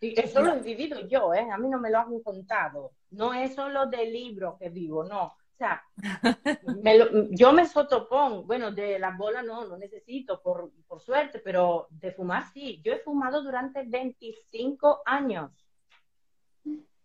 eso 0.01 0.41
lo 0.41 0.55
he 0.55 0.61
vivido 0.61 1.01
yo, 1.07 1.35
¿eh? 1.35 1.47
A 1.51 1.59
mí 1.59 1.69
no 1.69 1.79
me 1.79 1.91
lo 1.91 1.99
han 1.99 2.21
contado. 2.21 2.93
No 3.11 3.35
es 3.35 3.55
solo 3.55 3.87
del 3.87 4.13
libro 4.13 4.57
que 4.59 4.71
vivo, 4.71 5.05
no. 5.05 5.37
O 5.57 5.59
sea, 5.59 5.83
yo 7.31 7.53
me 7.53 7.67
sotopongo, 7.67 8.43
bueno, 8.43 8.73
de 8.73 8.99
la 8.99 9.17
bola 9.17 9.43
no, 9.43 9.65
no 9.65 9.79
necesito, 9.79 10.43
por, 10.43 10.71
por 10.87 11.01
suerte, 11.01 11.39
pero 11.39 11.87
de 11.89 12.13
fumar 12.13 12.45
sí. 12.53 12.83
Yo 12.85 12.93
he 12.93 12.99
fumado 12.99 13.43
durante 13.43 13.83
25 13.85 15.01
años. 15.07 15.51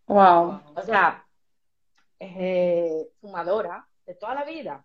Wow. 0.07 0.59
O 0.75 0.81
sea, 0.83 1.25
eh, 2.19 3.07
fumadora 3.21 3.87
de 4.05 4.15
toda 4.15 4.35
la 4.35 4.43
vida. 4.43 4.83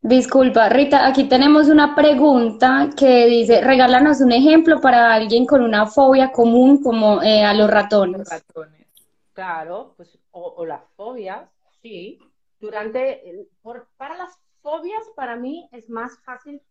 Disculpa, 0.00 0.68
Rita, 0.68 1.06
aquí 1.06 1.24
tenemos 1.24 1.68
una 1.68 1.96
pregunta 1.96 2.90
que 2.96 3.26
dice, 3.26 3.60
regálanos 3.62 4.20
un 4.20 4.30
ejemplo 4.32 4.80
para 4.80 5.12
alguien 5.12 5.46
con 5.46 5.62
una 5.62 5.86
fobia 5.86 6.30
común 6.30 6.82
como 6.82 7.22
eh, 7.22 7.42
a 7.42 7.54
los 7.54 7.68
ratones. 7.68 8.28
ratones. 8.30 8.86
Claro, 9.32 9.94
pues, 9.96 10.16
o, 10.30 10.64
las 10.64 10.82
fobias, 10.94 11.48
sí. 11.82 12.18
Durante, 12.64 13.46
por, 13.60 13.88
para 13.98 14.16
las 14.16 14.40
fobias, 14.62 15.02
para 15.14 15.36
mí 15.36 15.68
es 15.70 15.90
más 15.90 16.18
fácil 16.24 16.62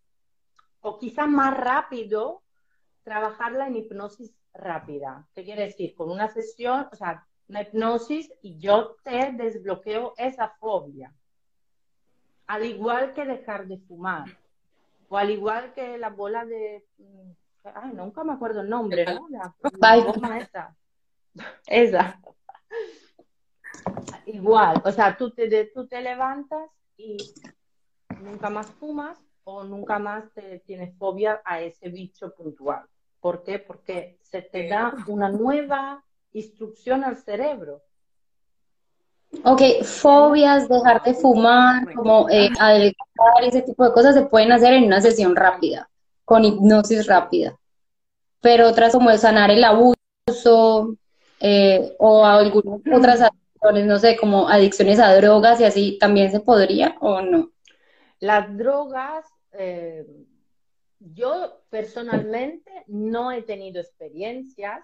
o 0.81 0.97
quizá 0.97 1.27
más 1.27 1.55
rápido 1.55 2.41
trabajarla 3.03 3.67
en 3.67 3.75
hipnosis 3.75 4.33
rápida. 4.55 5.27
¿Qué 5.35 5.43
quiere 5.43 5.65
decir? 5.65 5.93
Con 5.93 6.09
una 6.09 6.29
sesión, 6.29 6.87
o 6.91 6.95
sea, 6.95 7.27
una 7.47 7.61
hipnosis 7.61 8.33
y 8.41 8.57
yo 8.57 8.95
te 9.03 9.33
desbloqueo 9.33 10.15
esa 10.17 10.49
fobia. 10.59 11.13
Al 12.47 12.65
igual 12.65 13.13
que 13.13 13.25
dejar 13.25 13.67
de 13.67 13.77
fumar. 13.77 14.25
O 15.09 15.17
al 15.17 15.29
igual 15.29 15.73
que 15.75 15.99
la 15.99 16.09
bola 16.09 16.45
de... 16.45 16.83
Mm, 16.97 17.31
ay, 17.65 17.93
nunca 17.93 18.23
me 18.23 18.33
acuerdo 18.33 18.61
el 18.61 18.69
nombre, 18.69 19.05
¿no? 19.05 19.27
La, 19.29 19.53
esa. 20.39 20.75
Esa. 21.67 22.19
Igual, 24.25 24.81
o 24.85 24.91
sea, 24.91 25.17
tú 25.17 25.31
te, 25.31 25.65
tú 25.73 25.87
te 25.87 26.01
levantas 26.01 26.69
y 26.97 27.17
nunca 28.21 28.49
más 28.49 28.67
fumas 28.67 29.17
o 29.43 29.63
nunca 29.63 29.99
más 29.99 30.31
te 30.33 30.59
tienes 30.59 30.95
fobia 30.97 31.41
a 31.43 31.61
ese 31.61 31.89
bicho 31.89 32.33
puntual. 32.33 32.85
¿Por 33.19 33.43
qué? 33.43 33.59
Porque 33.59 34.19
se 34.21 34.41
te 34.41 34.67
da 34.67 34.93
una 35.07 35.29
nueva 35.29 36.03
instrucción 36.33 37.03
al 37.03 37.17
cerebro. 37.17 37.81
Ok, 39.43 39.61
fobias, 39.83 40.69
dejar 40.69 41.03
de 41.03 41.13
fumar, 41.13 41.91
como 41.93 42.29
eh, 42.29 42.49
adelgazar, 42.59 43.43
ese 43.43 43.63
tipo 43.63 43.83
de 43.83 43.91
cosas 43.91 44.13
se 44.13 44.23
pueden 44.23 44.51
hacer 44.51 44.73
en 44.73 44.85
una 44.85 45.01
sesión 45.01 45.35
rápida, 45.35 45.89
con 46.23 46.45
hipnosis 46.45 47.07
rápida. 47.07 47.57
Pero 48.41 48.67
otras 48.67 48.93
como 48.93 49.11
sanar 49.17 49.51
el 49.51 49.63
abuso 49.63 50.95
eh, 51.39 51.95
o 51.97 52.25
algunas 52.25 52.81
otras 52.93 53.21
adicciones, 53.63 53.85
no 53.85 53.99
sé, 53.99 54.17
como 54.17 54.47
adicciones 54.49 54.99
a 54.99 55.15
drogas 55.15 55.59
y 55.59 55.65
así, 55.65 55.97
¿también 55.99 56.31
se 56.31 56.39
podría 56.39 56.95
o 56.99 57.21
no? 57.21 57.51
Las 58.19 58.55
drogas, 58.57 59.25
eh, 59.51 60.05
yo 60.99 61.63
personalmente 61.69 62.71
no 62.87 63.31
he 63.31 63.41
tenido 63.41 63.81
experiencias 63.81 64.83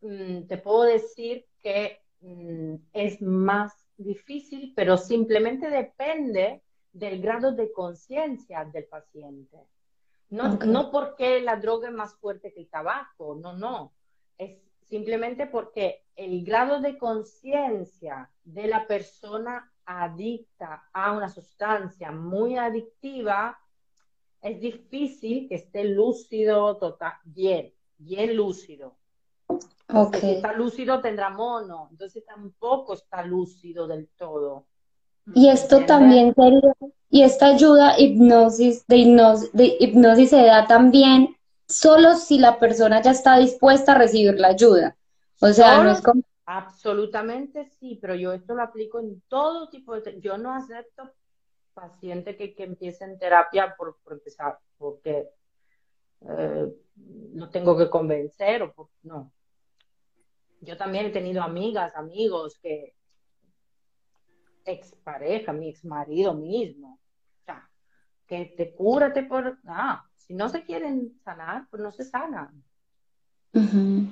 Mm, 0.00 0.46
te 0.46 0.58
puedo 0.58 0.82
decir 0.82 1.46
que 1.60 2.00
mm, 2.20 2.74
es 2.92 3.20
más 3.22 3.72
difícil, 3.96 4.72
pero 4.76 4.96
simplemente 4.96 5.70
depende 5.70 6.62
del 6.92 7.20
grado 7.20 7.52
de 7.52 7.72
conciencia 7.72 8.64
del 8.64 8.84
paciente. 8.84 9.58
No, 10.28 10.56
no 10.56 10.90
porque 10.90 11.40
la 11.40 11.56
droga 11.56 11.88
es 11.88 11.94
más 11.94 12.14
fuerte 12.16 12.52
que 12.52 12.60
el 12.60 12.68
tabaco, 12.68 13.36
no, 13.36 13.52
no. 13.52 13.92
Es 14.36 14.58
simplemente 14.88 15.46
porque 15.46 16.04
el 16.16 16.44
grado 16.44 16.80
de 16.80 16.96
conciencia 16.96 18.30
de 18.44 18.68
la 18.68 18.86
persona 18.86 19.70
adicta 19.84 20.84
a 20.92 21.12
una 21.12 21.28
sustancia 21.28 22.10
muy 22.10 22.56
adictiva, 22.56 23.58
es 24.40 24.60
difícil 24.60 25.48
que 25.48 25.56
esté 25.56 25.84
lúcido, 25.84 26.76
total, 26.76 27.14
bien, 27.24 27.72
bien 27.98 28.36
lúcido. 28.36 28.96
Ok. 29.92 30.16
Si 30.16 30.30
está 30.32 30.52
lúcido 30.52 31.00
tendrá 31.00 31.30
mono, 31.30 31.88
entonces 31.90 32.24
tampoco 32.24 32.94
está 32.94 33.24
lúcido 33.24 33.86
del 33.86 34.08
todo. 34.16 34.66
Y 35.34 35.48
esto 35.48 35.78
¿Entiendes? 35.78 35.86
también 35.86 36.34
sería, 36.34 36.74
y 37.10 37.22
esta 37.22 37.46
ayuda 37.46 37.98
hipnosis, 37.98 38.86
de 38.86 38.96
hipnosis, 38.96 39.52
de 39.52 39.76
hipnosis 39.80 40.30
se 40.30 40.42
da 40.42 40.66
también 40.66 41.35
solo 41.68 42.14
si 42.14 42.38
la 42.38 42.58
persona 42.58 43.02
ya 43.02 43.10
está 43.10 43.38
dispuesta 43.38 43.92
a 43.92 43.98
recibir 43.98 44.38
la 44.38 44.48
ayuda. 44.48 44.96
O 45.40 45.48
sea, 45.48 45.82
no 45.82 45.90
es 45.90 46.00
como, 46.00 46.22
Absolutamente 46.46 47.64
sí, 47.64 47.98
pero 48.00 48.14
yo 48.14 48.32
esto 48.32 48.54
lo 48.54 48.62
aplico 48.62 49.00
en 49.00 49.20
todo 49.28 49.68
tipo 49.68 49.98
de... 49.98 50.20
Yo 50.20 50.38
no 50.38 50.54
acepto 50.54 51.12
paciente 51.74 52.36
que, 52.36 52.54
que 52.54 52.62
empiece 52.62 53.04
en 53.04 53.18
terapia 53.18 53.74
por, 53.76 53.98
por 54.02 54.14
empezar, 54.14 54.58
porque 54.78 55.28
eh, 56.20 56.72
no 57.32 57.50
tengo 57.50 57.76
que 57.76 57.90
convencer 57.90 58.62
o 58.62 58.72
por- 58.72 58.90
no. 59.02 59.32
Yo 60.60 60.76
también 60.76 61.06
he 61.06 61.10
tenido 61.10 61.42
amigas, 61.42 61.94
amigos 61.96 62.58
que 62.62 62.94
expareja, 64.64 65.52
mi 65.52 65.68
exmarido 65.68 66.34
mismo, 66.34 66.94
o 66.94 66.98
sea, 66.98 67.05
que 68.26 68.54
te 68.56 68.74
cúrate 68.74 69.22
por... 69.22 69.58
Ah, 69.66 70.04
si 70.14 70.34
no 70.34 70.48
se 70.48 70.64
quieren 70.64 71.14
sanar, 71.24 71.66
pues 71.70 71.82
no 71.82 71.92
se 71.92 72.04
sanan. 72.04 72.62
Ujú. 73.54 74.06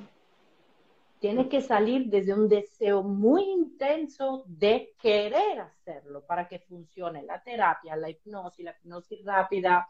Tiene 1.19 1.49
que 1.49 1.61
salir 1.61 2.09
desde 2.09 2.35
un 2.35 2.49
deseo 2.49 3.03
muy 3.03 3.45
intenso 3.45 4.45
de 4.47 4.95
querer 4.99 5.61
hacerlo 5.61 6.25
para 6.25 6.47
que 6.47 6.61
funcione 6.61 7.23
la 7.23 7.43
terapia, 7.43 7.97
la 7.97 8.11
hipnosis, 8.11 8.65
la 8.65 8.77
hipnosis 8.79 9.25
rápida, 9.25 9.87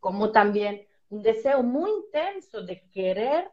como 0.00 0.32
también 0.32 0.86
un 1.10 1.22
deseo 1.22 1.62
muy 1.62 1.90
intenso 1.90 2.62
de 2.62 2.88
querer 2.90 3.50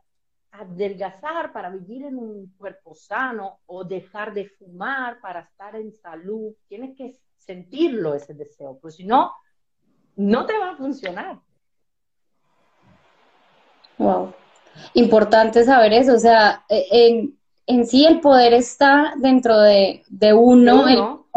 adelgazar 0.52 1.54
para 1.54 1.70
vivir 1.70 2.06
en 2.06 2.18
un 2.18 2.54
cuerpo 2.58 2.94
sano 2.94 3.62
o 3.68 3.86
dejar 3.86 4.34
de 4.34 4.50
fumar 4.50 5.22
para 5.22 5.42
estar 5.42 5.76
en 5.76 5.94
salud. 5.94 6.54
Tienes 6.68 6.98
que 6.98 7.18
sentirlo 7.38 8.16
ese 8.16 8.34
deseo, 8.34 8.78
pues 8.80 8.96
si 8.96 9.06
no, 9.06 9.32
no 10.16 10.46
te 10.46 10.58
va 10.58 10.72
a 10.72 10.76
funcionar. 10.76 11.40
Wow. 13.98 14.34
Importante 14.94 15.64
saber 15.64 15.94
eso, 15.94 16.16
o 16.16 16.20
sea, 16.20 16.66
e- 16.68 16.88
en, 16.92 17.38
en 17.68 17.86
sí 17.86 18.06
el 18.06 18.20
poder 18.20 18.54
está 18.54 19.14
dentro 19.18 19.60
de, 19.60 20.04
de 20.10 20.34
uno, 20.34 20.88
el, 20.88 20.98
Uno, 21.00 21.28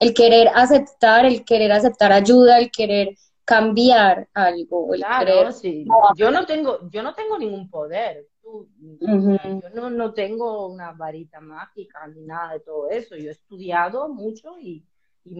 el 0.00 0.14
querer 0.14 0.48
aceptar, 0.54 1.26
el 1.26 1.44
querer 1.44 1.72
aceptar 1.72 2.12
ayuda, 2.12 2.58
el 2.58 2.70
querer 2.70 3.16
cambiar 3.44 4.28
algo, 4.34 4.94
el 4.94 5.00
Claro, 5.00 5.26
querer... 5.26 5.52
sí. 5.52 5.86
Yo 6.16 6.30
no 6.30 6.46
tengo, 6.46 6.88
yo 6.90 7.02
no 7.02 7.14
tengo 7.14 7.38
ningún 7.38 7.68
poder. 7.68 8.26
Tú- 8.42 8.68
yo 8.78 9.70
no, 9.74 9.90
no 9.90 10.12
tengo 10.12 10.66
una 10.68 10.92
varita 10.92 11.40
mágica 11.40 12.06
ni 12.08 12.22
nada 12.22 12.54
de 12.54 12.60
todo 12.60 12.88
eso. 12.90 13.16
Yo 13.16 13.28
he 13.28 13.32
estudiado 13.32 14.08
mucho 14.08 14.58
y, 14.58 14.84
y 15.24 15.36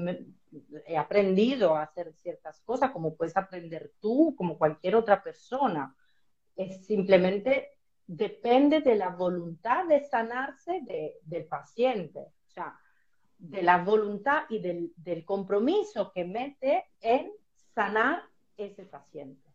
he 0.86 0.96
aprendido 0.96 1.74
a 1.74 1.82
hacer 1.82 2.12
ciertas 2.14 2.60
cosas, 2.60 2.90
como 2.90 3.14
puedes 3.16 3.36
aprender 3.36 3.92
tú, 4.00 4.34
como 4.36 4.58
cualquier 4.58 4.96
otra 4.96 5.22
persona. 5.22 5.94
Es 6.56 6.86
simplemente 6.86 7.78
depende 8.06 8.80
de 8.80 8.96
la 8.96 9.10
voluntad 9.10 9.86
de 9.86 10.04
sanarse 10.06 10.80
de- 10.82 11.18
del 11.22 11.46
paciente. 11.46 12.18
O 12.18 12.50
sea, 12.50 12.78
de 13.38 13.62
la 13.62 13.82
voluntad 13.82 14.42
y 14.50 14.58
del 14.60 15.24
compromiso 15.24 16.12
que 16.12 16.24
mete 16.24 16.84
en 17.00 17.30
sanar 17.74 18.22
ese 18.56 18.84
paciente. 18.84 19.48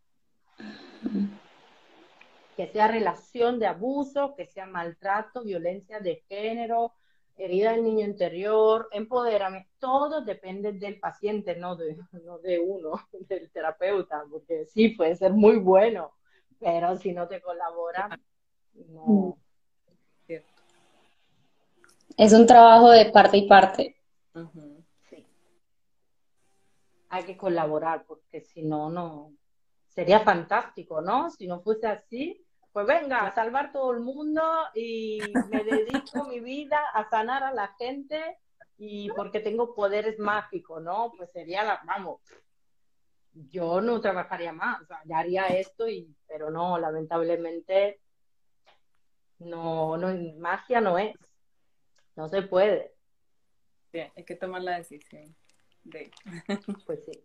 Que 2.56 2.68
sea 2.68 2.88
relación 2.88 3.60
de 3.60 3.68
abuso, 3.68 4.34
que 4.36 4.48
sea 4.48 4.66
maltrato, 4.66 5.44
violencia 5.44 6.00
de 6.00 6.24
género, 6.30 6.94
herida 7.38 7.72
del 7.72 7.84
niño 7.84 8.06
interior, 8.06 8.88
empoderamiento, 8.92 9.70
todo 9.80 10.22
depende 10.22 10.74
del 10.74 11.00
paciente, 11.00 11.56
no 11.56 11.76
de, 11.76 11.98
no 12.24 12.40
de 12.40 12.60
uno, 12.60 12.94
del 13.28 13.52
terapeuta, 13.52 14.24
porque 14.30 14.66
sí, 14.66 14.90
puede 14.90 15.16
ser 15.16 15.34
muy 15.34 15.58
bueno, 15.58 16.14
pero 16.60 16.96
si 16.98 17.14
no 17.14 17.28
te 17.28 17.42
colabora, 17.42 18.20
no. 18.74 19.38
¿cierto? 20.26 20.48
Es 22.18 22.34
un 22.34 22.46
trabajo 22.46 22.92
de 22.92 23.06
parte 23.12 23.38
y 23.38 23.48
parte. 23.48 23.96
Sí. 25.10 25.26
Hay 27.10 27.24
que 27.24 27.38
colaborar 27.38 28.06
porque 28.06 28.42
si 28.42 28.64
no, 28.64 28.90
no. 28.90 29.34
Sería 29.90 30.20
fantástico, 30.20 31.02
¿no? 31.02 31.30
Si 31.30 31.48
no 31.48 31.62
fuese 31.62 31.88
así, 31.88 32.45
pues 32.76 32.88
venga, 32.88 33.26
a 33.26 33.34
salvar 33.34 33.72
todo 33.72 33.94
el 33.94 34.02
mundo 34.02 34.42
y 34.74 35.20
me 35.50 35.64
dedico 35.64 36.26
mi 36.26 36.42
vida 36.42 36.78
a 36.94 37.10
sanar 37.10 37.42
a 37.42 37.54
la 37.54 37.74
gente 37.80 38.38
y 38.78 39.10
porque 39.12 39.40
tengo 39.40 39.74
poderes 39.74 40.20
mágicos, 40.20 40.84
¿no? 40.84 41.14
Pues 41.16 41.32
sería 41.32 41.64
la, 41.64 41.82
vamos, 41.86 42.20
yo 43.32 43.80
no 43.80 44.02
trabajaría 44.02 44.52
más, 44.52 44.82
o 44.82 44.86
sea, 44.88 45.02
ya 45.06 45.20
haría 45.20 45.46
esto 45.48 45.88
y, 45.88 46.14
pero 46.28 46.52
no, 46.52 46.78
lamentablemente, 46.78 48.02
no, 49.40 49.96
no, 49.96 50.14
magia 50.38 50.82
no 50.82 51.00
es, 51.00 51.16
no 52.18 52.28
se 52.28 52.42
puede, 52.42 52.94
Sí, 53.94 54.00
hay 54.00 54.26
que 54.26 54.36
tomar 54.36 54.62
la 54.62 54.80
decisión 54.80 55.34
de... 55.86 56.12
pues 56.86 57.06
sí. 57.06 57.24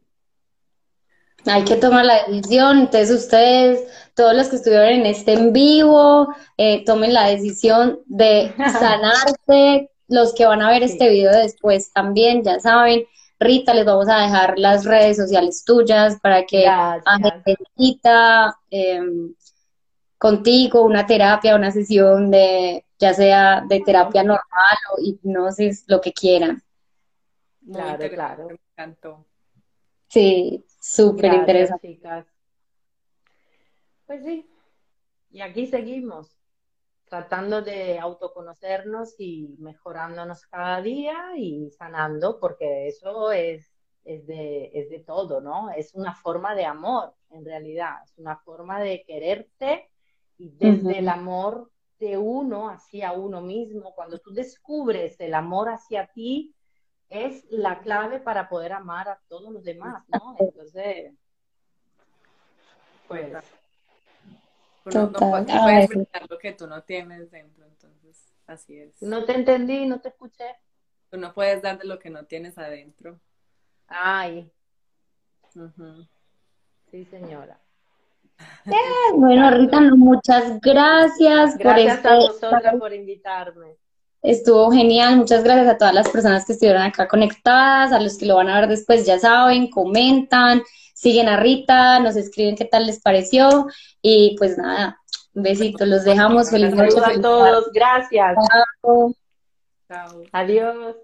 Hay 1.47 1.65
que 1.65 1.77
tomar 1.77 2.05
la 2.05 2.27
decisión, 2.27 2.81
entonces 2.81 3.11
ustedes, 3.11 3.83
todos 4.15 4.35
los 4.35 4.49
que 4.49 4.57
estuvieron 4.57 4.89
en 4.89 5.07
este 5.07 5.33
en 5.33 5.53
vivo, 5.53 6.29
eh, 6.57 6.85
tomen 6.85 7.15
la 7.15 7.29
decisión 7.29 8.01
de 8.07 8.53
sanarse, 8.79 9.91
los 10.09 10.35
que 10.35 10.47
van 10.47 10.63
a 10.63 10.71
ver 10.71 10.83
este 10.83 11.09
video 11.09 11.33
después 11.33 11.93
también, 11.93 12.43
ya 12.43 12.61
saben, 12.61 13.05
Rita, 13.39 13.73
les 13.73 13.87
vamos 13.87 14.07
a 14.09 14.19
dejar 14.21 14.59
las 14.59 14.85
redes 14.85 15.17
sociales 15.17 15.65
tuyas 15.65 16.19
para 16.21 16.45
que 16.45 16.67
agenden 16.67 17.57
eh, 18.71 19.01
contigo, 20.19 20.83
una 20.83 21.07
terapia, 21.07 21.57
una 21.57 21.71
sesión 21.71 22.31
de, 22.31 22.85
ya 22.99 23.15
sea 23.15 23.65
de 23.67 23.81
terapia 23.81 24.23
normal 24.23 24.77
o 24.93 25.01
hipnosis, 25.03 25.85
lo 25.87 26.03
que 26.03 26.13
quieran. 26.13 26.63
Claro, 27.73 28.09
claro. 28.11 28.49
me 28.49 28.59
encantó. 28.73 29.25
Sí, 30.09 30.63
súper 30.81 31.35
interesante. 31.35 31.89
chicas. 31.89 32.27
Pues 34.07 34.25
sí, 34.25 34.51
y 35.31 35.41
aquí 35.41 35.67
seguimos, 35.67 36.37
tratando 37.09 37.63
de 37.63 37.99
autoconocernos 37.99 39.15
y 39.19 39.55
mejorándonos 39.59 40.47
cada 40.47 40.81
día 40.83 41.37
y 41.37 41.71
sanando, 41.71 42.41
porque 42.41 42.89
eso 42.89 43.31
es, 43.31 43.73
es 44.05 44.27
de, 44.27 44.71
es 44.75 44.91
de 44.91 45.01
todo, 45.01 45.41
¿no? 45.41 45.71
Es 45.71 45.95
una 45.95 46.15
forma 46.15 46.55
de 46.55 46.65
amor, 46.65 47.15
en 47.31 47.45
realidad, 47.45 47.97
es 48.05 48.19
una 48.19 48.39
forma 48.39 48.81
de 48.81 49.05
quererte 49.07 49.91
y 50.39 50.51
desde 50.51 50.99
el 50.99 51.09
amor 51.09 51.71
de 52.01 52.17
uno 52.17 52.71
hacia 52.71 53.13
uno 53.13 53.41
mismo, 53.41 53.95
cuando 53.95 54.19
tú 54.19 54.33
descubres 54.33 55.21
el 55.21 55.35
amor 55.35 55.69
hacia 55.69 56.07
ti, 56.07 56.55
es 57.11 57.45
la 57.51 57.81
clave 57.81 58.21
para 58.21 58.49
poder 58.49 58.73
amar 58.73 59.09
a 59.09 59.21
todos 59.29 59.53
los 59.53 59.65
demás, 59.65 60.05
¿no? 60.09 60.37
Entonces, 60.39 61.13
pues, 63.09 63.33
Total. 64.85 65.19
puede- 65.19 65.53
no 65.53 65.63
puedes 65.63 65.89
brindar 65.89 66.31
lo 66.31 66.39
que 66.39 66.53
tú 66.53 66.67
no 66.67 66.83
tienes 66.83 67.31
dentro, 67.31 67.67
entonces 67.67 68.33
así 68.47 68.79
es. 68.79 69.03
no 69.03 69.25
te 69.25 69.35
entendí, 69.35 69.87
no 69.87 70.01
te 70.01 70.09
escuché. 70.09 70.57
Tú 71.11 71.19
no 71.19 71.35
puedes 71.35 71.61
dar 71.61 71.77
de 71.79 71.87
lo 71.87 71.99
que 71.99 72.09
no 72.09 72.25
tienes 72.25 72.57
adentro. 72.57 73.21
Ay, 73.89 74.51
sí, 76.91 77.05
señora. 77.07 77.61
Bueno, 79.17 79.51
Rita, 79.51 79.81
muchas 79.81 80.61
gracias 80.61 81.53
por 81.53 81.59
Gracias 81.59 82.07
a 82.07 82.15
vosotras 82.15 82.75
por 82.79 82.93
invitarme. 82.95 83.77
Estuvo 84.23 84.71
genial, 84.71 85.17
muchas 85.17 85.45
gracias 85.45 85.69
a 85.69 85.79
todas 85.79 85.95
las 85.95 86.09
personas 86.09 86.45
que 86.45 86.53
estuvieron 86.53 86.83
acá 86.83 87.09
conectadas, 87.09 87.93
a 87.93 88.01
los 88.01 88.19
que 88.19 88.27
lo 88.27 88.37
van 88.37 88.49
a 88.49 88.61
ver 88.61 88.69
después, 88.69 89.07
ya 89.07 89.19
saben, 89.19 89.71
comentan, 89.71 90.63
siguen 90.95 91.29
a 91.29 91.37
Rita, 91.37 92.01
nos 92.01 92.17
escriben 92.17 92.57
qué 92.57 92.65
tal 92.65 92.87
les 92.87 93.01
pareció 93.01 93.67
y 94.03 94.37
pues 94.39 94.59
nada, 94.59 95.01
un 95.35 95.43
besito, 95.43 95.87
los 95.87 96.05
dejamos, 96.05 96.51
feliz 96.51 96.75
noche, 96.75 96.91
Saludos 96.93 97.19
a 97.19 97.21
todos, 97.21 97.65
gracias. 97.73 98.37
tarde. 98.37 99.15
Chao. 99.89 100.23
Adiós. 100.33 100.97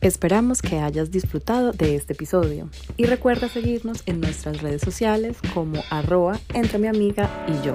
Esperamos 0.00 0.62
que 0.62 0.78
hayas 0.78 1.10
disfrutado 1.10 1.72
de 1.72 1.96
este 1.96 2.12
episodio 2.12 2.70
y 2.96 3.06
recuerda 3.06 3.48
seguirnos 3.48 4.02
en 4.06 4.20
nuestras 4.20 4.62
redes 4.62 4.82
sociales 4.82 5.38
como 5.54 5.82
arroba 5.90 6.38
entre 6.54 6.78
mi 6.78 6.86
amiga 6.86 7.28
y 7.48 7.66
yo. 7.66 7.74